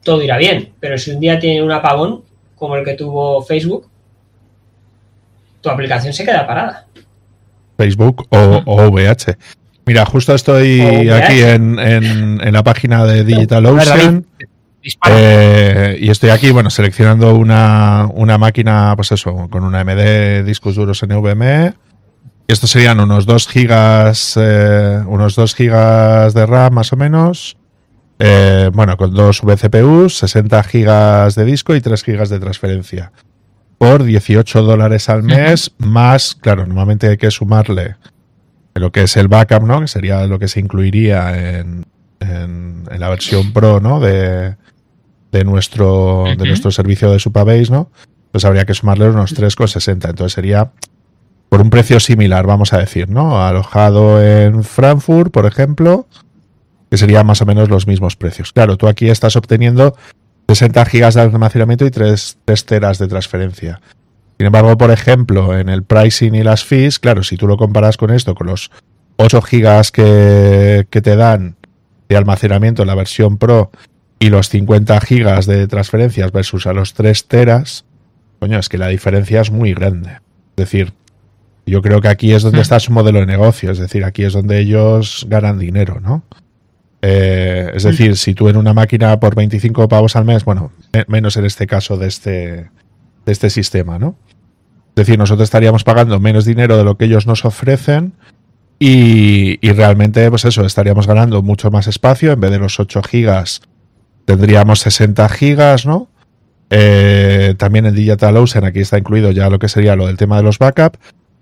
todo 0.04 0.22
irá 0.22 0.36
bien. 0.38 0.72
Pero 0.78 0.98
si 0.98 1.10
un 1.10 1.18
día 1.18 1.40
tiene 1.40 1.62
un 1.62 1.72
apagón, 1.72 2.22
como 2.54 2.76
el 2.76 2.84
que 2.84 2.94
tuvo 2.94 3.42
Facebook, 3.42 3.87
tu 5.60 5.70
aplicación 5.70 6.12
se 6.12 6.24
queda 6.24 6.46
parada. 6.46 6.86
Facebook 7.76 8.26
o, 8.30 8.62
o 8.66 8.90
VH. 8.90 9.36
Mira, 9.86 10.04
justo 10.04 10.34
estoy 10.34 10.80
aquí 11.10 11.40
en, 11.42 11.78
en- 11.78 12.40
en 12.42 12.52
la 12.52 12.62
página 12.62 13.04
de 13.04 13.24
DigitalOcean 13.24 14.26
Dispara. 14.82 15.14
eh, 15.18 15.96
y 16.00 16.10
estoy 16.10 16.30
aquí, 16.30 16.50
bueno, 16.50 16.70
seleccionando 16.70 17.34
una, 17.34 18.06
una 18.12 18.36
máquina, 18.38 18.92
pues 18.96 19.12
eso, 19.12 19.48
con 19.48 19.64
una 19.64 19.82
MD 19.84 20.44
discos 20.44 20.74
duros 20.76 21.02
NVMe. 21.02 21.74
Estos 22.48 22.70
serían 22.70 22.98
unos 23.00 23.26
2 23.26 23.48
gigas, 23.48 24.34
eh, 24.40 25.00
unos 25.06 25.34
2 25.36 25.54
gigas 25.54 26.34
de 26.34 26.46
RAM 26.46 26.74
más 26.74 26.92
o 26.92 26.96
menos. 26.96 27.56
Eh, 28.18 28.70
bueno, 28.72 28.96
con 28.96 29.14
dos 29.14 29.42
VCPUs, 29.42 30.16
60 30.18 30.62
gigas 30.64 31.34
de 31.34 31.44
disco 31.44 31.74
y 31.76 31.80
3 31.80 32.02
gigas 32.02 32.28
de 32.30 32.40
transferencia. 32.40 33.12
Por 33.78 34.02
18 34.04 34.62
dólares 34.62 35.08
al 35.08 35.22
mes, 35.22 35.72
más, 35.78 36.34
claro, 36.34 36.66
normalmente 36.66 37.08
hay 37.08 37.16
que 37.16 37.30
sumarle 37.30 37.94
lo 38.74 38.90
que 38.92 39.02
es 39.04 39.16
el 39.16 39.28
backup, 39.28 39.62
¿no? 39.62 39.80
Que 39.80 39.88
sería 39.88 40.26
lo 40.26 40.38
que 40.38 40.48
se 40.48 40.60
incluiría 40.60 41.58
en, 41.58 41.86
en- 42.20 42.84
en 42.90 43.00
la 43.00 43.08
versión 43.08 43.52
Pro, 43.52 43.80
¿no? 43.80 44.00
De, 44.00 44.56
de 45.32 45.44
nuestro, 45.44 46.24
de 46.36 46.36
nuestro 46.48 46.70
servicio 46.70 47.10
de 47.10 47.18
Supabase, 47.18 47.70
¿no? 47.70 47.90
Pues 48.32 48.44
habría 48.44 48.64
que 48.66 48.74
sumarle 48.74 49.08
unos 49.10 49.36
3,60. 49.36 50.08
Entonces 50.10 50.32
sería 50.32 50.70
por 51.48 51.60
un 51.60 51.70
precio 51.70 51.98
similar, 52.00 52.46
vamos 52.46 52.72
a 52.72 52.78
decir, 52.78 53.08
¿no? 53.08 53.44
Alojado 53.44 54.22
en 54.22 54.64
Frankfurt, 54.64 55.32
por 55.32 55.46
ejemplo, 55.46 56.06
que 56.90 56.98
serían 56.98 57.26
más 57.26 57.40
o 57.42 57.46
menos 57.46 57.68
los 57.68 57.86
mismos 57.86 58.16
precios. 58.16 58.52
Claro, 58.52 58.76
tú 58.76 58.86
aquí 58.88 59.08
estás 59.08 59.34
obteniendo 59.36 59.96
60 60.48 60.84
gigas 60.86 61.14
de 61.14 61.20
almacenamiento 61.20 61.84
y 61.84 61.90
3, 61.90 62.38
teras 62.66 62.98
de 62.98 63.06
transferencia. 63.06 63.80
Sin 64.38 64.46
embargo, 64.46 64.78
por 64.78 64.90
ejemplo, 64.90 65.58
en 65.58 65.68
el 65.68 65.82
pricing 65.82 66.34
y 66.34 66.42
las 66.42 66.64
fees, 66.64 66.98
claro, 66.98 67.22
si 67.22 67.36
tú 67.36 67.46
lo 67.46 67.56
comparas 67.56 67.96
con 67.96 68.10
esto, 68.10 68.34
con 68.34 68.46
los 68.46 68.70
8 69.16 69.42
gigas 69.42 69.90
que, 69.92 70.86
que 70.90 71.02
te 71.02 71.16
dan 71.16 71.56
de 72.08 72.16
almacenamiento 72.16 72.82
en 72.82 72.88
la 72.88 72.94
versión 72.94 73.36
Pro 73.36 73.70
y 74.18 74.30
los 74.30 74.48
50 74.48 75.00
gigas 75.00 75.46
de 75.46 75.66
transferencias 75.68 76.32
versus 76.32 76.66
a 76.66 76.72
los 76.72 76.94
3 76.94 77.28
teras, 77.28 77.84
coño, 78.38 78.58
es 78.58 78.68
que 78.68 78.78
la 78.78 78.88
diferencia 78.88 79.40
es 79.40 79.50
muy 79.50 79.74
grande. 79.74 80.12
Es 80.56 80.56
decir, 80.56 80.92
yo 81.66 81.82
creo 81.82 82.00
que 82.00 82.08
aquí 82.08 82.32
es 82.32 82.42
donde 82.42 82.58
Hmm. 82.58 82.62
está 82.62 82.80
su 82.80 82.92
modelo 82.92 83.20
de 83.20 83.26
negocio, 83.26 83.70
es 83.70 83.78
decir, 83.78 84.04
aquí 84.04 84.24
es 84.24 84.32
donde 84.32 84.58
ellos 84.58 85.26
ganan 85.28 85.58
dinero, 85.58 86.00
¿no? 86.00 86.22
Eh, 87.02 87.70
es 87.74 87.84
decir, 87.84 88.16
si 88.16 88.34
tú 88.34 88.48
en 88.48 88.56
una 88.56 88.74
máquina 88.74 89.20
por 89.20 89.34
25 89.36 89.88
pavos 89.88 90.16
al 90.16 90.24
mes, 90.24 90.44
bueno, 90.44 90.72
me- 90.92 91.04
menos 91.08 91.36
en 91.36 91.44
este 91.44 91.66
caso 91.66 91.96
de 91.96 92.08
este, 92.08 92.32
de 93.24 93.32
este 93.32 93.50
sistema, 93.50 93.98
¿no? 93.98 94.16
Es 94.90 95.06
decir, 95.06 95.16
nosotros 95.18 95.44
estaríamos 95.44 95.84
pagando 95.84 96.18
menos 96.18 96.44
dinero 96.44 96.76
de 96.76 96.82
lo 96.84 96.96
que 96.98 97.04
ellos 97.04 97.26
nos 97.26 97.44
ofrecen 97.44 98.14
y, 98.80 99.58
y 99.66 99.72
realmente, 99.72 100.28
pues 100.28 100.44
eso, 100.44 100.64
estaríamos 100.64 101.06
ganando 101.06 101.40
mucho 101.42 101.70
más 101.70 101.86
espacio. 101.86 102.32
En 102.32 102.40
vez 102.40 102.50
de 102.50 102.58
los 102.58 102.80
8 102.80 103.02
gigas, 103.02 103.60
tendríamos 104.24 104.80
60 104.80 105.28
gigas, 105.28 105.86
¿no? 105.86 106.08
Eh, 106.70 107.54
también 107.58 107.86
en 107.86 107.94
DigitalOcean, 107.94 108.64
aquí 108.64 108.80
está 108.80 108.98
incluido 108.98 109.30
ya 109.30 109.48
lo 109.48 109.58
que 109.58 109.68
sería 109.68 109.94
lo 109.96 110.06
del 110.08 110.16
tema 110.16 110.36
de 110.36 110.42
los 110.42 110.58
backup. 110.58 110.96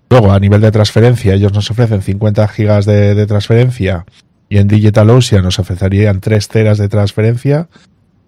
Luego, 0.09 0.31
a 0.31 0.39
nivel 0.39 0.61
de 0.61 0.71
transferencia, 0.71 1.33
ellos 1.33 1.51
nos 1.51 1.69
ofrecen 1.71 2.01
50 2.01 2.47
gigas 2.47 2.85
de, 2.85 3.13
de 3.13 3.25
transferencia 3.27 4.05
y 4.49 4.57
en 4.57 4.67
DigitalOcean 4.67 5.43
nos 5.43 5.59
ofrecerían 5.59 6.21
3 6.21 6.47
teras 6.47 6.77
de 6.77 6.89
transferencia. 6.89 7.67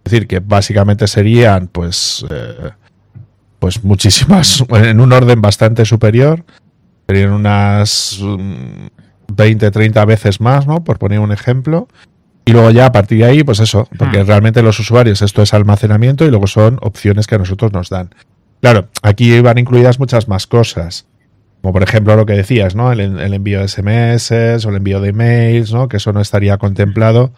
Es 0.04 0.12
decir, 0.12 0.28
que 0.28 0.40
básicamente 0.40 1.08
serían, 1.08 1.68
pues, 1.68 2.26
eh, 2.30 2.72
pues 3.60 3.84
muchísimas, 3.84 4.64
en 4.70 5.00
un 5.00 5.14
orden 5.14 5.42
bastante 5.42 5.86
superior. 5.86 6.44
Serían 7.08 7.32
unas 7.32 8.20
mm, 8.22 8.88
20, 9.34 9.72
30 9.72 10.06
veces 10.06 10.42
más, 10.42 10.68
¿no? 10.68 10.84
Por 10.84 11.00
poner 11.00 11.20
un 11.20 11.32
ejemplo. 11.32 11.88
Y 12.46 12.52
luego 12.52 12.72
ya 12.72 12.88
a 12.88 12.92
partir 12.92 13.20
de 13.20 13.26
ahí, 13.26 13.44
pues 13.44 13.60
eso, 13.60 13.88
porque 13.98 14.24
Hmm. 14.24 14.28
realmente 14.28 14.64
los 14.64 14.80
usuarios 14.80 15.22
esto 15.22 15.44
es 15.44 15.54
almacenamiento 15.54 16.26
y 16.26 16.30
luego 16.30 16.48
son 16.48 16.80
opciones 16.82 17.28
que 17.28 17.36
a 17.36 17.38
nosotros 17.38 17.72
nos 17.72 17.90
dan. 17.90 18.10
Claro, 18.62 18.88
aquí 19.04 19.40
van 19.42 19.58
incluidas 19.60 20.00
muchas 20.00 20.28
más 20.28 20.48
cosas. 20.48 21.06
Como 21.62 21.74
por 21.74 21.84
ejemplo 21.84 22.16
lo 22.16 22.26
que 22.26 22.34
decías, 22.34 22.76
¿no? 22.76 22.92
El, 22.92 23.00
el 23.00 23.34
envío 23.34 23.60
de 23.60 23.68
SMS 23.68 24.32
o 24.66 24.70
el 24.70 24.76
envío 24.76 25.02
de 25.02 25.10
emails, 25.10 25.74
¿no? 25.74 25.90
Que 25.90 25.98
eso 25.98 26.14
no 26.14 26.22
estaría 26.22 26.58
contemplado 26.58 27.34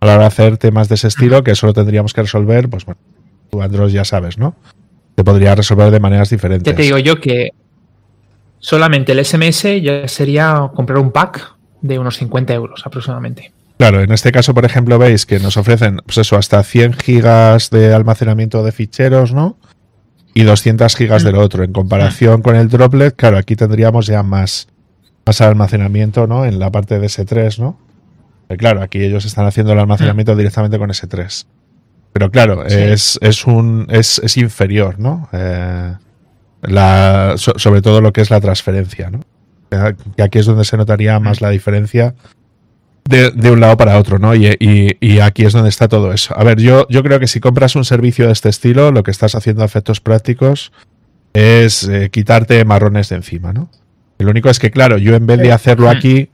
a 0.00 0.06
la 0.06 0.14
hora 0.14 0.22
de 0.22 0.26
hacer 0.28 0.56
temas 0.56 0.88
de 0.88 0.94
ese 0.96 1.08
estilo, 1.08 1.44
que 1.44 1.52
eso 1.52 1.66
lo 1.66 1.74
tendríamos 1.74 2.14
que 2.14 2.22
resolver, 2.22 2.68
pues 2.68 2.84
bueno, 2.84 3.00
tú 3.50 3.62
Android 3.62 3.92
ya 3.92 4.04
sabes, 4.04 4.38
¿no? 4.38 4.56
Se 5.16 5.24
podría 5.24 5.54
resolver 5.54 5.90
de 5.90 6.00
maneras 6.00 6.30
diferentes. 6.30 6.66
Ya 6.66 6.76
te 6.76 6.82
digo 6.82 6.98
yo 6.98 7.20
que 7.20 7.50
solamente 8.58 9.12
el 9.12 9.24
SMS 9.24 9.82
ya 9.82 10.08
sería 10.08 10.70
comprar 10.74 10.98
un 10.98 11.12
pack 11.12 11.54
de 11.82 11.98
unos 11.98 12.16
50 12.16 12.54
euros 12.54 12.82
aproximadamente. 12.86 13.52
Claro, 13.76 14.00
en 14.02 14.12
este 14.12 14.32
caso, 14.32 14.52
por 14.52 14.64
ejemplo, 14.64 14.98
veis 14.98 15.24
que 15.24 15.38
nos 15.38 15.56
ofrecen, 15.56 16.00
pues 16.04 16.18
eso, 16.18 16.36
hasta 16.36 16.62
100 16.62 16.94
gigas 16.94 17.70
de 17.70 17.94
almacenamiento 17.94 18.62
de 18.62 18.72
ficheros, 18.72 19.32
¿no? 19.32 19.56
Y 20.34 20.42
200 20.44 20.94
gigas 20.96 21.22
del 21.24 21.36
otro. 21.36 21.64
En 21.64 21.72
comparación 21.72 22.42
con 22.42 22.56
el 22.56 22.68
droplet, 22.68 23.14
claro, 23.16 23.36
aquí 23.38 23.56
tendríamos 23.56 24.06
ya 24.06 24.22
más, 24.22 24.68
más 25.26 25.40
almacenamiento, 25.40 26.26
¿no? 26.26 26.44
En 26.44 26.58
la 26.58 26.70
parte 26.70 26.98
de 26.98 27.06
S3, 27.08 27.58
¿no? 27.58 27.78
Eh, 28.48 28.56
claro, 28.56 28.82
aquí 28.82 29.02
ellos 29.02 29.24
están 29.24 29.46
haciendo 29.46 29.72
el 29.72 29.78
almacenamiento 29.80 30.36
directamente 30.36 30.78
con 30.78 30.90
S3. 30.90 31.46
Pero 32.12 32.30
claro, 32.30 32.64
Sí. 32.68 32.76
es, 32.78 33.18
es 33.22 33.46
un 33.46 33.86
es, 33.90 34.20
es 34.24 34.36
inferior, 34.36 34.98
¿no? 34.98 35.28
Eh, 35.32 35.94
la, 36.62 37.34
so- 37.36 37.58
sobre 37.58 37.82
todo 37.82 38.00
lo 38.00 38.12
que 38.12 38.20
es 38.20 38.30
la 38.30 38.40
transferencia, 38.40 39.10
¿no? 39.10 39.20
Que- 39.70 39.96
Que 40.16 40.22
aquí 40.22 40.38
es 40.40 40.46
donde 40.46 40.64
se 40.64 40.76
notaría 40.76 41.18
más 41.20 41.40
la 41.40 41.50
diferencia 41.50 42.14
de, 43.10 43.30
de 43.32 43.50
un 43.50 43.60
lado 43.60 43.76
para 43.76 43.98
otro, 43.98 44.18
¿no? 44.18 44.34
Y, 44.34 44.46
y- 44.58 44.96
y 45.00 45.20
aquí 45.20 45.44
es 45.44 45.52
donde 45.52 45.68
está 45.68 45.88
todo 45.88 46.12
eso. 46.12 46.34
A 46.38 46.44
ver, 46.44 46.58
yo, 46.60 46.86
yo 46.88 47.02
creo 47.02 47.20
que 47.20 47.26
si 47.26 47.40
compras 47.40 47.76
un 47.76 47.84
servicio 47.84 48.26
de 48.26 48.32
este 48.32 48.48
estilo, 48.48 48.92
lo 48.92 49.02
que 49.02 49.10
estás 49.10 49.34
haciendo 49.34 49.62
a 49.62 49.66
efectos 49.66 50.00
prácticos 50.00 50.72
es 51.32 51.84
eh, 51.88 52.08
quitarte 52.10 52.64
marrones 52.64 53.08
de 53.10 53.16
encima, 53.16 53.52
¿no? 53.52 53.70
Y 54.18 54.24
lo 54.24 54.30
único 54.30 54.48
es 54.50 54.58
que, 54.58 54.70
claro, 54.70 54.96
yo 54.98 55.14
en 55.14 55.26
vez 55.26 55.38
de 55.38 55.52
hacerlo 55.52 55.88
aquí, 55.90 56.28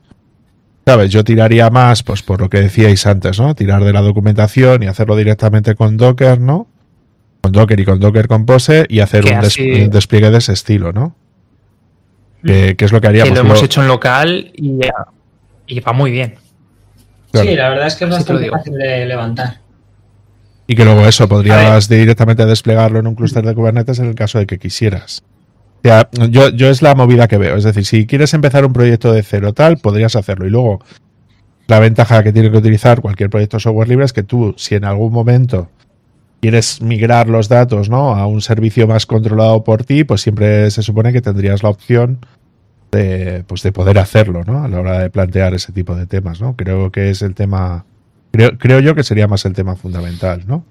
¿sabes? 0.85 1.11
Yo 1.11 1.23
tiraría 1.23 1.69
más, 1.69 2.03
pues 2.03 2.21
por 2.23 2.41
lo 2.41 2.49
que 2.49 2.59
decíais 2.61 3.05
antes, 3.05 3.39
¿no? 3.39 3.55
Tirar 3.55 3.83
de 3.83 3.93
la 3.93 4.01
documentación 4.01 4.83
y 4.83 4.87
hacerlo 4.87 5.15
directamente 5.15 5.75
con 5.75 5.97
Docker, 5.97 6.39
¿no? 6.39 6.67
Con 7.41 7.51
Docker 7.51 7.79
y 7.79 7.85
con 7.85 7.99
Docker 7.99 8.27
Compose 8.27 8.85
y 8.89 8.99
hacer 8.99 9.23
un, 9.25 9.31
des- 9.41 9.43
así- 9.57 9.83
un 9.83 9.89
despliegue 9.89 10.31
de 10.31 10.37
ese 10.39 10.53
estilo, 10.53 10.91
¿no? 10.93 11.15
Que, 12.45 12.75
que 12.75 12.85
es 12.85 12.91
lo 12.91 12.99
que 12.99 13.03
Que 13.07 13.07
haríamos. 13.09 13.33
lo 13.35 13.41
hemos 13.45 13.63
hecho 13.63 13.81
en 13.81 13.87
local 13.87 14.51
y, 14.55 14.79
y 15.67 15.79
va 15.79 15.93
muy 15.93 16.11
bien. 16.11 16.35
Claro. 17.41 17.49
Sí, 17.49 17.55
la 17.55 17.69
verdad 17.69 17.87
es 17.87 17.95
que 17.95 18.05
es 18.05 18.11
bastante 18.11 18.49
fácil 18.49 18.73
de 18.73 19.05
levantar. 19.05 19.57
Y 20.67 20.75
que 20.75 20.83
luego 20.83 21.05
eso 21.07 21.29
podrías 21.29 21.87
directamente 21.87 22.45
desplegarlo 22.45 22.99
en 22.99 23.07
un 23.07 23.15
clúster 23.15 23.45
de 23.45 23.55
Kubernetes 23.55 23.99
en 23.99 24.07
el 24.07 24.15
caso 24.15 24.37
de 24.37 24.45
que 24.45 24.59
quisieras. 24.59 25.23
O 25.77 25.87
sea, 25.87 26.09
yo, 26.29 26.49
yo 26.49 26.69
es 26.69 26.81
la 26.81 26.93
movida 26.93 27.29
que 27.29 27.37
veo. 27.37 27.55
Es 27.55 27.63
decir, 27.63 27.85
si 27.85 28.05
quieres 28.05 28.33
empezar 28.33 28.65
un 28.65 28.73
proyecto 28.73 29.13
de 29.13 29.23
cero 29.23 29.53
tal, 29.53 29.77
podrías 29.77 30.17
hacerlo. 30.17 30.45
Y 30.45 30.49
luego, 30.49 30.81
la 31.67 31.79
ventaja 31.79 32.21
que 32.21 32.33
tiene 32.33 32.51
que 32.51 32.57
utilizar 32.57 32.99
cualquier 32.99 33.29
proyecto 33.29 33.57
de 33.57 33.61
software 33.61 33.87
libre 33.87 34.03
es 34.03 34.11
que 34.11 34.23
tú, 34.23 34.55
si 34.57 34.75
en 34.75 34.83
algún 34.83 35.13
momento 35.13 35.69
quieres 36.41 36.81
migrar 36.81 37.29
los 37.29 37.47
datos 37.47 37.89
¿no? 37.89 38.15
a 38.15 38.27
un 38.27 38.41
servicio 38.41 38.87
más 38.87 39.05
controlado 39.05 39.63
por 39.63 39.85
ti, 39.85 40.03
pues 40.03 40.21
siempre 40.21 40.69
se 40.71 40.81
supone 40.81 41.13
que 41.13 41.21
tendrías 41.21 41.63
la 41.63 41.69
opción 41.69 42.19
de, 42.91 43.43
pues 43.47 43.63
de 43.63 43.71
poder 43.71 43.99
hacerlo, 43.99 44.43
¿no? 44.45 44.63
A 44.63 44.67
la 44.67 44.79
hora 44.79 44.99
de 44.99 45.09
plantear 45.09 45.53
ese 45.53 45.71
tipo 45.71 45.95
de 45.95 46.05
temas, 46.05 46.41
¿no? 46.41 46.55
Creo 46.55 46.91
que 46.91 47.09
es 47.09 47.21
el 47.21 47.35
tema. 47.35 47.85
Creo, 48.31 48.57
creo 48.57 48.79
yo 48.79 48.95
que 48.95 49.03
sería 49.03 49.27
más 49.27 49.45
el 49.45 49.53
tema 49.53 49.75
fundamental, 49.75 50.43
¿no? 50.47 50.63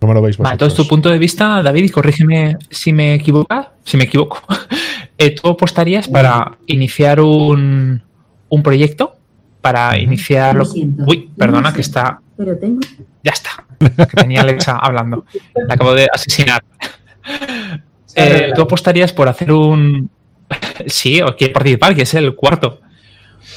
¿Cómo 0.00 0.14
lo 0.14 0.22
veis 0.22 0.36
Vale, 0.36 0.50
vosotros? 0.50 0.52
entonces 0.52 0.76
tu 0.76 0.88
punto 0.88 1.08
de 1.08 1.18
vista, 1.18 1.62
David, 1.62 1.84
y 1.84 1.88
corrígeme 1.88 2.56
si 2.70 2.92
me 2.92 3.14
equivoco, 3.14 3.48
si 3.84 3.96
me 3.96 4.04
equivoco. 4.04 4.42
Eh, 5.20 5.34
¿Tú 5.34 5.48
apostarías 5.48 6.06
para 6.06 6.58
iniciar 6.68 7.20
un, 7.20 8.00
un 8.48 8.62
proyecto? 8.62 9.16
Para 9.60 9.98
iniciarlo. 9.98 10.64
Uy, 11.08 11.28
perdona, 11.36 11.72
que 11.72 11.80
está. 11.80 12.20
Pero 12.36 12.56
tengo. 12.56 12.78
Ya 13.24 13.32
está. 13.32 13.64
Que 13.80 14.14
tenía 14.14 14.42
Alexa 14.42 14.76
hablando. 14.80 15.24
La 15.66 15.74
acabo 15.74 15.92
de 15.92 16.06
asesinar. 16.14 16.62
Eh. 18.14 18.52
¿Tú 18.54 18.62
apostarías 18.62 19.12
por 19.12 19.26
hacer 19.26 19.50
un. 19.50 20.08
Sí, 20.86 21.20
o 21.20 21.36
quieres 21.36 21.54
participar, 21.54 21.94
que 21.94 22.02
es 22.02 22.14
el 22.14 22.34
cuarto. 22.34 22.80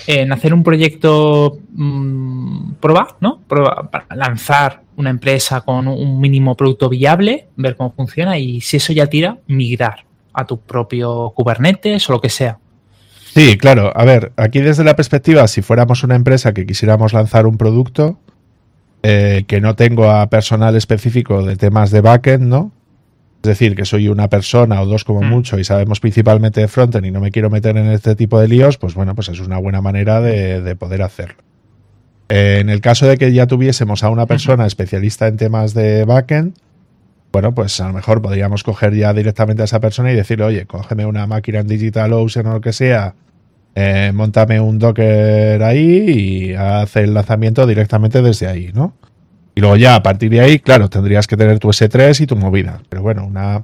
en 0.07 0.31
hacer 0.31 0.53
un 0.53 0.63
proyecto 0.63 1.59
mm, 1.73 2.73
prueba, 2.79 3.15
¿no? 3.19 3.41
Prueba 3.47 3.89
para 3.91 4.07
lanzar 4.15 4.81
una 4.95 5.09
empresa 5.09 5.61
con 5.61 5.87
un 5.87 6.19
mínimo 6.19 6.55
producto 6.55 6.89
viable, 6.89 7.47
ver 7.55 7.75
cómo 7.75 7.91
funciona 7.91 8.37
y 8.37 8.61
si 8.61 8.77
eso 8.77 8.93
ya 8.93 9.07
tira, 9.07 9.37
migrar 9.47 10.05
a 10.33 10.45
tu 10.45 10.59
propio 10.59 11.31
Kubernetes 11.35 12.09
o 12.09 12.13
lo 12.13 12.21
que 12.21 12.29
sea. 12.29 12.57
Sí, 13.33 13.57
claro. 13.57 13.91
A 13.95 14.05
ver, 14.05 14.33
aquí 14.35 14.59
desde 14.59 14.83
la 14.83 14.95
perspectiva, 14.95 15.47
si 15.47 15.61
fuéramos 15.61 16.03
una 16.03 16.15
empresa 16.15 16.53
que 16.53 16.65
quisiéramos 16.65 17.13
lanzar 17.13 17.45
un 17.45 17.57
producto 17.57 18.19
eh, 19.03 19.45
que 19.47 19.61
no 19.61 19.75
tengo 19.75 20.11
a 20.11 20.29
personal 20.29 20.75
específico 20.75 21.43
de 21.43 21.55
temas 21.55 21.91
de 21.91 22.01
backend, 22.01 22.43
¿no? 22.43 22.71
Es 23.43 23.47
decir, 23.47 23.75
que 23.75 23.85
soy 23.85 24.07
una 24.07 24.29
persona 24.29 24.81
o 24.81 24.85
dos 24.85 25.03
como 25.03 25.23
mm. 25.23 25.29
mucho 25.29 25.57
y 25.57 25.63
sabemos 25.63 25.99
principalmente 25.99 26.61
de 26.61 26.67
frontend 26.67 27.07
y 27.07 27.11
no 27.11 27.19
me 27.19 27.31
quiero 27.31 27.49
meter 27.49 27.75
en 27.75 27.87
este 27.87 28.15
tipo 28.15 28.39
de 28.39 28.47
líos, 28.47 28.77
pues 28.77 28.93
bueno, 28.93 29.15
pues 29.15 29.29
es 29.29 29.39
una 29.39 29.57
buena 29.57 29.81
manera 29.81 30.21
de, 30.21 30.75
poder 30.75 31.01
hacerlo. 31.01 31.41
Eh, 32.29 32.59
en 32.61 32.69
el 32.69 32.81
caso 32.81 33.07
de 33.07 33.17
que 33.17 33.33
ya 33.33 33.47
tuviésemos 33.47 34.03
a 34.03 34.09
una 34.09 34.27
persona 34.27 34.67
especialista 34.67 35.27
en 35.27 35.37
temas 35.37 35.73
de 35.73 36.05
backend, 36.05 36.53
bueno, 37.31 37.55
pues 37.55 37.79
a 37.81 37.87
lo 37.87 37.93
mejor 37.93 38.21
podríamos 38.21 38.63
coger 38.63 38.93
ya 38.93 39.11
directamente 39.11 39.63
a 39.63 39.65
esa 39.65 39.79
persona 39.79 40.11
y 40.11 40.15
decirle, 40.15 40.45
oye, 40.45 40.65
cógeme 40.67 41.07
una 41.07 41.25
máquina 41.25 41.59
en 41.59 41.67
DigitalOcean 41.67 42.45
o 42.45 42.53
lo 42.53 42.61
que 42.61 42.73
sea, 42.73 43.15
eh, 43.73 44.11
montame 44.13 44.59
un 44.59 44.77
Docker 44.77 45.63
ahí 45.63 46.51
y 46.51 46.53
hace 46.53 47.01
el 47.01 47.13
lanzamiento 47.15 47.65
directamente 47.65 48.21
desde 48.21 48.47
ahí, 48.47 48.71
¿no? 48.73 48.93
Y 49.55 49.61
luego 49.61 49.75
ya 49.75 49.95
a 49.95 50.03
partir 50.03 50.31
de 50.31 50.41
ahí, 50.41 50.59
claro, 50.59 50.89
tendrías 50.89 51.27
que 51.27 51.37
tener 51.37 51.59
tu 51.59 51.69
S3 51.69 52.21
y 52.21 52.27
tu 52.27 52.35
movida. 52.35 52.81
Pero 52.89 53.01
bueno, 53.01 53.25
una, 53.25 53.63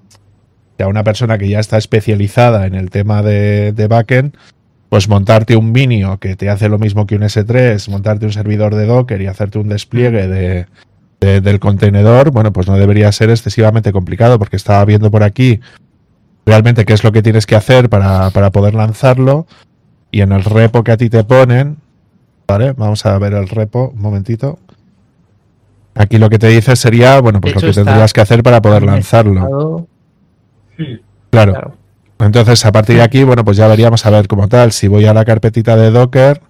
ya 0.77 0.87
una 0.87 1.03
persona 1.03 1.37
que 1.37 1.47
ya 1.47 1.59
está 1.59 1.77
especializada 1.77 2.67
en 2.67 2.75
el 2.75 2.89
tema 2.89 3.21
de, 3.21 3.71
de 3.71 3.87
backend, 3.87 4.35
pues 4.89 5.09
montarte 5.09 5.55
un 5.55 5.71
Minio 5.71 6.17
que 6.19 6.35
te 6.35 6.49
hace 6.49 6.69
lo 6.69 6.79
mismo 6.79 7.05
que 7.05 7.15
un 7.15 7.23
S3, 7.23 7.89
montarte 7.89 8.25
un 8.25 8.31
servidor 8.31 8.75
de 8.75 8.85
Docker 8.85 9.21
y 9.21 9.27
hacerte 9.27 9.59
un 9.59 9.69
despliegue 9.69 10.27
de, 10.27 10.67
del 11.19 11.59
contenedor, 11.59 12.31
bueno, 12.31 12.53
pues 12.53 12.67
no 12.67 12.77
debería 12.77 13.11
ser 13.11 13.29
excesivamente 13.29 13.91
complicado 13.91 14.39
porque 14.39 14.55
estaba 14.55 14.85
viendo 14.85 15.11
por 15.11 15.23
aquí 15.23 15.59
realmente 16.45 16.85
qué 16.85 16.93
es 16.93 17.03
lo 17.03 17.11
que 17.11 17.21
tienes 17.21 17.45
que 17.45 17.55
hacer 17.55 17.89
para, 17.89 18.31
poder 18.51 18.75
lanzarlo 18.75 19.47
y 20.11 20.21
en 20.21 20.31
el 20.31 20.43
repo 20.43 20.83
que 20.83 20.91
a 20.93 20.97
ti 20.97 21.09
te 21.09 21.23
ponen, 21.23 21.77
¿vale? 22.47 22.71
Vamos 22.73 23.05
a 23.05 23.17
ver 23.19 23.33
el 23.33 23.49
repo, 23.49 23.91
un 23.93 24.01
momentito. 24.01 24.59
Aquí 25.97 26.17
lo 26.17 26.29
que 26.29 26.39
te 26.39 26.47
dice 26.47 26.75
sería, 26.75 27.19
bueno, 27.19 27.41
pues 27.41 27.55
lo 27.55 27.61
que 27.61 27.71
tendrías 27.71 28.13
que 28.13 28.21
hacer 28.21 28.43
para 28.43 28.61
poder 28.61 28.83
lanzarlo. 28.83 29.87
Claro. 31.29 31.75
Entonces, 32.19 32.65
a 32.65 32.71
partir 32.71 32.97
de 32.97 33.03
aquí, 33.03 33.23
bueno, 33.23 33.43
pues 33.45 33.57
ya 33.57 33.67
veríamos 33.67 34.05
a 34.05 34.09
ver 34.09 34.27
como 34.27 34.47
tal, 34.47 34.71
si 34.71 34.87
voy 34.87 35.05
a 35.05 35.13
la 35.13 35.25
carpetita 35.25 35.75
de 35.75 35.91
Docker, 35.91 36.41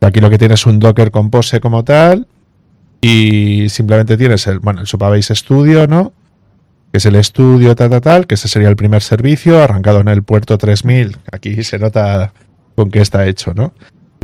aquí 0.00 0.20
lo 0.20 0.30
que 0.30 0.38
tienes 0.38 0.60
es 0.60 0.66
un 0.66 0.78
Docker 0.78 1.10
Compose 1.10 1.60
como 1.60 1.84
tal, 1.84 2.26
y 3.00 3.68
simplemente 3.68 4.16
tienes 4.16 4.46
el, 4.46 4.58
bueno, 4.58 4.80
el 4.80 4.86
Supabase 4.86 5.34
Studio, 5.34 5.86
¿no? 5.86 6.12
Que 6.92 6.98
es 6.98 7.06
el 7.06 7.16
estudio 7.16 7.74
tal, 7.76 7.90
tal, 7.90 8.00
tal, 8.00 8.26
que 8.26 8.34
ese 8.34 8.48
sería 8.48 8.68
el 8.68 8.76
primer 8.76 9.02
servicio, 9.02 9.62
arrancado 9.62 10.00
en 10.00 10.08
el 10.08 10.22
puerto 10.22 10.58
3000. 10.58 11.16
Aquí 11.30 11.62
se 11.62 11.78
nota 11.78 12.32
con 12.74 12.90
qué 12.90 13.00
está 13.00 13.26
hecho, 13.26 13.54
¿no? 13.54 13.72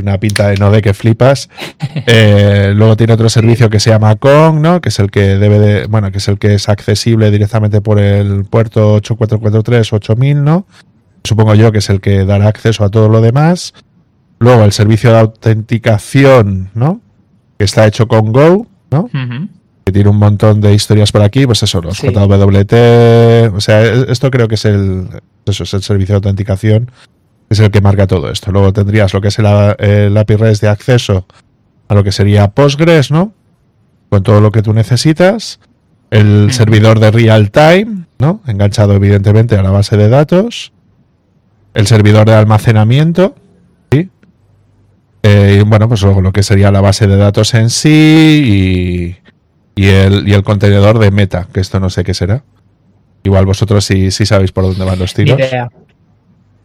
Una 0.01 0.19
pinta 0.19 0.49
de 0.49 0.57
node 0.57 0.81
que 0.81 0.93
flipas. 0.93 1.49
Eh, 2.09 2.73
luego 2.75 2.95
tiene 2.95 3.13
otro 3.13 3.27
servicio 3.27 3.69
que 3.69 3.79
se 3.79 3.89
llama 3.89 4.15
Kong, 4.15 4.61
¿no? 4.61 4.79
Que 4.79 4.89
es 4.89 4.99
el 4.99 5.11
que 5.11 5.37
debe 5.37 5.59
de, 5.59 5.87
bueno, 5.87 6.11
que 6.11 6.19
es 6.19 6.27
el 6.27 6.37
que 6.37 6.53
es 6.53 6.69
accesible 6.69 7.31
directamente 7.31 7.81
por 7.81 7.99
el 7.99 8.45
puerto 8.45 8.93
8443 8.93 9.91
8000, 9.91 10.43
¿no? 10.43 10.67
Supongo 11.23 11.55
yo 11.55 11.71
que 11.71 11.79
es 11.79 11.89
el 11.89 11.99
que 11.99 12.23
dará 12.23 12.47
acceso 12.47 12.85
a 12.85 12.89
todo 12.89 13.09
lo 13.09 13.19
demás. 13.19 13.73
Luego 14.39 14.63
el 14.63 14.71
servicio 14.71 15.11
de 15.11 15.19
autenticación, 15.19 16.69
¿no? 16.75 17.01
que 17.57 17.65
está 17.65 17.87
hecho 17.87 18.07
con 18.07 18.31
Go, 18.31 18.67
¿no? 18.91 19.09
Que 19.83 19.91
tiene 19.91 20.09
un 20.09 20.17
montón 20.17 20.61
de 20.61 20.73
historias 20.73 21.11
por 21.11 21.21
aquí, 21.21 21.45
pues 21.45 21.63
eso, 21.63 21.81
los 21.81 21.97
JWT, 21.97 22.73
o 23.55 23.61
sea, 23.61 23.83
e-, 23.83 24.11
esto 24.11 24.29
creo 24.29 24.47
que 24.47 24.55
es 24.55 24.65
el, 24.65 25.07
eso 25.45 25.63
es 25.63 25.73
el 25.73 25.81
servicio 25.81 26.13
de 26.13 26.17
autenticación, 26.17 26.91
es 27.49 27.59
el 27.59 27.71
que 27.71 27.81
marca 27.81 28.07
todo 28.07 28.29
esto. 28.29 28.51
Luego 28.51 28.73
tendrías 28.73 29.13
lo 29.13 29.21
que 29.21 29.29
es 29.29 29.39
el, 29.39 29.45
el 29.79 30.17
API 30.17 30.35
REST 30.35 30.61
de 30.61 30.69
acceso 30.69 31.25
a 31.87 31.95
lo 31.95 32.03
que 32.03 32.11
sería 32.11 32.49
Postgres, 32.49 33.11
¿no? 33.11 33.33
Con 34.09 34.23
todo 34.23 34.41
lo 34.41 34.51
que 34.51 34.61
tú 34.61 34.73
necesitas. 34.73 35.59
El 36.09 36.51
servidor 36.51 36.99
de 36.99 37.11
real 37.11 37.51
time, 37.51 38.05
¿no? 38.19 38.41
Enganchado 38.47 38.93
evidentemente 38.93 39.57
a 39.57 39.63
la 39.63 39.71
base 39.71 39.97
de 39.97 40.09
datos. 40.09 40.71
El 41.73 41.87
servidor 41.87 42.25
de 42.25 42.33
almacenamiento, 42.33 43.35
eh, 45.29 45.63
bueno, 45.65 45.89
pues 45.89 46.01
luego 46.03 46.21
lo 46.21 46.31
que 46.31 46.41
sería 46.41 46.71
la 46.71 46.79
base 46.79 47.05
de 47.05 47.17
datos 47.17 47.53
en 47.53 47.69
sí 47.69 49.17
y, 49.75 49.85
el, 49.85 50.27
y, 50.27 50.33
el, 50.33 50.43
contenedor 50.43 50.99
de 50.99 51.11
meta, 51.11 51.47
que 51.51 51.59
esto 51.59 51.81
no 51.81 51.89
sé 51.89 52.05
qué 52.05 52.13
será. 52.13 52.43
Igual 53.23 53.45
vosotros 53.45 53.83
sí, 53.83 54.09
sí 54.11 54.25
sabéis 54.25 54.53
por 54.53 54.63
dónde 54.63 54.85
van 54.85 54.99
los 54.99 55.13
tiros. 55.13 55.37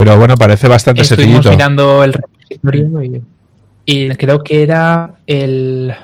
Pero 0.02 0.18
bueno, 0.18 0.36
parece 0.36 0.66
bastante 0.66 1.02
Estuvimos 1.02 1.46
mirando 1.46 2.02
el 2.02 2.12
repositorio 2.12 3.22
y, 3.86 4.08
creo 4.16 4.42
que 4.42 4.64
era 4.64 5.14
el, 5.28 5.94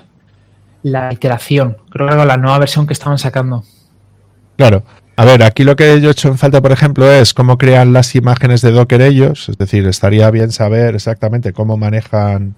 la 0.84 1.12
iteración, 1.12 1.78
creo 1.90 2.06
que 2.06 2.14
era 2.14 2.24
la 2.24 2.36
nueva 2.36 2.60
versión 2.60 2.86
que 2.86 2.92
estaban 2.92 3.18
sacando. 3.18 3.64
Claro, 4.56 4.84
a 5.16 5.24
ver, 5.24 5.42
aquí 5.42 5.64
lo 5.64 5.74
que 5.74 6.00
yo 6.00 6.10
he 6.10 6.12
hecho 6.12 6.28
en 6.28 6.38
falta, 6.38 6.62
por 6.62 6.70
ejemplo, 6.70 7.10
es 7.10 7.34
cómo 7.34 7.58
crean 7.58 7.92
las 7.92 8.14
imágenes 8.14 8.62
de 8.62 8.70
Docker 8.70 9.02
ellos. 9.02 9.48
Es 9.48 9.58
decir, 9.58 9.84
estaría 9.88 10.30
bien 10.30 10.52
saber 10.52 10.94
exactamente 10.94 11.52
cómo 11.52 11.76
manejan 11.76 12.54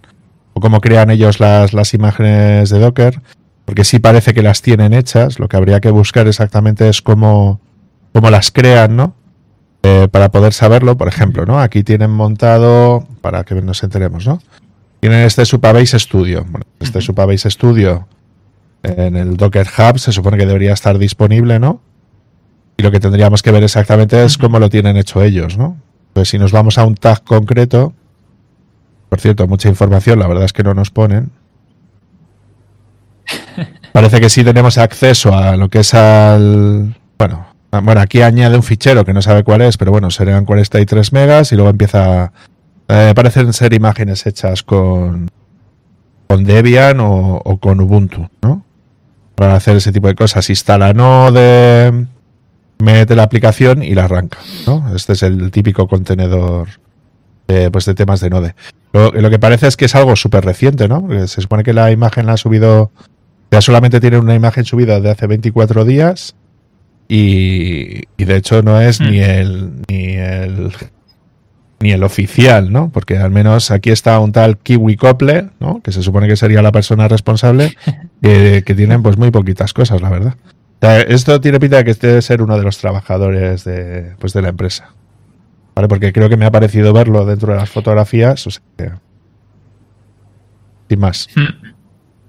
o 0.53 0.61
cómo 0.61 0.82
crean 0.82 1.09
ellos 1.09 1.41
las, 1.41 1.72
las 1.72 1.95
imágenes 1.95 2.68
de 2.68 2.80
Docker, 2.80 3.22
porque 3.64 3.84
sí 3.84 3.99
parece 3.99 4.34
que 4.34 4.43
las 4.43 4.61
tienen 4.61 4.93
hechas. 4.93 5.38
Lo 5.38 5.49
que 5.49 5.57
habría 5.57 5.80
que 5.80 5.91
buscar 5.91 6.28
exactamente 6.28 6.86
es 6.86 7.01
cómo, 7.01 7.62
cómo 8.12 8.28
las 8.28 8.51
crean, 8.51 8.95
¿no? 8.95 9.14
Eh, 9.83 10.09
para 10.11 10.31
poder 10.31 10.53
saberlo, 10.53 10.97
por 10.97 11.09
ejemplo, 11.09 11.47
¿no? 11.47 11.59
Aquí 11.59 11.83
tienen 11.83 12.11
montado, 12.11 13.07
para 13.22 13.45
que 13.45 13.55
nos 13.55 13.83
enteremos, 13.83 14.26
¿no? 14.26 14.41
Tienen 15.01 15.20
este 15.20 15.47
Supabase 15.47 15.99
Studio. 15.99 16.45
Bueno, 16.49 16.66
este 16.81 17.01
Supabase 17.01 17.51
Studio 17.51 18.07
en 18.83 19.16
el 19.16 19.37
Docker 19.37 19.66
Hub 19.66 19.99
se 19.99 20.12
supone 20.12 20.37
que 20.37 20.47
debería 20.47 20.72
estar 20.72 20.99
disponible, 20.99 21.59
¿no? 21.59 21.81
Y 22.76 22.83
lo 22.83 22.91
que 22.91 23.01
tendríamos 23.01 23.43
que 23.43 23.51
ver 23.51 23.62
exactamente 23.62 24.22
es 24.24 24.39
cómo 24.39 24.59
lo 24.59 24.68
tienen 24.68 24.97
hecho 24.97 25.22
ellos, 25.22 25.57
¿no? 25.57 25.76
Pues 26.12 26.28
si 26.28 26.39
nos 26.39 26.53
vamos 26.53 26.78
a 26.78 26.85
un 26.85 26.95
tag 26.95 27.22
concreto, 27.24 27.95
por 29.09 29.20
cierto, 29.20 29.47
mucha 29.47 29.68
información, 29.68 30.18
la 30.18 30.26
verdad 30.26 30.45
es 30.45 30.53
que 30.53 30.62
no 30.62 30.74
nos 30.74 30.91
ponen. 30.91 31.31
Parece 33.93 34.20
que 34.20 34.31
sí 34.31 34.45
tenemos 34.45 34.78
acceso 34.78 35.35
a 35.35 35.57
lo 35.57 35.68
que 35.68 35.81
es 35.81 35.95
al. 35.95 36.97
Bueno, 37.18 37.47
bueno, 37.71 38.01
aquí 38.01 38.23
añade 38.23 38.57
un 38.57 38.62
fichero 38.62 39.05
que 39.05 39.12
no 39.12 39.23
sabe 39.23 39.45
cuál 39.45 39.62
es, 39.62 39.77
pero 39.77 39.93
bueno, 39.93 40.11
serían 40.11 40.45
43 40.45 41.12
megas 41.12 41.53
y 41.53 41.57
luego 41.57 41.71
empieza. 41.71 42.33
Eh, 42.89 43.12
parecen 43.14 43.53
ser 43.53 43.73
imágenes 43.73 44.27
hechas 44.27 44.64
con, 44.64 45.31
con 46.27 46.45
Debian 46.45 46.99
o, 47.01 47.59
con 47.61 47.81
Ubuntu, 47.81 48.29
¿no? 48.43 48.64
Para 49.37 49.55
hacer 49.55 49.77
ese 49.77 49.93
tipo 49.93 50.09
de 50.09 50.16
cosas. 50.16 50.51
Instala 50.51 50.93
Node 50.93 52.07
mete 52.81 53.14
la 53.14 53.23
aplicación 53.23 53.83
y 53.83 53.95
la 53.95 54.05
arranca. 54.05 54.39
¿no? 54.66 54.95
Este 54.95 55.12
es 55.12 55.23
el 55.23 55.51
típico 55.51 55.87
contenedor 55.87 56.68
de, 57.47 57.71
pues 57.71 57.85
de 57.85 57.95
temas 57.95 58.21
de 58.21 58.31
Node. 58.31 58.55
Lo, 58.93 59.31
que 59.31 59.39
parece 59.39 59.68
es 59.68 59.77
que 59.77 59.85
es 59.85 59.95
algo 59.95 60.16
súper 60.16 60.45
reciente, 60.45 60.89
¿no? 60.89 61.07
se 61.27 61.41
supone 61.41 61.62
que 61.62 61.73
la 61.73 61.93
imagen 61.93 62.27
la 62.27 62.33
ha 62.33 62.37
subido, 62.37 62.91
ya 63.51 63.61
solamente 63.61 64.01
tiene 64.01 64.18
una 64.18 64.35
imagen 64.35 64.64
subida 64.64 65.01
de 65.01 65.11
hace 65.11 65.27
24 65.27 65.85
días 65.85 66.35
y, 67.11 68.04
y 68.16 68.24
de 68.24 68.36
hecho 68.36 68.62
no 68.62 68.80
es 68.80 69.00
ni 69.00 69.18
hmm. 69.18 69.22
el 69.22 69.72
ni 69.88 70.04
el 70.14 70.72
ni 71.80 71.92
el 71.92 72.02
oficial, 72.02 72.72
¿no? 72.72 72.90
Porque 72.90 73.16
al 73.16 73.30
menos 73.30 73.70
aquí 73.70 73.90
está 73.90 74.18
un 74.20 74.32
tal 74.32 74.58
Kiwi 74.58 74.96
Cople, 74.96 75.48
¿no? 75.61 75.80
Que 75.82 75.92
se 75.92 76.02
supone 76.02 76.28
que 76.28 76.36
sería 76.36 76.62
la 76.62 76.72
persona 76.72 77.08
responsable, 77.08 77.74
que, 78.22 78.62
que 78.66 78.74
tienen 78.74 79.02
pues 79.02 79.16
muy 79.16 79.30
poquitas 79.30 79.72
cosas, 79.72 80.00
la 80.00 80.11
verdad 80.11 80.36
esto 80.80 81.40
tiene 81.40 81.61
pinta 81.61 81.78
de 81.78 81.84
que 81.84 81.94
debe 81.94 82.22
ser 82.22 82.42
uno 82.42 82.56
de 82.56 82.62
los 82.62 82.78
trabajadores 82.78 83.64
de, 83.64 84.14
pues 84.18 84.32
de 84.32 84.42
la 84.42 84.48
empresa. 84.48 84.94
¿Vale? 85.74 85.88
Porque 85.88 86.12
creo 86.12 86.28
que 86.28 86.36
me 86.36 86.46
ha 86.46 86.50
parecido 86.50 86.92
verlo 86.92 87.24
dentro 87.24 87.52
de 87.52 87.58
las 87.58 87.70
fotografías. 87.70 88.46
O 88.46 88.50
sea, 88.50 89.00
sin 90.88 90.98
más. 90.98 91.28
Hmm. 91.34 91.72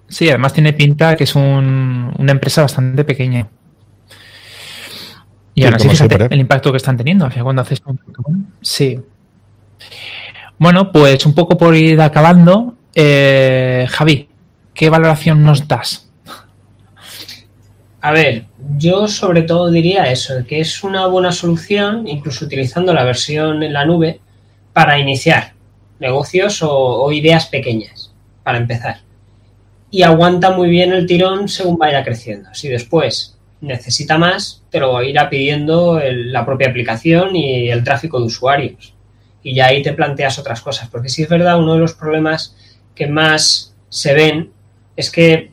Sí, 0.07 0.29
además 0.29 0.53
tiene 0.53 0.73
pinta 0.73 1.15
que 1.15 1.23
es 1.23 1.35
una 1.35 2.31
empresa 2.31 2.61
bastante 2.63 3.05
pequeña. 3.05 3.47
Y 5.53 5.63
ahora 5.65 5.79
sí, 5.79 5.89
fíjate 5.89 6.27
el 6.29 6.39
impacto 6.39 6.71
que 6.71 6.77
están 6.77 6.97
teniendo. 6.97 7.29
Cuando 7.43 7.61
haces 7.61 7.81
un... 7.85 7.99
Sí. 8.61 8.99
Bueno, 10.57 10.91
pues 10.91 11.25
un 11.25 11.33
poco 11.33 11.57
por 11.57 11.75
ir 11.75 11.99
acabando. 12.01 12.75
Eh, 12.93 13.85
Javi, 13.89 14.29
¿qué 14.73 14.89
valoración 14.89 15.43
nos 15.43 15.67
das 15.67 16.11
a 18.01 18.11
ver, 18.11 18.45
yo 18.77 19.07
sobre 19.07 19.43
todo 19.43 19.69
diría 19.69 20.11
eso, 20.11 20.33
que 20.47 20.59
es 20.59 20.83
una 20.83 21.05
buena 21.05 21.31
solución, 21.31 22.07
incluso 22.07 22.45
utilizando 22.45 22.93
la 22.95 23.03
versión 23.03 23.61
en 23.61 23.73
la 23.73 23.85
nube, 23.85 24.19
para 24.73 24.97
iniciar. 24.99 25.53
negocios 25.99 26.61
o, 26.63 27.11
ideas 27.11 27.45
pequeñas, 27.45 28.11
para 28.41 28.57
empezar. 28.57 29.01
Y 29.91 30.01
aguanta 30.01 30.49
muy 30.49 30.67
bien 30.67 30.93
el 30.93 31.05
tirón 31.05 31.47
según 31.47 31.77
vaya 31.77 32.03
creciendo. 32.03 32.49
Si 32.55 32.69
después 32.69 33.37
necesita 33.61 34.17
más, 34.17 34.63
te 34.69 34.79
lo 34.79 35.01
irá 35.03 35.29
pidiendo 35.29 35.99
la 36.03 36.45
propia 36.45 36.69
aplicación 36.69 37.35
y 37.35 37.69
el 37.69 37.83
tráfico 37.83 38.19
de 38.19 38.25
usuarios. 38.25 38.93
Y 39.43 39.55
ya 39.55 39.67
ahí 39.67 39.81
te 39.81 39.93
planteas 39.93 40.37
otras 40.39 40.61
cosas. 40.61 40.89
Porque 40.89 41.09
si 41.09 41.23
es 41.23 41.29
verdad, 41.29 41.59
uno 41.59 41.75
de 41.75 41.79
los 41.79 41.93
problemas 41.93 42.55
que 42.95 43.07
más 43.07 43.73
se 43.89 44.13
ven 44.13 44.51
es 44.95 45.09
que 45.09 45.51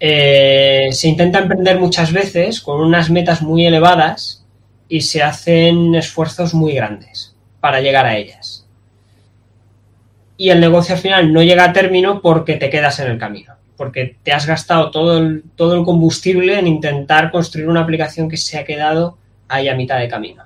eh, 0.00 0.88
se 0.90 1.08
intenta 1.08 1.38
emprender 1.38 1.78
muchas 1.78 2.12
veces 2.12 2.60
con 2.60 2.80
unas 2.80 3.10
metas 3.10 3.40
muy 3.40 3.66
elevadas 3.66 4.44
y 4.88 5.02
se 5.02 5.22
hacen 5.22 5.94
esfuerzos 5.94 6.54
muy 6.54 6.72
grandes 6.72 7.36
para 7.60 7.80
llegar 7.80 8.06
a 8.06 8.16
ellas. 8.16 8.66
Y 10.36 10.50
el 10.50 10.60
negocio 10.60 10.96
al 10.96 11.00
final 11.00 11.32
no 11.32 11.42
llega 11.42 11.64
a 11.64 11.72
término 11.72 12.20
porque 12.20 12.56
te 12.56 12.68
quedas 12.68 12.98
en 12.98 13.12
el 13.12 13.18
camino, 13.18 13.54
porque 13.82 14.14
te 14.22 14.30
has 14.30 14.46
gastado 14.46 14.92
todo 14.92 15.18
el, 15.18 15.42
todo 15.56 15.74
el 15.74 15.84
combustible 15.84 16.56
en 16.56 16.68
intentar 16.68 17.32
construir 17.32 17.68
una 17.68 17.80
aplicación 17.80 18.28
que 18.28 18.36
se 18.36 18.56
ha 18.56 18.64
quedado 18.64 19.18
ahí 19.48 19.68
a 19.68 19.74
mitad 19.74 19.98
de 19.98 20.06
camino. 20.06 20.44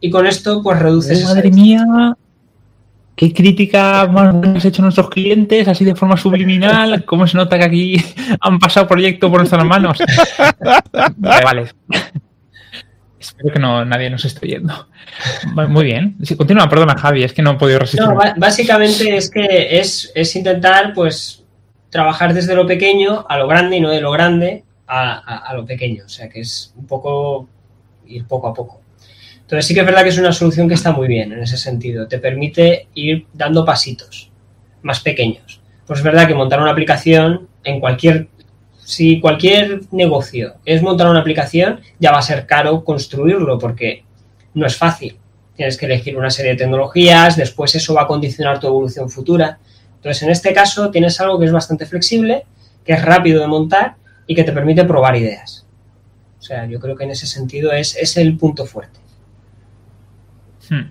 Y 0.00 0.08
con 0.08 0.26
esto, 0.26 0.62
pues 0.62 0.78
reduces. 0.78 1.24
Madre 1.24 1.50
mía, 1.50 1.84
¿Qué 3.14 3.34
crítica 3.34 4.04
hemos 4.04 4.64
hecho 4.64 4.80
nuestros 4.80 5.10
clientes 5.10 5.68
así 5.68 5.84
de 5.84 5.94
forma 5.94 6.16
subliminal? 6.16 7.04
¿Cómo 7.04 7.26
se 7.26 7.36
nota 7.36 7.58
que 7.58 7.64
aquí 7.64 8.04
han 8.40 8.58
pasado 8.58 8.88
proyectos 8.88 9.30
por 9.30 9.40
nuestras 9.40 9.64
manos? 9.66 9.98
Vale, 11.18 11.44
vale. 11.44 11.68
Espero 13.20 13.52
que 13.52 13.58
no, 13.58 13.84
nadie 13.84 14.08
nos 14.08 14.24
esté 14.24 14.48
yendo. 14.48 14.88
Muy 15.68 15.84
bien. 15.84 16.16
Sí, 16.22 16.34
continúa, 16.34 16.66
perdona, 16.66 16.96
Javi, 16.96 17.24
es 17.24 17.34
que 17.34 17.42
no 17.42 17.52
he 17.52 17.56
podido 17.56 17.80
resistir. 17.80 18.08
No, 18.08 18.18
básicamente 18.38 19.16
es 19.16 19.30
que 19.30 19.78
es, 19.78 20.36
intentar, 20.36 20.94
pues, 20.94 21.43
trabajar 21.94 22.34
desde 22.34 22.56
lo 22.56 22.66
pequeño 22.66 23.24
a 23.28 23.38
lo 23.38 23.46
grande 23.46 23.76
y 23.76 23.80
no 23.80 23.88
de 23.88 24.00
lo 24.00 24.10
grande 24.10 24.64
a 24.88 25.52
lo 25.54 25.64
pequeño. 25.64 26.02
O 26.06 26.08
sea, 26.08 26.28
que 26.28 26.40
es 26.40 26.74
un 26.76 26.88
poco 26.88 27.48
ir 28.04 28.26
poco 28.26 28.48
a 28.48 28.52
poco. 28.52 28.80
Entonces 29.42 29.64
sí 29.64 29.74
que 29.74 29.80
es 29.80 29.86
verdad 29.86 30.02
que 30.02 30.08
es 30.08 30.18
una 30.18 30.32
solución 30.32 30.66
que 30.66 30.74
está 30.74 30.90
muy 30.90 31.06
bien 31.06 31.32
en 31.32 31.40
ese 31.40 31.56
sentido. 31.56 32.08
Te 32.08 32.18
permite 32.18 32.88
ir 32.94 33.28
dando 33.32 33.64
pasitos 33.64 34.32
más 34.82 34.98
pequeños. 34.98 35.60
Pues 35.86 36.00
es 36.00 36.04
verdad 36.04 36.26
que 36.26 36.34
montar 36.34 36.60
una 36.60 36.72
aplicación 36.72 37.48
en 37.62 37.78
cualquier... 37.78 38.26
Si 38.78 39.20
cualquier 39.20 39.82
negocio 39.92 40.56
es 40.64 40.82
montar 40.82 41.08
una 41.08 41.20
aplicación, 41.20 41.80
ya 42.00 42.10
va 42.10 42.18
a 42.18 42.22
ser 42.22 42.44
caro 42.44 42.82
construirlo 42.82 43.56
porque 43.56 44.02
no 44.54 44.66
es 44.66 44.76
fácil. 44.76 45.16
Tienes 45.54 45.78
que 45.78 45.86
elegir 45.86 46.16
una 46.16 46.30
serie 46.30 46.50
de 46.50 46.58
tecnologías, 46.58 47.36
después 47.36 47.72
eso 47.76 47.94
va 47.94 48.02
a 48.02 48.06
condicionar 48.08 48.58
tu 48.58 48.66
evolución 48.66 49.08
futura. 49.08 49.60
Entonces, 50.04 50.22
en 50.22 50.30
este 50.30 50.52
caso, 50.52 50.90
tienes 50.90 51.18
algo 51.22 51.38
que 51.38 51.46
es 51.46 51.52
bastante 51.52 51.86
flexible, 51.86 52.44
que 52.84 52.92
es 52.92 53.02
rápido 53.02 53.40
de 53.40 53.46
montar 53.46 53.94
y 54.26 54.34
que 54.34 54.44
te 54.44 54.52
permite 54.52 54.84
probar 54.84 55.16
ideas. 55.16 55.64
O 56.38 56.42
sea, 56.42 56.66
yo 56.66 56.78
creo 56.78 56.94
que 56.94 57.04
en 57.04 57.12
ese 57.12 57.26
sentido 57.26 57.72
es, 57.72 57.96
es 57.96 58.18
el 58.18 58.36
punto 58.36 58.66
fuerte. 58.66 59.00
Hmm. 60.68 60.90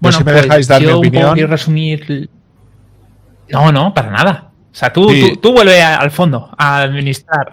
Bueno, 0.00 0.18
si 0.18 0.24
me 0.24 0.32
dejáis 0.32 0.66
dar 0.66 0.82
mi 0.82 0.88
opinión. 0.88 1.34
Quiero 1.34 1.50
resumir. 1.50 2.28
No, 3.48 3.70
no, 3.70 3.94
para 3.94 4.10
nada. 4.10 4.50
O 4.72 4.74
sea, 4.74 4.92
tú, 4.92 5.08
tú, 5.40 5.52
vuelve 5.52 5.80
al 5.80 6.10
fondo 6.10 6.50
a 6.58 6.82
administrar. 6.82 7.52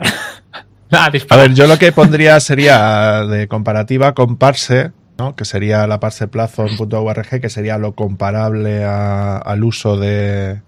a, 0.90 1.38
ver, 1.38 1.54
yo 1.54 1.68
lo 1.68 1.78
que 1.78 1.92
pondría 1.92 2.40
sería 2.40 3.22
de 3.26 3.48
comparativa 3.48 4.16
con 4.16 4.38
Parse, 4.38 4.92
¿no? 5.18 5.36
que 5.36 5.46
sería 5.46 5.88
la 5.88 6.00
Parse 6.00 6.28
plazo 6.28 6.66
en 6.66 6.78
.org, 6.80 7.42
que 7.42 7.50
sería 7.50 7.78
lo 7.78 7.96
comparable 7.96 8.84
al 8.84 9.64
uso 9.64 9.98
de, 9.98 10.62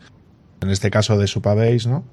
en 0.61 0.69
este 0.69 0.89
caso, 0.89 1.17
de 1.17 1.27
Supabase, 1.27 1.89
¿no? 1.89 2.03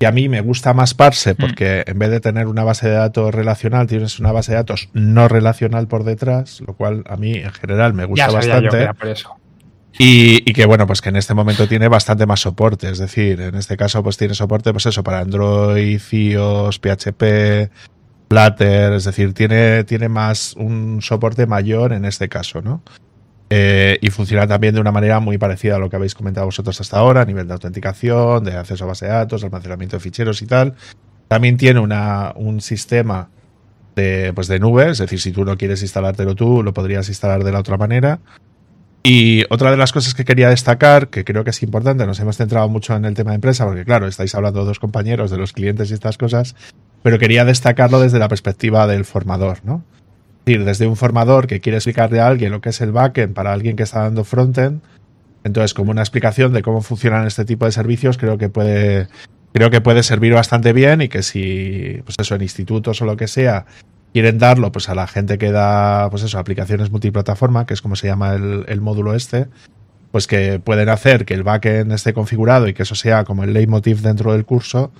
Y 0.00 0.04
a 0.04 0.12
mí 0.12 0.28
me 0.28 0.40
gusta 0.40 0.74
más 0.74 0.94
Parse 0.94 1.32
mm. 1.32 1.36
porque 1.36 1.84
en 1.86 1.98
vez 1.98 2.10
de 2.10 2.20
tener 2.20 2.46
una 2.46 2.64
base 2.64 2.88
de 2.88 2.94
datos 2.94 3.34
relacional, 3.34 3.86
tienes 3.86 4.20
una 4.20 4.30
base 4.32 4.52
de 4.52 4.56
datos 4.56 4.90
no 4.92 5.26
relacional 5.28 5.88
por 5.88 6.04
detrás, 6.04 6.60
lo 6.66 6.74
cual 6.74 7.02
a 7.08 7.16
mí 7.16 7.32
en 7.34 7.52
general 7.52 7.94
me 7.94 8.04
gusta 8.04 8.30
bastante. 8.30 8.88
Y, 10.00 10.52
que 10.52 10.64
bueno, 10.66 10.86
pues 10.86 11.00
que 11.00 11.08
en 11.08 11.16
este 11.16 11.34
momento 11.34 11.66
tiene 11.66 11.88
bastante 11.88 12.24
más 12.26 12.40
soporte. 12.40 12.88
Es 12.88 12.98
decir, 12.98 13.40
en 13.40 13.56
este 13.56 13.76
caso, 13.76 14.00
pues 14.04 14.16
tiene 14.16 14.34
soporte, 14.34 14.70
pues 14.70 14.86
eso, 14.86 15.02
para 15.02 15.18
Android, 15.18 16.00
iOS, 16.12 16.78
PHP, 16.78 17.70
Flutter, 18.28 18.92
es 18.92 19.04
decir, 19.04 19.32
tiene, 19.32 19.84
tiene 19.84 20.08
más 20.08 20.54
un 20.56 21.00
soporte 21.02 21.46
mayor 21.46 21.92
en 21.92 22.04
este 22.04 22.28
caso, 22.28 22.62
¿no? 22.62 22.82
Eh, 23.50 23.98
y 24.02 24.10
funciona 24.10 24.46
también 24.46 24.74
de 24.74 24.80
una 24.80 24.92
manera 24.92 25.20
muy 25.20 25.38
parecida 25.38 25.76
a 25.76 25.78
lo 25.78 25.88
que 25.88 25.96
habéis 25.96 26.14
comentado 26.14 26.46
vosotros 26.46 26.78
hasta 26.80 26.98
ahora, 26.98 27.22
a 27.22 27.24
nivel 27.24 27.46
de 27.46 27.54
autenticación, 27.54 28.44
de 28.44 28.56
acceso 28.56 28.84
a 28.84 28.88
base 28.88 29.06
de 29.06 29.12
datos, 29.12 29.42
almacenamiento 29.42 29.96
de 29.96 30.00
ficheros 30.00 30.42
y 30.42 30.46
tal. 30.46 30.74
También 31.28 31.56
tiene 31.56 31.80
una, 31.80 32.32
un 32.36 32.60
sistema 32.60 33.30
de, 33.96 34.32
pues 34.34 34.48
de 34.48 34.58
nube, 34.58 34.90
es 34.90 34.98
decir, 34.98 35.20
si 35.20 35.32
tú 35.32 35.44
no 35.44 35.56
quieres 35.56 35.82
instalártelo 35.82 36.34
tú, 36.34 36.62
lo 36.62 36.74
podrías 36.74 37.08
instalar 37.08 37.42
de 37.42 37.52
la 37.52 37.60
otra 37.60 37.78
manera. 37.78 38.20
Y 39.02 39.44
otra 39.48 39.70
de 39.70 39.78
las 39.78 39.92
cosas 39.92 40.12
que 40.14 40.24
quería 40.24 40.50
destacar, 40.50 41.08
que 41.08 41.24
creo 41.24 41.44
que 41.44 41.50
es 41.50 41.62
importante, 41.62 42.04
nos 42.06 42.20
hemos 42.20 42.36
centrado 42.36 42.68
mucho 42.68 42.94
en 42.94 43.06
el 43.06 43.14
tema 43.14 43.30
de 43.30 43.36
empresa, 43.36 43.64
porque 43.64 43.84
claro, 43.84 44.06
estáis 44.06 44.34
hablando 44.34 44.64
dos 44.64 44.78
compañeros 44.78 45.30
de 45.30 45.38
los 45.38 45.52
clientes 45.52 45.90
y 45.90 45.94
estas 45.94 46.18
cosas, 46.18 46.54
pero 47.02 47.18
quería 47.18 47.44
destacarlo 47.44 48.00
desde 48.00 48.18
la 48.18 48.28
perspectiva 48.28 48.86
del 48.86 49.04
formador, 49.04 49.58
¿no? 49.64 49.84
desde 50.56 50.86
un 50.86 50.96
formador 50.96 51.46
que 51.46 51.60
quiere 51.60 51.76
explicarle 51.76 52.20
a 52.20 52.26
alguien 52.26 52.52
lo 52.52 52.62
que 52.62 52.70
es 52.70 52.80
el 52.80 52.92
backend 52.92 53.34
para 53.34 53.52
alguien 53.52 53.76
que 53.76 53.82
está 53.82 54.00
dando 54.00 54.24
frontend, 54.24 54.80
entonces 55.44 55.74
como 55.74 55.90
una 55.90 56.00
explicación 56.00 56.54
de 56.54 56.62
cómo 56.62 56.80
funcionan 56.80 57.26
este 57.26 57.44
tipo 57.44 57.66
de 57.66 57.72
servicios, 57.72 58.16
creo 58.16 58.38
que 58.38 58.48
puede, 58.48 59.08
creo 59.52 59.70
que 59.70 59.82
puede 59.82 60.02
servir 60.02 60.32
bastante 60.32 60.72
bien 60.72 61.02
y 61.02 61.08
que 61.08 61.22
si, 61.22 62.00
pues 62.04 62.16
eso, 62.18 62.34
en 62.34 62.42
institutos 62.42 63.02
o 63.02 63.04
lo 63.04 63.16
que 63.16 63.28
sea, 63.28 63.66
quieren 64.14 64.38
darlo 64.38 64.72
pues 64.72 64.88
a 64.88 64.94
la 64.94 65.06
gente 65.06 65.36
que 65.36 65.52
da, 65.52 66.08
pues 66.10 66.22
eso, 66.22 66.38
aplicaciones 66.38 66.90
multiplataforma, 66.90 67.66
que 67.66 67.74
es 67.74 67.82
como 67.82 67.94
se 67.94 68.06
llama 68.06 68.34
el, 68.34 68.64
el 68.68 68.80
módulo 68.80 69.14
este, 69.14 69.48
pues 70.12 70.26
que 70.26 70.58
pueden 70.60 70.88
hacer 70.88 71.26
que 71.26 71.34
el 71.34 71.42
backend 71.42 71.92
esté 71.92 72.14
configurado 72.14 72.68
y 72.68 72.74
que 72.74 72.84
eso 72.84 72.94
sea 72.94 73.24
como 73.24 73.44
el 73.44 73.52
leitmotiv 73.52 74.00
dentro 74.00 74.32
del 74.32 74.46
curso, 74.46 74.92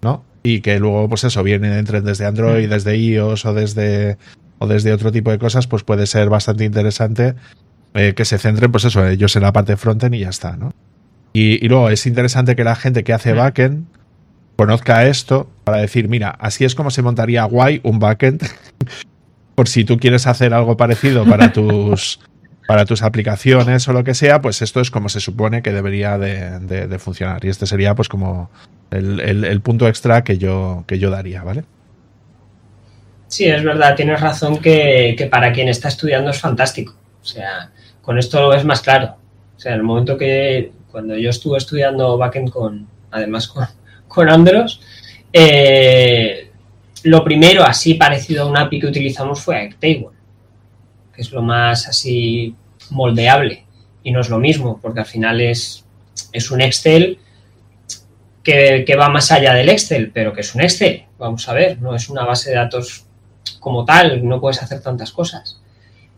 ¿no? 0.00 0.24
Y 0.42 0.60
que 0.60 0.78
luego, 0.78 1.08
pues 1.08 1.24
eso, 1.24 1.42
viene 1.42 1.78
entren 1.78 2.04
desde 2.04 2.26
Android, 2.26 2.66
mm. 2.66 2.70
desde 2.70 2.96
iOS 2.96 3.44
o 3.46 3.54
desde 3.54 4.18
o 4.62 4.66
desde 4.68 4.92
otro 4.92 5.10
tipo 5.10 5.32
de 5.32 5.38
cosas, 5.38 5.66
pues 5.66 5.82
puede 5.82 6.06
ser 6.06 6.28
bastante 6.28 6.64
interesante 6.64 7.34
eh, 7.94 8.14
que 8.14 8.24
se 8.24 8.38
centren, 8.38 8.70
pues 8.70 8.84
eso, 8.84 9.04
ellos 9.06 9.34
en 9.34 9.42
la 9.42 9.52
parte 9.52 9.76
frontend 9.76 10.14
y 10.14 10.20
ya 10.20 10.28
está, 10.28 10.56
¿no? 10.56 10.72
Y, 11.32 11.66
luego 11.66 11.90
es 11.90 12.06
interesante 12.06 12.54
que 12.54 12.62
la 12.62 12.76
gente 12.76 13.02
que 13.02 13.12
hace 13.12 13.32
backend 13.32 13.86
conozca 14.56 15.06
esto 15.06 15.50
para 15.64 15.78
decir, 15.78 16.08
mira, 16.08 16.30
así 16.30 16.64
es 16.64 16.74
como 16.74 16.90
se 16.90 17.02
montaría 17.02 17.42
guay 17.44 17.80
un 17.82 17.98
backend. 17.98 18.42
Por 19.56 19.68
si 19.68 19.84
tú 19.84 19.98
quieres 19.98 20.26
hacer 20.26 20.54
algo 20.54 20.76
parecido 20.76 21.24
para 21.24 21.52
tus, 21.52 22.20
para 22.66 22.84
tus 22.84 23.02
aplicaciones 23.02 23.86
o 23.88 23.92
lo 23.92 24.04
que 24.04 24.14
sea, 24.14 24.40
pues 24.40 24.62
esto 24.62 24.80
es 24.80 24.90
como 24.90 25.08
se 25.08 25.20
supone 25.20 25.62
que 25.62 25.72
debería 25.72 26.18
de, 26.18 26.98
funcionar. 26.98 27.44
Y 27.44 27.48
este 27.48 27.66
sería 27.66 27.94
pues 27.94 28.08
como 28.08 28.50
el, 28.90 29.60
punto 29.62 29.88
extra 29.88 30.24
que 30.24 30.38
yo, 30.38 30.84
que 30.86 30.98
yo 30.98 31.10
daría, 31.10 31.42
¿vale? 31.42 31.64
Sí, 33.26 33.46
es 33.46 33.64
verdad, 33.64 33.94
tienes 33.94 34.20
razón 34.20 34.58
que, 34.58 35.28
para 35.30 35.52
quien 35.52 35.68
está 35.68 35.88
estudiando 35.88 36.30
es 36.30 36.38
fantástico. 36.38 36.94
O 37.20 37.24
sea, 37.24 37.70
con 38.02 38.18
esto 38.18 38.52
lo 38.52 38.64
más 38.64 38.80
claro. 38.80 39.16
O 39.56 39.60
sea, 39.60 39.72
en 39.72 39.78
el 39.78 39.84
momento 39.84 40.16
que 40.16 40.72
cuando 40.90 41.16
yo 41.16 41.30
estuve 41.30 41.58
estudiando 41.58 42.18
backend 42.18 42.50
con, 42.50 42.86
además 43.10 43.48
con, 43.48 43.66
con 44.08 44.28
Andros, 44.28 44.80
eh, 45.32 46.50
lo 47.04 47.24
primero 47.24 47.64
así 47.64 47.94
parecido 47.94 48.44
a 48.44 48.46
un 48.46 48.56
API 48.56 48.80
que 48.80 48.86
utilizamos 48.86 49.40
fue 49.40 49.56
Airtable, 49.56 50.08
que 51.14 51.22
es 51.22 51.32
lo 51.32 51.42
más 51.42 51.88
así 51.88 52.54
moldeable. 52.90 53.64
Y 54.02 54.12
no 54.12 54.20
es 54.20 54.28
lo 54.28 54.38
mismo, 54.38 54.78
porque 54.80 55.00
al 55.00 55.06
final 55.06 55.40
es, 55.40 55.84
es 56.32 56.50
un 56.50 56.60
Excel 56.60 57.18
que, 58.42 58.84
que, 58.86 58.96
va 58.96 59.08
más 59.08 59.30
allá 59.30 59.54
del 59.54 59.68
Excel, 59.68 60.10
pero 60.12 60.32
que 60.32 60.40
es 60.40 60.54
un 60.54 60.62
Excel, 60.62 61.04
vamos 61.18 61.48
a 61.48 61.54
ver, 61.54 61.80
no 61.80 61.94
es 61.94 62.08
una 62.08 62.24
base 62.24 62.50
de 62.50 62.56
datos 62.56 63.06
como 63.60 63.84
tal, 63.84 64.26
no 64.26 64.40
puedes 64.40 64.62
hacer 64.62 64.82
tantas 64.82 65.12
cosas. 65.12 65.60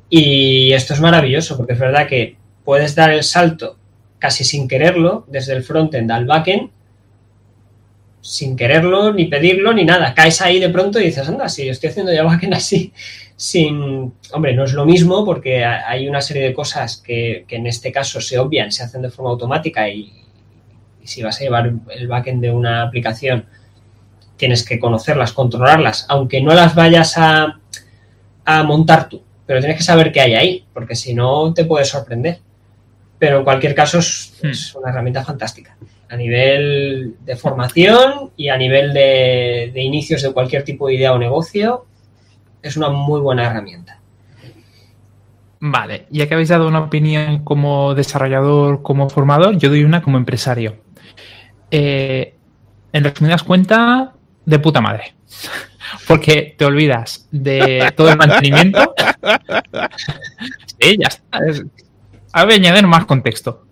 Y 0.09 0.73
esto 0.73 0.95
es 0.95 1.01
maravilloso 1.01 1.57
porque 1.57 1.75
es 1.75 1.79
verdad 1.79 2.07
que 2.07 2.37
puedes 2.65 2.95
dar 2.95 3.11
el 3.11 3.23
salto 3.23 3.77
casi 4.19 4.45
sin 4.45 4.69
quererlo 4.69 5.27
desde 5.29 5.53
el 5.53 5.63
frontend 5.63 6.11
al 6.11 6.25
backend 6.25 6.71
sin 8.25 8.57
quererlo, 8.57 9.13
ni 9.13 9.27
pedirlo, 9.27 9.75
ni 9.75 9.85
nada. 9.85 10.15
Caes 10.15 10.41
ahí 10.41 10.59
de 10.59 10.71
pronto 10.71 10.99
y 10.99 11.05
dices, 11.05 11.29
anda, 11.29 11.47
si 11.49 11.69
estoy 11.69 11.91
haciendo 11.91 12.11
ya 12.11 12.23
backend 12.23 12.55
así, 12.55 12.91
sin... 13.37 14.15
Hombre, 14.33 14.55
no 14.55 14.65
es 14.65 14.73
lo 14.73 14.87
mismo 14.87 15.27
porque 15.27 15.63
hay 15.63 16.09
una 16.09 16.23
serie 16.23 16.43
de 16.43 16.55
cosas 16.55 16.97
que, 16.97 17.45
en 17.49 17.67
este 17.67 17.93
caso 17.93 18.23
se 18.23 18.39
obvian, 18.39 18.73
se 18.73 18.83
hacen 18.83 19.03
de 19.03 19.11
forma 19.11 19.31
automática 19.31 19.89
y, 19.91 20.11
y 21.03 21.07
si 21.07 21.23
vas 21.23 21.39
a 21.39 21.45
llevar 21.45 21.71
el 21.91 22.09
backend 22.09 22.41
de 22.41 22.51
una 22.51 22.83
aplicación 22.83 23.47
tienes 24.37 24.65
que 24.65 24.79
conocerlas, 24.79 25.33
controlarlas, 25.33 26.07
aunque 26.09 26.41
no 26.41 26.55
las 26.55 26.75
vayas 26.75 27.15
a, 27.17 27.61
montar 28.65 29.09
tú, 29.09 29.23
pero 29.47 29.61
tienes 29.61 29.79
que 29.79 29.85
saber 29.85 30.13
qué 30.13 30.21
hay 30.21 30.35
ahí, 30.35 30.67
porque 30.75 30.95
si 30.95 31.15
no 31.15 31.55
te 31.55 31.65
puede 31.65 31.85
sorprender. 31.85 32.41
pero 33.17 33.39
en 33.39 33.45
cualquier 33.45 33.75
caso 33.75 34.01
es, 34.01 34.35
Hmm. 34.43 34.51
es 34.51 34.75
una 34.75 34.91
herramienta 34.91 35.25
fantástica. 35.25 35.77
A 36.15 36.17
nivel 36.17 37.17
de 37.25 37.35
formación 37.35 38.31
y 38.37 38.49
a 38.51 38.57
nivel 38.57 38.95
de, 38.95 39.73
de 39.75 39.83
inicios 39.83 40.23
de 40.23 40.33
cualquier 40.33 40.63
tipo 40.63 40.87
de 40.87 40.95
idea 40.95 41.13
o 41.13 41.19
negocio, 41.19 41.87
es 42.63 42.77
una 42.77 42.89
muy 42.89 43.21
buena 43.21 43.45
herramienta. 43.51 43.99
Vale, 45.59 46.07
ya 46.11 46.29
que 46.29 46.35
habéis 46.35 46.51
dado 46.51 46.69
una 46.69 46.81
opinión 46.85 47.43
como 47.43 47.97
desarrollador, 47.97 48.83
como 48.83 49.11
formador, 49.11 49.57
yo 49.59 49.71
doy 49.71 49.83
una 49.83 50.03
como 50.03 50.17
empresario. 50.19 50.77
Eh, 51.73 52.35
en 52.93 53.03
resumidas 53.03 53.43
cuentas, 53.43 54.11
de 54.45 54.59
puta 54.61 54.81
madre. 54.81 55.15
Porque 56.07 56.55
te 56.57 56.65
olvidas 56.65 57.27
de 57.33 57.93
todo 57.97 58.11
el 58.11 58.19
mantenimiento. 58.19 58.95
Sí, 60.81 60.97
ya 61.01 61.09
está. 61.09 61.39
Es- 61.49 61.63
voy 61.65 62.53
a 62.53 62.57
añadir 62.57 62.87
más 62.87 63.05
contexto. 63.07 63.64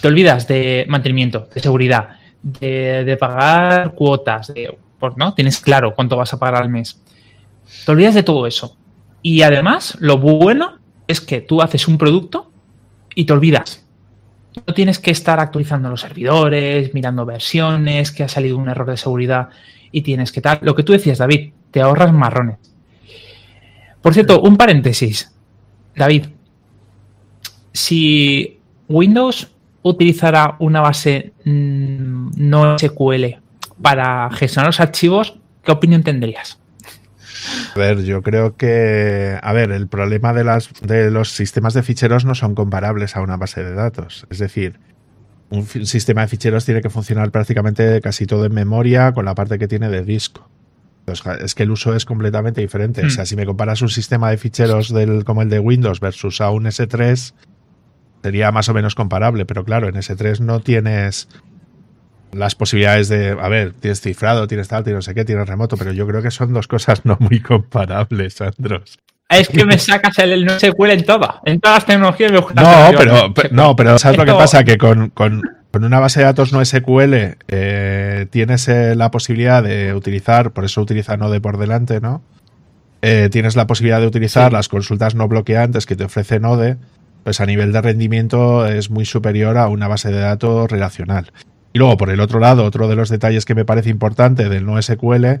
Te 0.00 0.08
olvidas 0.08 0.46
de 0.48 0.86
mantenimiento, 0.88 1.48
de 1.54 1.60
seguridad, 1.60 2.16
de, 2.42 3.16
pagar 3.18 3.94
cuotas, 3.94 4.52
de, 4.52 4.76
pues, 4.98 5.14
¿no? 5.16 5.34
Tienes 5.34 5.60
claro 5.60 5.94
cuánto 5.94 6.16
vas 6.16 6.32
a 6.32 6.38
pagar 6.38 6.62
al 6.62 6.68
mes. 6.68 7.00
Te 7.84 7.92
olvidas 7.92 8.14
de 8.14 8.22
todo 8.22 8.46
eso. 8.46 8.76
Y 9.22 9.42
además, 9.42 9.96
lo 10.00 10.18
bueno 10.18 10.78
es 11.08 11.20
que 11.20 11.40
tú 11.40 11.62
haces 11.62 11.88
un 11.88 11.98
producto 11.98 12.52
y 13.14 13.24
te 13.24 13.32
olvidas. 13.32 13.86
No 14.66 14.74
tienes 14.74 14.98
que 14.98 15.10
estar 15.10 15.40
actualizando 15.40 15.88
los 15.88 16.02
servidores, 16.02 16.94
mirando 16.94 17.24
versiones, 17.24 18.12
que 18.12 18.22
ha 18.22 18.28
salido 18.28 18.56
un 18.56 18.68
error 18.68 18.88
de 18.88 18.96
seguridad 18.96 19.48
y 19.90 20.02
tienes 20.02 20.30
que 20.30 20.40
tal. 20.40 20.58
Lo 20.62 20.74
que 20.74 20.82
tú 20.82 20.92
decías, 20.92 21.18
David, 21.18 21.52
te 21.70 21.80
ahorras 21.80 22.12
marrones. 22.12 22.58
Por 24.00 24.12
cierto, 24.12 24.40
un 24.42 24.56
paréntesis. 24.56 25.32
David, 25.96 26.26
si 27.72 28.60
Windows 28.88 29.50
utilizara 29.84 30.56
una 30.58 30.80
base 30.80 31.32
mm, 31.44 32.30
no 32.36 32.76
SQL 32.78 33.36
para 33.80 34.28
gestionar 34.30 34.68
los 34.68 34.80
archivos, 34.80 35.38
¿qué 35.62 35.70
opinión 35.72 36.02
tendrías? 36.02 36.58
A 37.74 37.78
ver, 37.78 38.02
yo 38.02 38.22
creo 38.22 38.56
que, 38.56 39.38
a 39.42 39.52
ver, 39.52 39.70
el 39.70 39.86
problema 39.86 40.32
de, 40.32 40.44
las, 40.44 40.70
de 40.80 41.10
los 41.10 41.30
sistemas 41.30 41.74
de 41.74 41.82
ficheros 41.82 42.24
no 42.24 42.34
son 42.34 42.54
comparables 42.54 43.14
a 43.16 43.20
una 43.20 43.36
base 43.36 43.62
de 43.62 43.74
datos. 43.74 44.26
Es 44.30 44.38
decir, 44.38 44.80
un 45.50 45.66
sistema 45.66 46.22
de 46.22 46.28
ficheros 46.28 46.64
tiene 46.64 46.80
que 46.80 46.88
funcionar 46.88 47.30
prácticamente 47.30 48.00
casi 48.00 48.26
todo 48.26 48.46
en 48.46 48.54
memoria 48.54 49.12
con 49.12 49.26
la 49.26 49.34
parte 49.34 49.58
que 49.58 49.68
tiene 49.68 49.90
de 49.90 50.02
disco. 50.02 50.48
Entonces, 51.00 51.42
es 51.44 51.54
que 51.54 51.64
el 51.64 51.70
uso 51.70 51.94
es 51.94 52.06
completamente 52.06 52.62
diferente. 52.62 53.02
O 53.02 53.06
Hmm. 53.06 53.10
sea, 53.10 53.26
si 53.26 53.36
me 53.36 53.44
comparas 53.44 53.82
un 53.82 53.90
sistema 53.90 54.30
de 54.30 54.38
ficheros 54.38 54.88
del, 54.94 55.24
como 55.24 55.42
el 55.42 55.50
de 55.50 55.58
Windows 55.58 56.00
versus 56.00 56.40
a 56.40 56.48
un 56.50 56.64
S3, 56.64 57.34
sería 58.24 58.50
más 58.52 58.70
o 58.70 58.74
menos 58.74 58.94
comparable. 58.94 59.44
Pero 59.44 59.64
claro, 59.66 59.86
en 59.86 59.96
S3 59.96 60.40
no 60.40 60.60
tienes 60.60 61.28
las 62.32 62.54
posibilidades 62.54 63.10
de, 63.10 63.36
a 63.38 63.48
ver, 63.48 63.74
tienes 63.74 64.00
cifrado, 64.00 64.48
tienes 64.48 64.66
tal, 64.66 64.82
tienes 64.82 64.96
no 64.96 65.02
sé 65.02 65.14
qué, 65.14 65.26
tienes 65.26 65.46
remoto, 65.46 65.76
pero 65.76 65.92
yo 65.92 66.06
creo 66.06 66.22
que 66.22 66.30
son 66.30 66.54
dos 66.54 66.66
cosas 66.66 67.04
no 67.04 67.18
muy 67.20 67.40
comparables, 67.40 68.40
Andros. 68.40 68.98
Es 69.28 69.48
que 69.50 69.64
me 69.66 69.78
sacas 69.78 70.18
el 70.20 70.44
no 70.46 70.58
SQL 70.58 70.90
en 70.90 71.04
todo, 71.04 71.28
en 71.44 71.60
todas 71.60 71.76
las 71.76 71.86
tecnologías. 71.86 72.32
me 72.32 72.38
gusta 72.38 72.62
No, 72.62 72.96
pero, 72.98 73.34
no, 73.52 73.76
pero 73.76 73.98
¿sabes 73.98 74.16
lo 74.16 74.24
que 74.24 74.32
pasa? 74.32 74.64
Que 74.64 74.78
con, 74.78 75.10
con- 75.10 75.42
con 75.70 75.84
una 75.84 75.98
base 76.00 76.20
de 76.20 76.26
datos 76.26 76.52
no 76.52 76.64
SQL 76.64 77.14
eh, 77.48 78.26
tienes 78.30 78.68
eh, 78.68 78.94
la 78.94 79.10
posibilidad 79.10 79.62
de 79.62 79.92
utilizar, 79.92 80.52
por 80.52 80.64
eso 80.64 80.80
utiliza 80.80 81.16
Node 81.18 81.40
por 81.40 81.58
delante, 81.58 82.00
¿no? 82.00 82.22
Eh, 83.02 83.28
tienes 83.30 83.54
la 83.54 83.66
posibilidad 83.66 84.00
de 84.00 84.06
utilizar 84.06 84.48
Sí. 84.50 84.54
las 84.54 84.68
consultas 84.68 85.14
no 85.14 85.28
bloqueantes 85.28 85.84
que 85.84 85.94
te 85.96 86.04
ofrece 86.04 86.40
Node, 86.40 86.76
pues 87.24 87.40
a 87.40 87.46
nivel 87.46 87.72
de 87.72 87.80
rendimiento 87.80 88.66
es 88.66 88.90
muy 88.90 89.06
superior 89.06 89.56
a 89.56 89.68
una 89.68 89.88
base 89.88 90.12
de 90.12 90.20
datos 90.20 90.70
relacional. 90.70 91.32
Y 91.72 91.78
luego, 91.78 91.96
por 91.96 92.10
el 92.10 92.20
otro 92.20 92.38
lado, 92.38 92.64
otro 92.64 92.86
de 92.86 92.94
los 92.94 93.08
detalles 93.08 93.44
que 93.44 93.54
me 93.54 93.64
parece 93.64 93.90
importante 93.90 94.48
del 94.48 94.64
no 94.64 94.80
SQL 94.80 95.40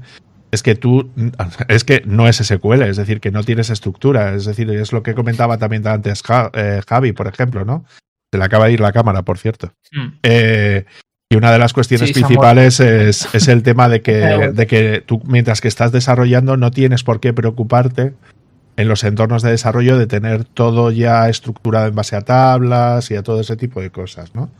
es 0.50 0.62
que 0.62 0.74
tú, 0.74 1.10
es 1.68 1.84
que 1.84 2.02
no 2.06 2.26
es 2.26 2.38
SQL, 2.38 2.82
es 2.82 2.96
decir, 2.96 3.20
que 3.20 3.30
no 3.30 3.44
tienes 3.44 3.70
estructura, 3.70 4.34
es 4.34 4.46
decir, 4.46 4.68
es 4.70 4.92
lo 4.92 5.02
que 5.02 5.14
comentaba 5.14 5.58
también 5.58 5.86
antes 5.86 6.22
eh, 6.54 6.80
Javi, 6.88 7.12
por 7.12 7.28
ejemplo, 7.28 7.64
¿no? 7.64 7.84
Se 8.32 8.38
le 8.38 8.44
acaba 8.44 8.66
de 8.66 8.72
ir 8.72 8.80
la 8.80 8.92
cámara, 8.92 9.22
por 9.22 9.38
cierto. 9.38 9.72
Mm. 9.92 10.06
Eh, 10.22 10.84
y 11.30 11.36
una 11.36 11.52
de 11.52 11.58
las 11.58 11.72
cuestiones 11.72 12.08
Sí, 12.08 12.14
principales 12.14 12.80
es, 12.80 13.32
es 13.34 13.48
el 13.48 13.62
tema 13.62 13.88
de 13.88 14.02
que, 14.02 14.14
de 14.52 14.66
que 14.66 15.02
tú, 15.04 15.22
mientras 15.26 15.60
que 15.60 15.68
estás 15.68 15.92
desarrollando, 15.92 16.56
no 16.56 16.70
tienes 16.70 17.02
por 17.04 17.20
qué 17.20 17.32
preocuparte 17.32 18.14
en 18.76 18.88
los 18.88 19.04
entornos 19.04 19.42
de 19.42 19.50
desarrollo 19.50 19.96
de 19.98 20.06
tener 20.06 20.44
todo 20.44 20.90
ya 20.90 21.28
estructurado 21.28 21.86
en 21.86 21.94
base 21.94 22.16
a 22.16 22.22
tablas 22.22 23.10
y 23.10 23.16
a 23.16 23.22
todo 23.22 23.40
ese 23.40 23.56
tipo 23.56 23.80
de 23.80 23.90
cosas, 23.90 24.34
¿no? 24.34 24.50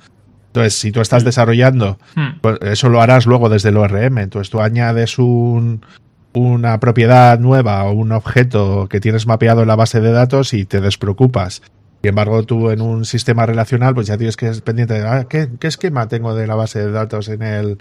Entonces, 0.49 0.75
si 0.75 0.93
tú 0.93 1.01
estás 1.01 1.25
desarrollando, 1.25 1.99
Mm. 2.15 2.39
pues 2.41 2.59
eso 2.63 2.89
lo 2.89 3.01
harás 3.01 3.27
luego 3.27 3.49
desde 3.49 3.71
el 3.71 3.77
ORM. 3.77 4.19
Entonces 4.19 4.51
tú 4.51 4.61
añades 4.61 5.19
un, 5.19 5.85
una 6.33 6.79
propiedad 6.79 7.41
nueva 7.41 7.83
o 7.85 7.93
un 7.93 8.13
objeto 8.13 8.87
que 8.89 9.01
tienes 9.01 9.27
mapeado 9.27 9.63
en 9.63 9.69
la 9.69 9.75
base 9.77 10.01
de 10.01 10.13
datos 10.13 10.55
y 10.55 10.65
te 10.65 10.81
despreocupas. 10.81 11.63
Sin 12.03 12.11
embargo, 12.11 12.45
tú 12.45 12.71
en 12.71 12.83
un 12.83 13.05
sistema 13.05 13.47
relacional, 13.47 13.95
pues 13.95 14.07
ya 14.07 14.17
tienes 14.17 14.37
que 14.37 14.47
estar 14.49 14.63
pendiente 14.63 14.95
de 14.95 15.09
ah, 15.09 15.27
¿qué, 15.29 15.49
qué 15.59 15.67
esquema 15.67 16.07
tengo 16.07 16.35
de 16.37 16.47
la 16.47 16.55
base 16.55 16.79
de 16.79 16.93
datos 16.93 17.29
en 17.29 17.43
el, 17.43 17.79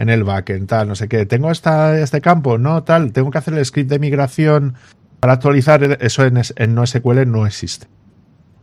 en 0.00 0.08
el 0.08 0.24
backend, 0.24 0.66
tal, 0.66 0.88
no 0.88 0.94
sé 0.96 1.08
qué. 1.08 1.26
¿Tengo 1.26 1.50
esta, 1.52 1.96
este 2.00 2.20
campo? 2.20 2.58
No, 2.58 2.82
tal. 2.82 3.12
Tengo 3.12 3.30
que 3.30 3.38
hacer 3.38 3.54
el 3.54 3.64
script 3.64 3.88
de 3.90 3.98
migración 3.98 4.74
para 5.20 5.34
actualizar. 5.34 5.98
Eso 6.00 6.24
en, 6.24 6.40
en 6.56 6.74
NoSQL 6.74 7.30
no 7.30 7.46
existe. 7.46 7.86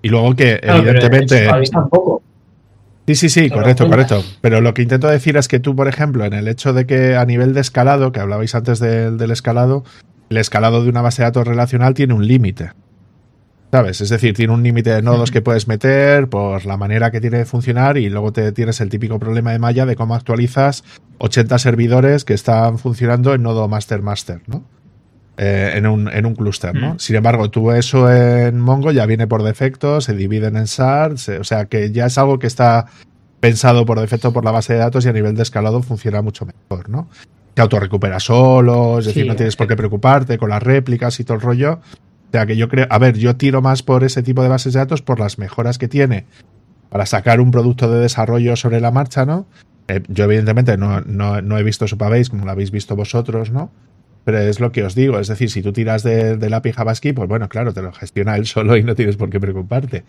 Y 0.02 0.10
luego 0.10 0.36
que, 0.36 0.60
Claro, 0.62 0.84
pero 0.84 0.92
evidentemente. 0.98 1.46
Javi, 1.50 1.66
tampoco. 1.68 2.22
Sí, 3.08 3.16
sí, 3.16 3.30
sí, 3.30 3.50
correcto, 3.50 3.88
correcto. 3.90 4.24
Pero 4.42 4.62
lo 4.62 4.74
que 4.74 4.82
intento 4.82 5.08
decir 5.08 5.36
es 5.38 5.48
que 5.50 5.60
tú, 5.60 5.76
por 5.76 5.88
ejemplo, 5.90 6.24
en 6.26 6.34
el 6.34 6.48
hecho 6.48 6.72
de 6.74 6.86
que 6.86 7.16
a 7.18 7.26
nivel 7.26 7.54
de 7.54 7.60
escalado, 7.62 8.12
que 8.14 8.20
hablabais 8.22 8.56
antes 8.56 8.80
del- 8.80 9.18
del 9.18 9.32
escalado, 9.32 9.84
el 10.30 10.38
escalado 10.38 10.84
de 10.84 10.90
una 10.90 11.02
base 11.02 11.22
de 11.22 11.26
datos 11.28 11.46
relacional 11.48 11.94
tiene 11.94 12.14
un 12.14 12.26
límite. 12.28 12.72
¿Sabes? 13.72 14.02
Es 14.02 14.10
decir, 14.10 14.36
tiene 14.36 14.54
un 14.54 14.62
límite 14.62 14.92
de 14.92 15.02
nodos 15.02 15.32
que 15.32 15.42
puedes 15.42 15.68
meter 15.68 16.30
por 16.30 16.66
la 16.66 16.78
manera 16.78 17.10
que 17.10 17.20
tiene 17.20 17.40
de 17.40 17.46
funcionar 17.46 17.98
y 17.98 18.08
luego 18.08 18.32
te 18.32 18.52
tienes 18.52 18.80
el 18.82 18.90
típico 18.90 19.18
problema 19.18 19.52
de 19.52 19.58
malla 19.60 19.86
de 19.88 19.96
cómo 19.96 20.14
actualizas 20.14 20.84
80 21.18 21.58
servidores 21.58 22.24
que 22.24 22.36
están 22.36 22.78
funcionando 22.78 23.34
en 23.34 23.42
nodo 23.42 23.68
master-master, 23.68 24.42
¿no? 24.46 24.64
Eh, 25.36 25.72
en 25.76 25.88
un, 25.88 26.10
en 26.10 26.28
un 26.28 26.36
clúster, 26.36 26.76
¿no? 26.76 26.94
Mm. 26.94 27.00
Sin 27.00 27.16
embargo, 27.16 27.50
tú 27.50 27.72
eso 27.72 28.12
en 28.12 28.60
Mongo 28.60 28.92
ya 28.92 29.08
viene 29.08 29.26
por 29.26 29.42
defecto, 29.42 30.00
se 30.00 30.14
dividen 30.14 30.56
en 30.58 30.68
SAR, 30.68 31.18
se- 31.18 31.40
o 31.40 31.44
sea 31.44 31.66
que 31.66 31.92
ya 31.92 32.06
es 32.06 32.20
algo 32.20 32.38
que 32.38 32.46
está 32.46 32.86
pensado 33.40 33.84
por 33.86 34.00
defecto 34.00 34.32
por 34.32 34.46
la 34.46 34.52
base 34.52 34.74
de 34.74 34.80
datos 34.80 35.06
y 35.06 35.10
a 35.10 35.14
nivel 35.14 35.36
de 35.36 35.42
escalado 35.42 35.82
funciona 35.82 36.22
mucho 36.22 36.46
mejor, 36.46 36.88
¿no? 36.88 37.10
Se 37.56 37.62
autorrecupera 37.64 38.20
solo, 38.20 39.00
es 39.00 39.06
decir, 39.06 39.26
no 39.28 39.36
tienes 39.36 39.56
por 39.56 39.68
qué 39.68 39.76
preocuparte 39.76 40.38
con 40.38 40.50
las 40.52 40.62
réplicas 40.62 41.20
y 41.20 41.24
todo 41.24 41.36
el 41.36 41.42
rollo. 41.42 41.74
O 41.74 42.32
sea 42.32 42.46
que 42.46 42.56
yo 42.56 42.70
creo, 42.70 42.86
a 42.90 42.98
ver, 43.00 43.18
yo 43.18 43.36
tiro 43.36 43.62
más 43.62 43.82
por 43.84 44.04
ese 44.04 44.22
tipo 44.24 44.44
de 44.44 44.50
bases 44.50 44.74
de 44.74 44.80
datos 44.80 45.02
por 45.02 45.20
las 45.20 45.40
mejoras 45.40 45.78
que 45.80 45.88
tiene 45.88 46.26
para 46.90 47.06
sacar 47.08 47.40
un 47.42 47.50
producto 47.52 47.92
de 47.92 48.00
desarrollo 48.00 48.56
sobre 48.56 48.80
la 48.80 48.92
marcha, 48.92 49.26
¿no? 49.26 49.48
Eh, 49.88 50.02
yo 50.10 50.26
evidentemente 50.26 50.78
no, 50.78 51.02
no, 51.02 51.42
no 51.42 51.58
he 51.58 51.64
visto 51.64 51.88
Supabase 51.88 52.30
como 52.30 52.46
lo 52.46 52.52
habéis 52.52 52.70
visto 52.72 52.96
vosotros, 52.96 53.50
¿no? 53.52 53.72
Pero 54.26 54.40
es 54.40 54.60
lo 54.60 54.72
que 54.72 54.84
os 54.84 54.96
digo, 54.96 55.20
es 55.20 55.28
decir, 55.28 55.50
si 55.52 55.62
tú 55.62 55.74
tiras 55.74 56.02
de- 56.04 56.38
del 56.38 56.54
API 56.54 56.72
JavaScript, 56.72 57.18
pues 57.18 57.28
bueno, 57.28 57.50
claro, 57.50 57.74
te 57.74 57.82
lo 57.82 57.92
gestiona 57.92 58.36
él 58.38 58.46
solo 58.48 58.78
y 58.78 58.84
no 58.84 58.96
tienes 58.96 59.18
por 59.18 59.30
qué 59.30 59.40
preocuparte. 59.40 60.04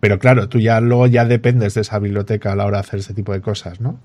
Pero 0.00 0.18
claro, 0.18 0.48
tú 0.48 0.58
ya 0.60 0.80
luego 0.80 1.06
ya 1.06 1.24
dependes 1.24 1.74
de 1.74 1.80
esa 1.82 1.98
biblioteca 1.98 2.52
a 2.52 2.56
la 2.56 2.64
hora 2.66 2.78
de 2.78 2.80
hacer 2.80 3.00
ese 3.00 3.14
tipo 3.14 3.32
de 3.32 3.40
cosas, 3.40 3.80
¿no? 3.80 3.98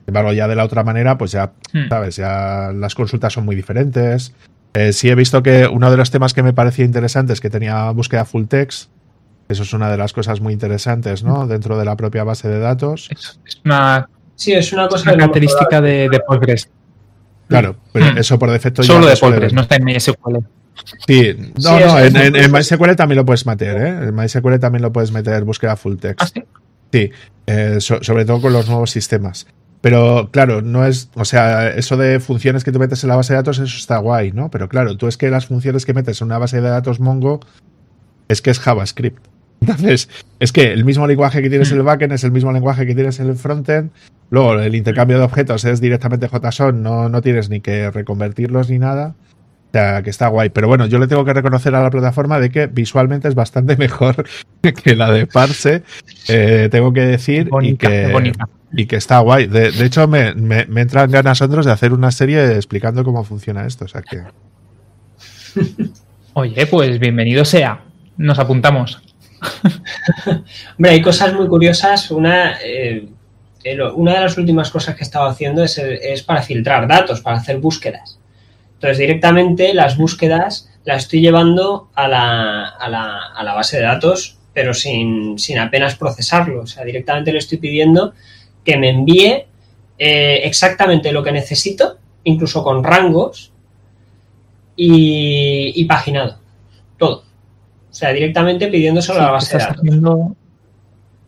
Sin 0.00 0.08
embargo, 0.14 0.32
ya 0.32 0.46
de 0.46 0.54
la 0.56 0.64
otra 0.64 0.84
manera, 0.84 1.18
pues 1.18 1.32
ya, 1.32 1.52
Hmm. 1.72 1.88
sabes, 1.88 2.16
ya 2.16 2.70
las 2.74 2.94
consultas 2.94 3.32
son 3.32 3.44
muy 3.44 3.56
diferentes. 3.56 4.34
Eh, 4.74 4.92
sí 4.92 5.08
he 5.08 5.14
visto 5.14 5.42
que 5.42 5.66
uno 5.66 5.90
de 5.90 5.96
los 5.96 6.10
temas 6.10 6.34
que 6.34 6.42
me 6.42 6.52
parecía 6.52 6.84
interesante 6.84 7.32
es 7.32 7.40
que 7.40 7.50
tenía 7.50 7.90
búsqueda 7.90 8.24
full 8.24 8.44
text. 8.44 8.90
Eso 9.48 9.62
es 9.62 9.72
una 9.72 9.90
de 9.90 9.96
las 9.96 10.12
cosas 10.12 10.40
muy 10.42 10.52
interesantes, 10.52 11.24
¿no? 11.24 11.46
Dentro 11.46 11.78
de 11.78 11.84
la 11.86 11.96
propia 11.96 12.22
base 12.24 12.48
de 12.48 12.58
datos. 12.58 13.08
Es, 13.10 13.40
es 13.46 13.60
una, 13.64 14.08
Sí, 14.34 14.52
es 14.52 14.72
una 14.72 14.84
es 14.84 14.88
cosa 14.90 15.10
característica 15.12 15.80
de, 15.80 16.08
de 16.10 16.20
Postgres. 16.20 16.70
Claro, 17.48 17.76
pero 17.92 18.12
Hmm. 18.12 18.18
eso 18.18 18.38
por 18.38 18.50
defecto 18.50 18.82
ya 18.82 18.86
Solo 18.88 19.00
no 19.00 19.40
de 19.40 19.52
no 19.52 19.62
está 19.62 19.76
en 19.76 19.84
MySQL. 19.84 20.36
Sí, 21.06 21.34
no, 21.62 21.78
Sí, 21.78 21.84
no, 21.84 21.98
en. 21.98 22.52
MySQL 22.52 22.94
también 22.94 23.16
lo 23.16 23.24
puedes 23.26 23.44
meter, 23.46 23.76
¿eh? 23.76 23.88
En 24.08 24.14
MySQL 24.14 24.58
también 24.60 24.82
lo 24.82 24.92
puedes 24.92 25.10
meter 25.10 25.42
búsqueda 25.44 25.76
full 25.76 25.96
text. 25.96 26.20
¿Ah, 26.22 26.26
sí? 26.32 26.44
Sí, 26.92 27.10
eh, 27.46 27.76
so- 27.80 28.02
sobre 28.02 28.24
todo 28.24 28.40
con 28.40 28.52
los 28.52 28.68
nuevos 28.68 28.90
sistemas. 28.90 29.46
Pero 29.80 30.30
claro, 30.32 30.60
no 30.62 30.86
es, 30.86 31.08
o 31.14 31.24
sea, 31.24 31.68
eso 31.70 31.96
de 31.96 32.18
funciones 32.20 32.64
que 32.64 32.72
tú 32.72 32.78
metes 32.78 33.02
en 33.04 33.08
la 33.10 33.16
base 33.16 33.32
de 33.32 33.36
datos, 33.38 33.58
eso 33.58 33.76
está 33.76 33.98
guay, 33.98 34.32
¿no? 34.32 34.50
Pero 34.50 34.68
claro, 34.68 34.96
tú 34.96 35.06
es 35.06 35.16
que 35.16 35.30
las 35.30 35.46
funciones 35.46 35.84
que 35.86 35.94
metes 35.94 36.20
en 36.20 36.26
una 36.26 36.38
base 36.38 36.60
de 36.60 36.68
datos 36.68 36.98
Mongo 37.00 37.40
es 38.28 38.42
que 38.42 38.50
es 38.50 38.58
JavaScript. 38.58 39.24
Entonces, 39.60 40.08
es 40.38 40.52
que 40.52 40.72
el 40.72 40.84
mismo 40.84 41.06
lenguaje 41.06 41.42
que 41.42 41.50
tienes 41.50 41.70
en 41.72 41.78
el 41.78 41.82
backend 41.82 42.12
es 42.12 42.24
el 42.24 42.32
mismo 42.32 42.52
lenguaje 42.52 42.86
que 42.86 42.94
tienes 42.94 43.18
en 43.20 43.28
el 43.28 43.36
frontend. 43.36 43.90
Luego, 44.30 44.54
el 44.54 44.74
intercambio 44.74 45.18
de 45.18 45.24
objetos 45.24 45.64
es 45.64 45.80
directamente 45.80 46.28
JSON, 46.28 46.82
no, 46.82 47.08
no 47.08 47.22
tienes 47.22 47.48
ni 47.48 47.60
que 47.60 47.90
reconvertirlos 47.90 48.70
ni 48.70 48.78
nada. 48.78 49.14
O 49.68 49.70
sea, 49.72 50.02
que 50.02 50.10
está 50.10 50.28
guay. 50.28 50.48
Pero 50.48 50.66
bueno, 50.66 50.86
yo 50.86 50.98
le 50.98 51.06
tengo 51.06 51.24
que 51.24 51.34
reconocer 51.34 51.74
a 51.74 51.82
la 51.82 51.90
plataforma 51.90 52.40
de 52.40 52.50
que 52.50 52.66
visualmente 52.66 53.28
es 53.28 53.34
bastante 53.34 53.76
mejor 53.78 54.24
que 54.62 54.96
la 54.96 55.10
de 55.10 55.26
Parse. 55.26 55.82
Eh, 56.28 56.68
tengo 56.70 56.92
que 56.92 57.02
decir 57.02 57.50
y, 57.60 57.76
que, 57.76 58.32
y 58.72 58.86
que 58.86 58.96
está 58.96 59.18
guay. 59.18 59.46
De, 59.46 59.68
hecho, 59.84 60.08
me, 60.08 60.34
me, 60.34 60.80
entran 60.80 61.10
ganas 61.10 61.42
otros 61.42 61.66
de 61.66 61.72
hacer 61.72 61.92
una 61.92 62.10
serie 62.10 62.54
explicando 62.54 63.04
cómo 63.04 63.24
funciona 63.24 63.66
esto. 63.66 63.84
O 63.84 63.88
sea 63.88 64.02
que. 64.02 64.22
Oye, 66.32 66.66
pues 66.66 66.98
bienvenido 66.98 67.44
sea. 67.44 67.84
Nos 68.16 68.38
apuntamos. 68.38 69.02
Hombre, 70.76 70.92
hay 70.92 71.02
cosas 71.02 71.34
muy 71.34 71.46
curiosas. 71.48 72.10
Una, 72.10 72.58
eh, 72.62 73.08
una 73.94 74.14
de 74.14 74.20
las 74.20 74.38
últimas 74.38 74.70
cosas 74.70 74.94
que 74.94 75.02
he 75.02 75.04
estado 75.04 75.26
haciendo 75.26 75.62
es, 75.64 76.22
para 76.22 76.42
filtrar 76.42 76.88
datos, 76.88 77.20
para 77.20 77.38
hacer 77.38 77.58
búsquedas. 77.58 78.18
Entonces, 78.74 78.98
directamente 78.98 79.74
las 79.74 79.96
búsquedas 79.96 80.70
las 80.84 81.04
estoy 81.04 81.20
llevando 81.20 81.90
a 81.94 82.08
la, 82.08 82.68
a 82.68 82.88
la, 82.88 83.18
a 83.34 83.42
la 83.42 83.54
base 83.54 83.76
de 83.78 83.82
datos, 83.82 84.38
pero 84.58 84.74
sin, 84.74 85.36
apenas 85.60 85.94
procesarlo. 85.94 86.62
O 86.62 86.66
sea, 86.66 86.84
directamente 86.84 87.32
le 87.32 87.38
estoy 87.38 87.58
pidiendo 87.58 88.14
que 88.64 88.76
me 88.76 88.90
envíe 88.90 89.46
eh, 89.98 90.40
exactamente 90.42 91.12
lo 91.12 91.22
que 91.22 91.30
necesito, 91.30 91.98
incluso 92.24 92.64
con 92.64 92.82
rangos 92.82 93.52
y, 94.74 95.84
paginado. 95.84 96.38
Todo. 96.96 97.22
O 97.90 97.94
sea, 97.94 98.12
directamente 98.12 98.68
pidiéndoselo 98.68 99.20
a 99.20 99.22
la 99.24 99.30
base 99.30 99.56
de 99.56 99.64
datos. 99.64 99.84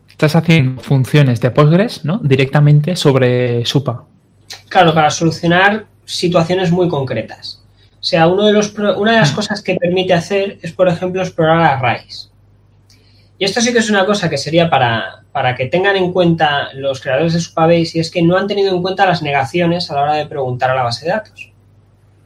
estás 0.08 0.36
haciendo 0.36 0.80
funciones 0.82 1.40
de 1.40 1.50
Postgres, 1.50 2.04
¿no? 2.04 2.18
Directamente 2.18 2.96
sobre 2.96 3.64
SUPA. 3.64 4.04
Claro, 4.68 4.94
para 4.94 5.10
solucionar 5.10 5.86
situaciones 6.04 6.70
muy 6.70 6.88
concretas. 6.88 7.62
O 8.00 8.02
sea, 8.02 8.26
uno 8.26 8.46
de 8.46 8.52
los, 8.52 8.74
una 8.74 9.12
de 9.12 9.18
las 9.18 9.32
cosas 9.32 9.62
que 9.62 9.76
permite 9.76 10.14
hacer 10.14 10.58
es, 10.62 10.72
por 10.72 10.88
ejemplo, 10.88 11.22
explorar 11.22 11.60
arrays. 11.62 12.30
Y 13.38 13.44
esto 13.44 13.60
sí 13.60 13.72
que 13.72 13.78
es 13.78 13.88
una 13.88 14.04
cosa 14.04 14.28
que 14.28 14.36
sería 14.36 14.68
para, 14.68 15.22
para 15.32 15.54
que 15.54 15.66
tengan 15.66 15.96
en 15.96 16.12
cuenta 16.12 16.68
los 16.74 17.00
creadores 17.00 17.32
de 17.32 17.40
Supabase 17.40 17.92
y 17.94 18.00
es 18.00 18.10
que 18.10 18.22
no 18.22 18.36
han 18.36 18.46
tenido 18.46 18.74
en 18.74 18.82
cuenta 18.82 19.06
las 19.06 19.22
negaciones 19.22 19.90
a 19.90 19.94
la 19.94 20.02
hora 20.02 20.14
de 20.14 20.26
preguntar 20.26 20.70
a 20.70 20.74
la 20.74 20.82
base 20.82 21.06
de 21.06 21.12
datos. 21.12 21.50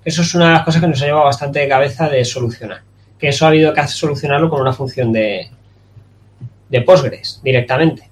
Eso 0.05 0.23
es 0.23 0.35
una 0.35 0.47
de 0.47 0.53
las 0.55 0.65
cosas 0.65 0.81
que 0.81 0.89
nos 0.89 1.01
ha 1.03 1.07
llevado 1.07 1.25
bastante 1.25 1.61
de 1.61 1.69
cabeza 1.69 2.09
de 2.09 2.25
solucionar. 2.25 2.83
Que 3.25 3.31
eso 3.31 3.47
ha 3.47 3.49
habido 3.49 3.73
que 3.73 3.89
solucionarlo 3.89 4.51
con 4.51 4.61
una 4.61 4.75
función 4.75 5.11
de, 5.11 5.49
de 6.69 6.81
Postgres 6.83 7.41
directamente. 7.43 8.11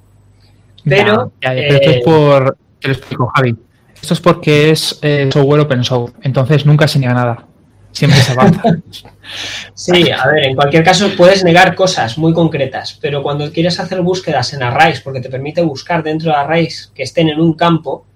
Pero. 0.86 1.32
esto 1.38 1.90
es 1.90 1.96
eh, 1.96 2.02
por. 2.02 2.56
Te 2.80 2.88
lo 2.88 2.94
explico, 2.94 3.30
Javi. 3.36 3.54
Esto 4.00 4.14
es 4.14 4.20
porque 4.20 4.70
es 4.70 4.98
eh, 5.02 5.28
software 5.30 5.60
open 5.60 5.84
source, 5.84 6.14
entonces 6.22 6.64
nunca 6.64 6.88
se 6.88 6.98
niega 6.98 7.12
nada. 7.12 7.44
Siempre 7.90 8.20
se 8.20 8.32
avanza. 8.32 8.62
sí, 9.74 10.10
a 10.10 10.26
ver, 10.28 10.46
en 10.46 10.56
cualquier 10.56 10.82
caso 10.82 11.10
puedes 11.14 11.44
negar 11.44 11.74
cosas 11.74 12.16
muy 12.16 12.32
concretas, 12.32 12.98
pero 12.98 13.22
cuando 13.22 13.52
quieres 13.52 13.78
hacer 13.80 14.00
búsquedas 14.00 14.54
en 14.54 14.62
arrays, 14.62 15.02
porque 15.02 15.20
te 15.20 15.28
permite 15.28 15.60
buscar 15.60 16.02
dentro 16.02 16.30
de 16.30 16.38
arrays 16.38 16.90
que 16.94 17.02
estén 17.02 17.28
en 17.28 17.38
un 17.38 17.52
campo, 17.52 18.06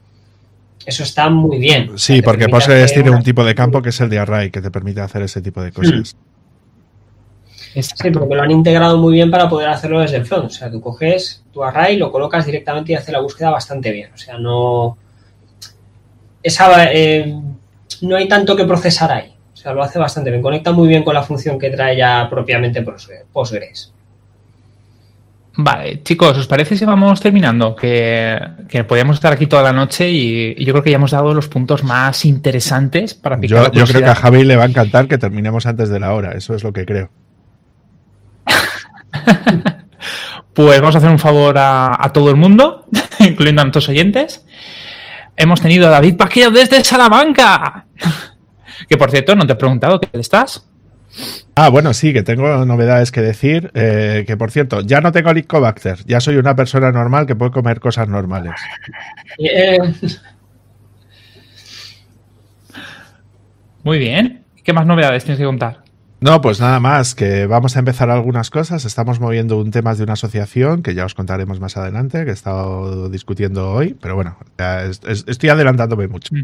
eso 0.87 1.03
está 1.03 1.29
muy 1.29 1.59
bien. 1.59 1.91
Sí, 1.99 2.23
porque 2.23 2.49
Postgres 2.49 2.95
tiene 2.95 3.11
un 3.11 3.23
tipo 3.23 3.45
de 3.45 3.55
campo 3.55 3.83
que 3.83 3.91
es 3.91 4.01
el 4.01 4.09
de 4.09 4.19
array, 4.19 4.51
que 4.51 4.63
te 4.63 4.71
permite 4.71 5.03
hacer 5.03 5.21
ese 5.21 5.43
tipo 5.43 5.61
de 5.61 5.73
cosas. 5.73 6.17
Sí, 7.83 8.11
porque 8.11 8.35
lo 8.35 8.43
han 8.43 8.51
integrado 8.51 8.97
muy 8.97 9.13
bien 9.13 9.31
para 9.31 9.49
poder 9.49 9.69
hacerlo 9.69 10.01
desde 10.01 10.17
el 10.17 10.27
front. 10.27 10.47
O 10.47 10.51
sea, 10.51 10.71
tú 10.71 10.81
coges 10.81 11.45
tu 11.53 11.63
array, 11.63 11.97
lo 11.97 12.11
colocas 12.11 12.47
directamente 12.47 12.93
y 12.93 12.95
hace 12.95 13.13
la 13.13 13.21
búsqueda 13.21 13.51
bastante 13.51 13.93
bien. 13.93 14.11
O 14.15 14.17
sea, 14.17 14.39
no, 14.39 14.97
esa, 16.43 16.93
eh, 16.93 17.39
no 18.03 18.17
hay 18.17 18.29
tanto 18.29 18.57
que 18.57 18.65
procesar 18.65 19.13
ahí. 19.13 19.35
O 19.53 19.57
sea, 19.57 19.73
lo 19.75 19.83
hace 19.83 19.99
bastante 19.99 20.31
bien. 20.31 20.43
Conecta 20.43 20.73
muy 20.73 20.89
bien 20.89 21.03
con 21.03 21.15
la 21.15 21.23
función 21.23 21.59
que 21.59 21.71
trae 21.71 21.97
ya 21.97 22.29
propiamente 22.31 22.83
Postgres. 23.33 23.93
Vale, 25.59 26.03
chicos, 26.03 26.37
¿os 26.37 26.47
parece 26.47 26.77
si 26.77 26.85
vamos 26.85 27.21
terminando? 27.21 27.75
Que, 27.75 28.39
podríamos 28.87 29.17
estar 29.17 29.33
aquí 29.33 29.47
toda 29.47 29.63
la 29.63 29.73
noche 29.73 30.11
y, 30.11 30.65
yo 30.65 30.73
creo 30.73 30.83
que 30.83 30.91
ya 30.91 30.97
hemos 30.97 31.11
dado 31.11 31.33
los 31.33 31.49
puntos 31.49 31.83
más 31.83 32.25
interesantes 32.25 33.15
para 33.15 33.41
picar. 33.41 33.73
Yo, 33.73 33.81
yo 33.81 33.87
creo 33.87 34.03
que 34.03 34.11
a 34.11 34.15
Javi 34.15 34.45
le 34.45 34.57
va 34.57 34.65
a 34.65 34.69
encantar 34.69 35.09
que 35.09 35.17
terminemos 35.17 35.67
antes 35.67 35.89
de 35.89 36.01
la 36.01 36.13
hora, 36.13 36.33
eso 36.33 36.55
es 36.55 36.63
lo 36.63 36.73
que 36.73 36.85
creo. 36.85 37.11
Pues 40.57 40.81
vamos 40.81 40.95
a 40.95 40.99
hacer 40.99 41.11
un 41.11 41.19
favor 41.19 41.59
a, 41.59 42.03
a 42.03 42.13
todo 42.15 42.31
el 42.31 42.37
mundo, 42.37 42.87
incluyendo 43.21 43.61
a 43.61 43.65
nuestros 43.65 43.91
oyentes, 43.91 44.43
hemos 45.37 45.61
tenido 45.61 45.87
a 45.87 45.91
David 45.91 46.17
Paqueo 46.17 46.51
desde 46.51 46.83
Salamanca. 46.83 47.85
que 48.89 48.97
por 48.97 49.11
cierto, 49.11 49.37
no 49.37 49.47
te 49.47 49.53
he 49.53 49.57
preguntado 49.57 50.01
qué 50.01 50.09
estás. 50.15 50.67
Ah, 51.55 51.69
bueno, 51.69 51.93
sí, 51.93 52.15
que 52.15 52.23
tengo 52.23 52.65
novedades 52.65 53.13
que 53.13 53.21
decir. 53.21 53.71
Eh, 53.75 54.25
que 54.27 54.39
por 54.39 54.51
cierto, 54.51 54.81
ya 54.81 55.03
no 55.03 55.13
tengo 55.13 55.31
Helicobacter, 55.31 55.99
ya 56.07 56.21
soy 56.21 56.37
una 56.37 56.57
persona 56.57 56.91
normal 56.91 57.27
que 57.27 57.37
puede 57.37 57.51
comer 57.51 57.79
cosas 57.79 58.09
normales. 58.09 58.55
Muy 63.85 63.99
bien. 63.99 64.43
¿Qué 64.65 64.73
más 64.73 64.87
novedades 64.87 65.23
tienes 65.25 65.39
que 65.39 65.45
contar? 65.45 65.86
No, 66.21 66.41
pues 66.41 66.61
nada 66.61 66.81
más, 66.81 67.15
que 67.15 67.47
vamos 67.47 67.77
a 67.77 67.81
empezar 67.81 68.09
algunas 68.11 68.49
cosas. 68.51 68.87
Estamos 68.87 69.21
moviendo 69.21 69.59
un 69.59 69.71
tema 69.71 69.95
de 69.95 70.03
una 70.03 70.15
asociación 70.15 70.83
que 70.83 70.95
ya 70.95 71.05
os 71.05 71.15
contaremos 71.15 71.61
más 71.61 71.77
adelante, 71.77 72.25
que 72.25 72.31
he 72.31 72.35
estado 72.35 73.11
discutiendo 73.11 73.71
hoy, 73.71 73.95
pero 74.01 74.15
bueno, 74.15 74.37
estoy 75.07 75.51
adelantándome 75.51 76.09
mucho. 76.09 76.35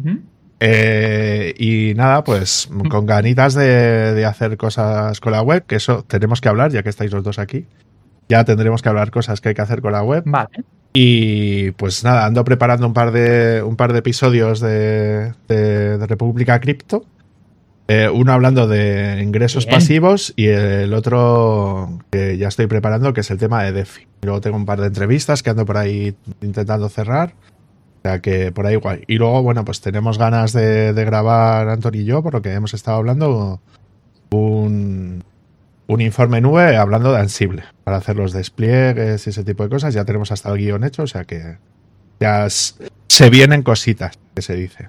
Eh, 0.60 1.54
y 1.58 1.94
nada, 1.94 2.22
pues 2.22 2.68
con 2.90 3.06
ganitas 3.06 3.54
de, 3.54 4.24
hacer 4.26 4.58
cosas 4.58 5.20
con 5.20 5.32
la 5.32 5.42
web, 5.42 5.64
que 5.66 5.76
eso 5.76 6.04
tenemos 6.06 6.42
que 6.42 6.50
hablar, 6.50 6.70
ya 6.70 6.82
que 6.82 6.90
estáis 6.90 7.10
los 7.10 7.24
dos 7.24 7.38
aquí. 7.38 7.66
Ya 8.28 8.44
tendremos 8.44 8.82
que 8.82 8.88
hablar 8.90 9.10
cosas 9.10 9.40
que 9.40 9.50
hay 9.50 9.54
que 9.54 9.62
hacer 9.62 9.80
con 9.80 9.92
la 9.92 10.02
web. 10.02 10.22
Vale. 10.26 10.64
Y 10.92 11.70
pues 11.72 12.04
nada, 12.04 12.26
ando 12.26 12.44
preparando 12.44 12.86
un 12.86 12.92
par 12.92 13.10
de, 13.10 13.62
un 13.62 13.76
par 13.76 13.94
de 13.94 14.00
episodios 14.00 14.60
de, 14.60 15.32
de 15.48 16.06
República 16.06 16.60
Cripto 16.60 17.06
eh, 17.88 18.08
uno 18.08 18.32
hablando 18.32 18.68
de 18.68 19.20
ingresos 19.22 19.66
pasivos 19.66 20.32
y 20.36 20.46
el 20.46 20.94
otro 20.94 21.98
que 22.10 22.38
ya 22.38 22.48
estoy 22.48 22.66
preparando, 22.66 23.12
que 23.12 23.22
es 23.22 23.30
el 23.30 23.38
tema 23.38 23.62
de 23.64 23.72
DeFi. 23.72 24.06
Luego 24.22 24.40
tengo 24.40 24.56
un 24.56 24.66
par 24.66 24.80
de 24.80 24.86
entrevistas 24.86 25.42
que 25.42 25.50
ando 25.50 25.66
por 25.66 25.76
ahí 25.76 26.14
intentando 26.40 26.88
cerrar. 26.88 27.34
O 27.98 28.02
sea 28.02 28.20
que 28.20 28.50
por 28.50 28.66
ahí 28.66 28.76
guay. 28.76 29.04
Y 29.06 29.16
luego, 29.16 29.42
bueno, 29.42 29.64
pues 29.64 29.80
tenemos 29.80 30.18
ganas 30.18 30.52
de, 30.52 30.92
grabar, 30.92 31.68
Antonio 31.68 32.00
y 32.00 32.04
yo, 32.04 32.22
por 32.22 32.34
lo 32.34 32.42
que 32.42 32.52
hemos 32.52 32.74
estado 32.74 32.96
hablando, 32.96 33.60
un, 34.30 35.22
un 35.86 36.00
informe 36.00 36.40
nube 36.40 36.76
hablando 36.76 37.12
de 37.12 37.20
Ansible, 37.20 37.64
para 37.84 37.98
hacer 37.98 38.16
los 38.16 38.32
despliegues 38.32 39.26
y 39.26 39.30
ese 39.30 39.44
tipo 39.44 39.62
de 39.62 39.68
cosas. 39.68 39.94
Ya 39.94 40.04
tenemos 40.04 40.32
hasta 40.32 40.50
el 40.50 40.58
guion 40.58 40.84
hecho, 40.84 41.02
o 41.02 41.06
sea 41.06 41.24
que 41.24 41.58
ya 42.20 42.48
se 42.48 43.30
vienen 43.30 43.62
cositas, 43.62 44.18
que 44.34 44.42
se 44.42 44.54
dice. 44.54 44.88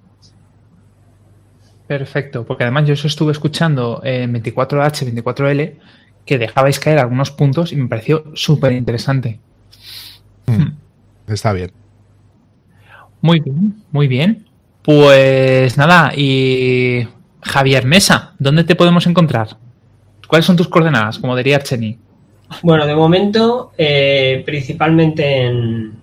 Perfecto, 1.88 2.46
porque 2.46 2.64
además 2.64 2.88
yo 2.88 2.94
eso 2.94 3.08
estuve 3.08 3.32
escuchando 3.34 4.02
en 4.04 4.34
24H, 4.34 5.14
24L, 5.14 5.74
que 6.26 6.38
dejabais 6.38 6.80
caer 6.80 7.00
algunos 7.00 7.32
puntos 7.32 7.74
y 7.74 7.76
me 7.76 7.88
pareció 7.88 8.24
súper 8.36 8.72
interesante. 8.72 9.40
Hmm. 10.46 10.54
Hmm. 10.54 10.78
Está 11.28 11.54
bien. 11.54 11.72
Muy 13.22 13.40
bien, 13.40 13.84
muy 13.92 14.08
bien. 14.08 14.46
Pues 14.82 15.78
nada, 15.78 16.12
y 16.16 17.08
Javier 17.42 17.86
Mesa, 17.86 18.34
¿dónde 18.40 18.64
te 18.64 18.76
podemos 18.76 19.08
encontrar? 19.08 19.58
¿Cuáles 20.28 20.46
son 20.46 20.58
tus 20.58 20.68
coordenadas, 20.68 21.20
como 21.20 21.36
diría 21.36 21.60
Cheni? 21.60 21.98
Bueno, 22.62 22.86
de 22.86 22.96
momento, 22.96 23.72
eh, 23.78 24.44
principalmente 24.46 25.46
en, 25.46 26.02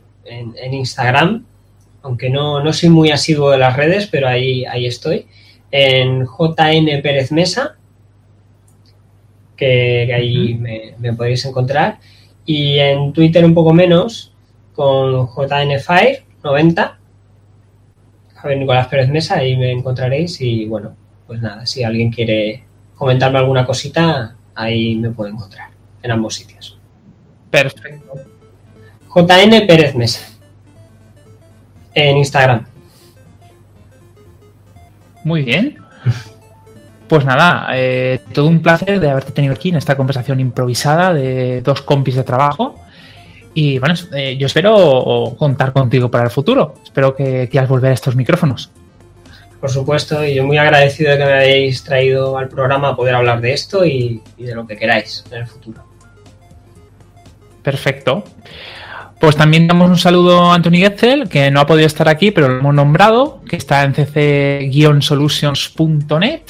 Instagram, 0.72 1.44
aunque 2.02 2.30
no, 2.30 2.62
no, 2.62 2.72
soy 2.72 2.88
muy 2.88 3.10
asiduo 3.10 3.50
de 3.50 3.58
las 3.58 3.76
redes, 3.76 4.06
pero 4.06 4.28
ahí, 4.28 4.64
ahí 4.64 4.86
estoy 4.86 5.26
en 5.70 6.26
JN 6.26 7.02
Pérez 7.02 7.32
Mesa, 7.32 7.76
que, 9.56 10.12
ahí 10.14 10.54
me, 10.54 11.12
podéis 11.12 11.44
encontrar, 11.44 11.98
y 12.46 12.78
en 12.78 13.12
Twitter 13.12 13.44
un 13.44 13.54
poco 13.54 13.72
menos, 13.72 14.34
con 14.74 15.28
JNFire 15.28 16.24
90. 16.42 16.98
Javier 18.34 18.58
Nicolás 18.58 18.86
Pérez 18.86 19.10
Mesa, 19.10 19.36
ahí 19.36 19.56
me 19.56 19.70
encontraréis 19.70 20.40
y 20.40 20.64
bueno, 20.64 20.96
pues 21.26 21.42
nada, 21.42 21.66
si 21.66 21.84
alguien 21.84 22.10
quiere 22.10 22.64
comentarme 22.94 23.38
alguna 23.38 23.66
cosita, 23.66 24.34
ahí 24.54 24.96
me 24.96 25.10
puede 25.10 25.32
encontrar, 25.32 25.70
en 26.02 26.10
ambos 26.10 26.34
sitios. 26.34 26.78
Perfecto. 27.50 28.12
JN 29.14 29.66
Pérez 29.66 29.94
Mesa. 29.94 30.26
En 31.94 32.16
Instagram. 32.16 32.69
Muy 35.24 35.42
bien. 35.42 35.78
Pues 37.08 37.24
nada, 37.24 37.68
eh, 37.74 38.20
todo 38.32 38.46
un 38.46 38.62
placer 38.62 39.00
de 39.00 39.10
haberte 39.10 39.32
tenido 39.32 39.52
aquí 39.52 39.70
en 39.70 39.76
esta 39.76 39.96
conversación 39.96 40.38
improvisada 40.38 41.12
de 41.12 41.60
dos 41.60 41.82
compis 41.82 42.14
de 42.14 42.22
trabajo. 42.22 42.76
Y 43.52 43.80
bueno, 43.80 43.96
eh, 44.14 44.36
yo 44.36 44.46
espero 44.46 45.34
contar 45.36 45.72
contigo 45.72 46.08
para 46.08 46.24
el 46.24 46.30
futuro. 46.30 46.76
Espero 46.84 47.16
que 47.16 47.48
quieras 47.48 47.68
volver 47.68 47.90
a 47.90 47.94
estos 47.94 48.14
micrófonos. 48.14 48.70
Por 49.60 49.70
supuesto, 49.70 50.24
y 50.24 50.36
yo 50.36 50.44
muy 50.44 50.56
agradecido 50.56 51.10
de 51.10 51.18
que 51.18 51.24
me 51.24 51.32
hayáis 51.32 51.82
traído 51.82 52.38
al 52.38 52.48
programa 52.48 52.90
a 52.90 52.96
poder 52.96 53.14
hablar 53.14 53.40
de 53.40 53.52
esto 53.52 53.84
y, 53.84 54.22
y 54.38 54.44
de 54.44 54.54
lo 54.54 54.66
que 54.66 54.76
queráis 54.76 55.24
en 55.32 55.38
el 55.38 55.46
futuro. 55.46 55.84
Perfecto. 57.62 58.24
Pues 59.20 59.36
también 59.36 59.66
damos 59.66 59.90
un 59.90 59.98
saludo 59.98 60.50
a 60.50 60.54
Anthony 60.54 60.76
Getzel, 60.76 61.28
que 61.28 61.50
no 61.50 61.60
ha 61.60 61.66
podido 61.66 61.86
estar 61.86 62.08
aquí, 62.08 62.30
pero 62.30 62.48
lo 62.48 62.60
hemos 62.60 62.74
nombrado, 62.74 63.42
que 63.46 63.56
está 63.56 63.84
en 63.84 63.92
cc-solutions.net, 63.92 66.40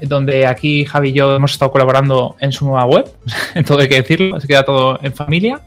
donde 0.00 0.46
aquí 0.46 0.86
Javi 0.86 1.10
y 1.10 1.12
yo 1.12 1.36
hemos 1.36 1.52
estado 1.52 1.70
colaborando 1.70 2.36
en 2.40 2.52
su 2.52 2.64
nueva 2.64 2.86
web, 2.86 3.04
todo 3.66 3.80
hay 3.80 3.88
que 3.90 3.96
decirlo, 3.96 4.40
se 4.40 4.48
queda 4.48 4.64
todo 4.64 4.98
en 5.02 5.12
familia. 5.12 5.60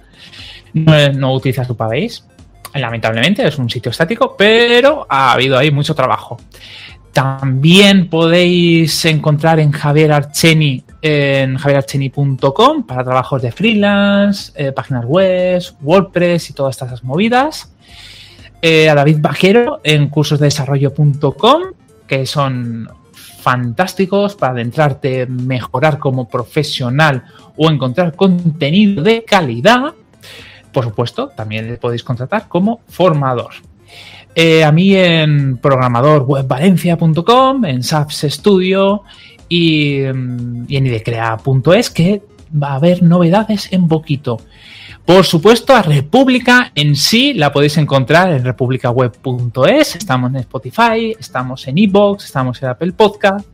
No, 0.73 1.35
utiliza 1.35 1.65
su 1.65 1.77
Pavés, 1.77 2.25
lamentablemente, 2.73 3.47
es 3.47 3.59
un 3.59 3.69
sitio 3.69 3.91
estático, 3.91 4.35
pero 4.35 5.05
ha 5.07 5.33
habido 5.33 5.59
ahí 5.59 5.69
mucho 5.69 5.93
trabajo. 5.93 6.39
También 7.13 8.09
podéis 8.09 9.05
encontrar 9.05 9.59
en 9.59 9.71
Javier 9.71 10.11
Archeni 10.11 10.83
en 11.03 11.57
javierarcheni.com 11.57 12.83
para 12.87 13.03
trabajos 13.03 13.41
de 13.41 13.51
freelance, 13.51 14.51
eh, 14.55 14.71
páginas 14.71 15.05
web, 15.05 15.61
WordPress 15.81 16.49
y 16.49 16.53
todas 16.53 16.81
estas 16.81 17.03
movidas. 17.03 17.71
Eh, 18.61 18.89
a 18.89 18.95
David 18.95 19.17
Vaquero 19.19 19.79
en 19.83 20.07
cursosdesarrollo.com, 20.07 21.61
que 22.07 22.25
son 22.25 22.89
fantásticos 23.13 24.35
para 24.35 24.53
adentrarte, 24.53 25.27
mejorar 25.27 25.99
como 25.99 26.27
profesional 26.27 27.25
o 27.57 27.69
encontrar 27.69 28.15
contenido 28.15 29.03
de 29.03 29.23
calidad. 29.23 29.93
Por 30.71 30.85
supuesto, 30.85 31.27
también 31.27 31.67
le 31.67 31.77
podéis 31.77 32.03
contratar 32.03 32.47
como 32.47 32.81
formador. 32.87 33.53
Eh, 34.35 34.63
a 34.63 34.71
mí 34.71 34.95
en 34.95 35.57
programadorwebvalencia.com, 35.57 37.65
en 37.65 37.83
SAPS 37.83 38.25
Studio 38.29 39.03
y, 39.47 39.99
mm, 39.99 40.65
en 40.69 40.87
idecrea.es 40.87 41.91
que 41.91 42.23
va 42.51 42.69
a 42.69 42.75
haber 42.75 43.03
novedades 43.03 43.71
en 43.71 43.87
poquito. 43.87 44.39
Por 45.05 45.25
supuesto, 45.25 45.75
a 45.75 45.81
República 45.81 46.71
en 46.75 46.95
sí 46.95 47.33
la 47.33 47.51
podéis 47.51 47.77
encontrar 47.77 48.31
en 48.31 48.45
republicaweb.es. 48.45 49.97
Estamos 49.97 50.31
en 50.31 50.37
Spotify, 50.37 51.15
estamos 51.19 51.67
en 51.67 51.77
Evox, 51.77 52.25
estamos 52.25 52.63
en 52.63 52.69
Apple 52.69 52.93
Podcast. 52.93 53.45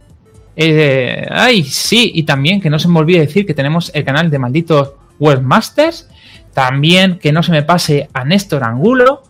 Eh, 0.56 1.26
ay, 1.32 1.64
sí, 1.64 2.12
y 2.14 2.24
también 2.24 2.62
que 2.62 2.70
no 2.70 2.78
se 2.78 2.88
me 2.88 3.00
olvide 3.00 3.22
decir 3.22 3.46
que 3.46 3.54
tenemos 3.54 3.90
el 3.96 4.06
canal 4.06 4.30
de 4.30 4.38
malditos 4.38 4.92
webmasters. 5.20 6.08
También 6.54 7.18
que 7.18 7.32
no 7.32 7.42
se 7.42 7.52
me 7.52 7.64
pase 7.64 8.10
a 8.14 8.24
Néstor 8.24 8.64
Angulo. 8.64 9.24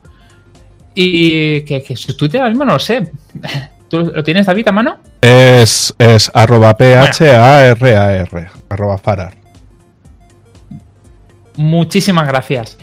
Y 0.95 1.61
que, 1.61 1.83
que 1.83 1.95
su 1.95 2.15
Twitter 2.17 2.41
ahora 2.41 2.51
mismo 2.51 2.65
no 2.65 2.73
lo 2.73 2.79
sé. 2.79 3.11
¿Tú 3.89 4.11
lo 4.13 4.23
tienes, 4.23 4.45
David, 4.45 4.67
a 4.67 4.71
mano? 4.71 4.97
Es, 5.21 5.93
es 5.97 6.31
arroba 6.33 6.77
P-H-A-R-A-R, 6.77 8.47
arroba 8.69 8.97
Farar. 8.97 9.33
Muchísimas 11.55 12.27
gracias. 12.27 12.77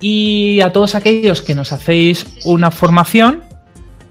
Y 0.00 0.60
a 0.60 0.72
todos 0.72 0.94
aquellos 0.94 1.42
que 1.42 1.54
nos 1.54 1.72
hacéis 1.72 2.26
una 2.44 2.70
formación, 2.70 3.42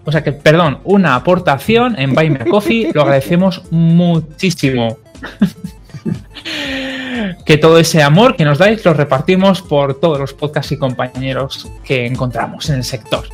o 0.05 0.11
sea 0.11 0.23
que, 0.23 0.31
perdón, 0.31 0.79
una 0.83 1.15
aportación 1.15 1.99
en 1.99 2.13
Buy 2.13 2.29
Me 2.31 2.45
Coffee, 2.45 2.91
lo 2.93 3.03
agradecemos 3.03 3.63
muchísimo. 3.71 4.97
que 7.45 7.57
todo 7.57 7.78
ese 7.80 8.01
amor 8.01 8.36
que 8.36 8.45
nos 8.45 8.57
dais 8.57 8.84
lo 8.86 8.93
repartimos 8.93 9.61
por 9.61 9.99
todos 9.99 10.20
los 10.20 10.34
podcasts 10.34 10.72
y 10.72 10.78
compañeros 10.78 11.70
que 11.84 12.05
encontramos 12.05 12.70
en 12.70 12.76
el 12.76 12.84
sector. 12.84 13.26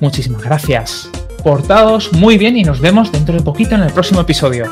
Muchísimas 0.00 0.42
gracias. 0.42 1.10
Portados 1.42 2.12
muy 2.12 2.38
bien 2.38 2.56
y 2.56 2.64
nos 2.64 2.80
vemos 2.80 3.12
dentro 3.12 3.34
de 3.34 3.42
poquito 3.42 3.74
en 3.74 3.82
el 3.82 3.92
próximo 3.92 4.20
episodio. 4.20 4.66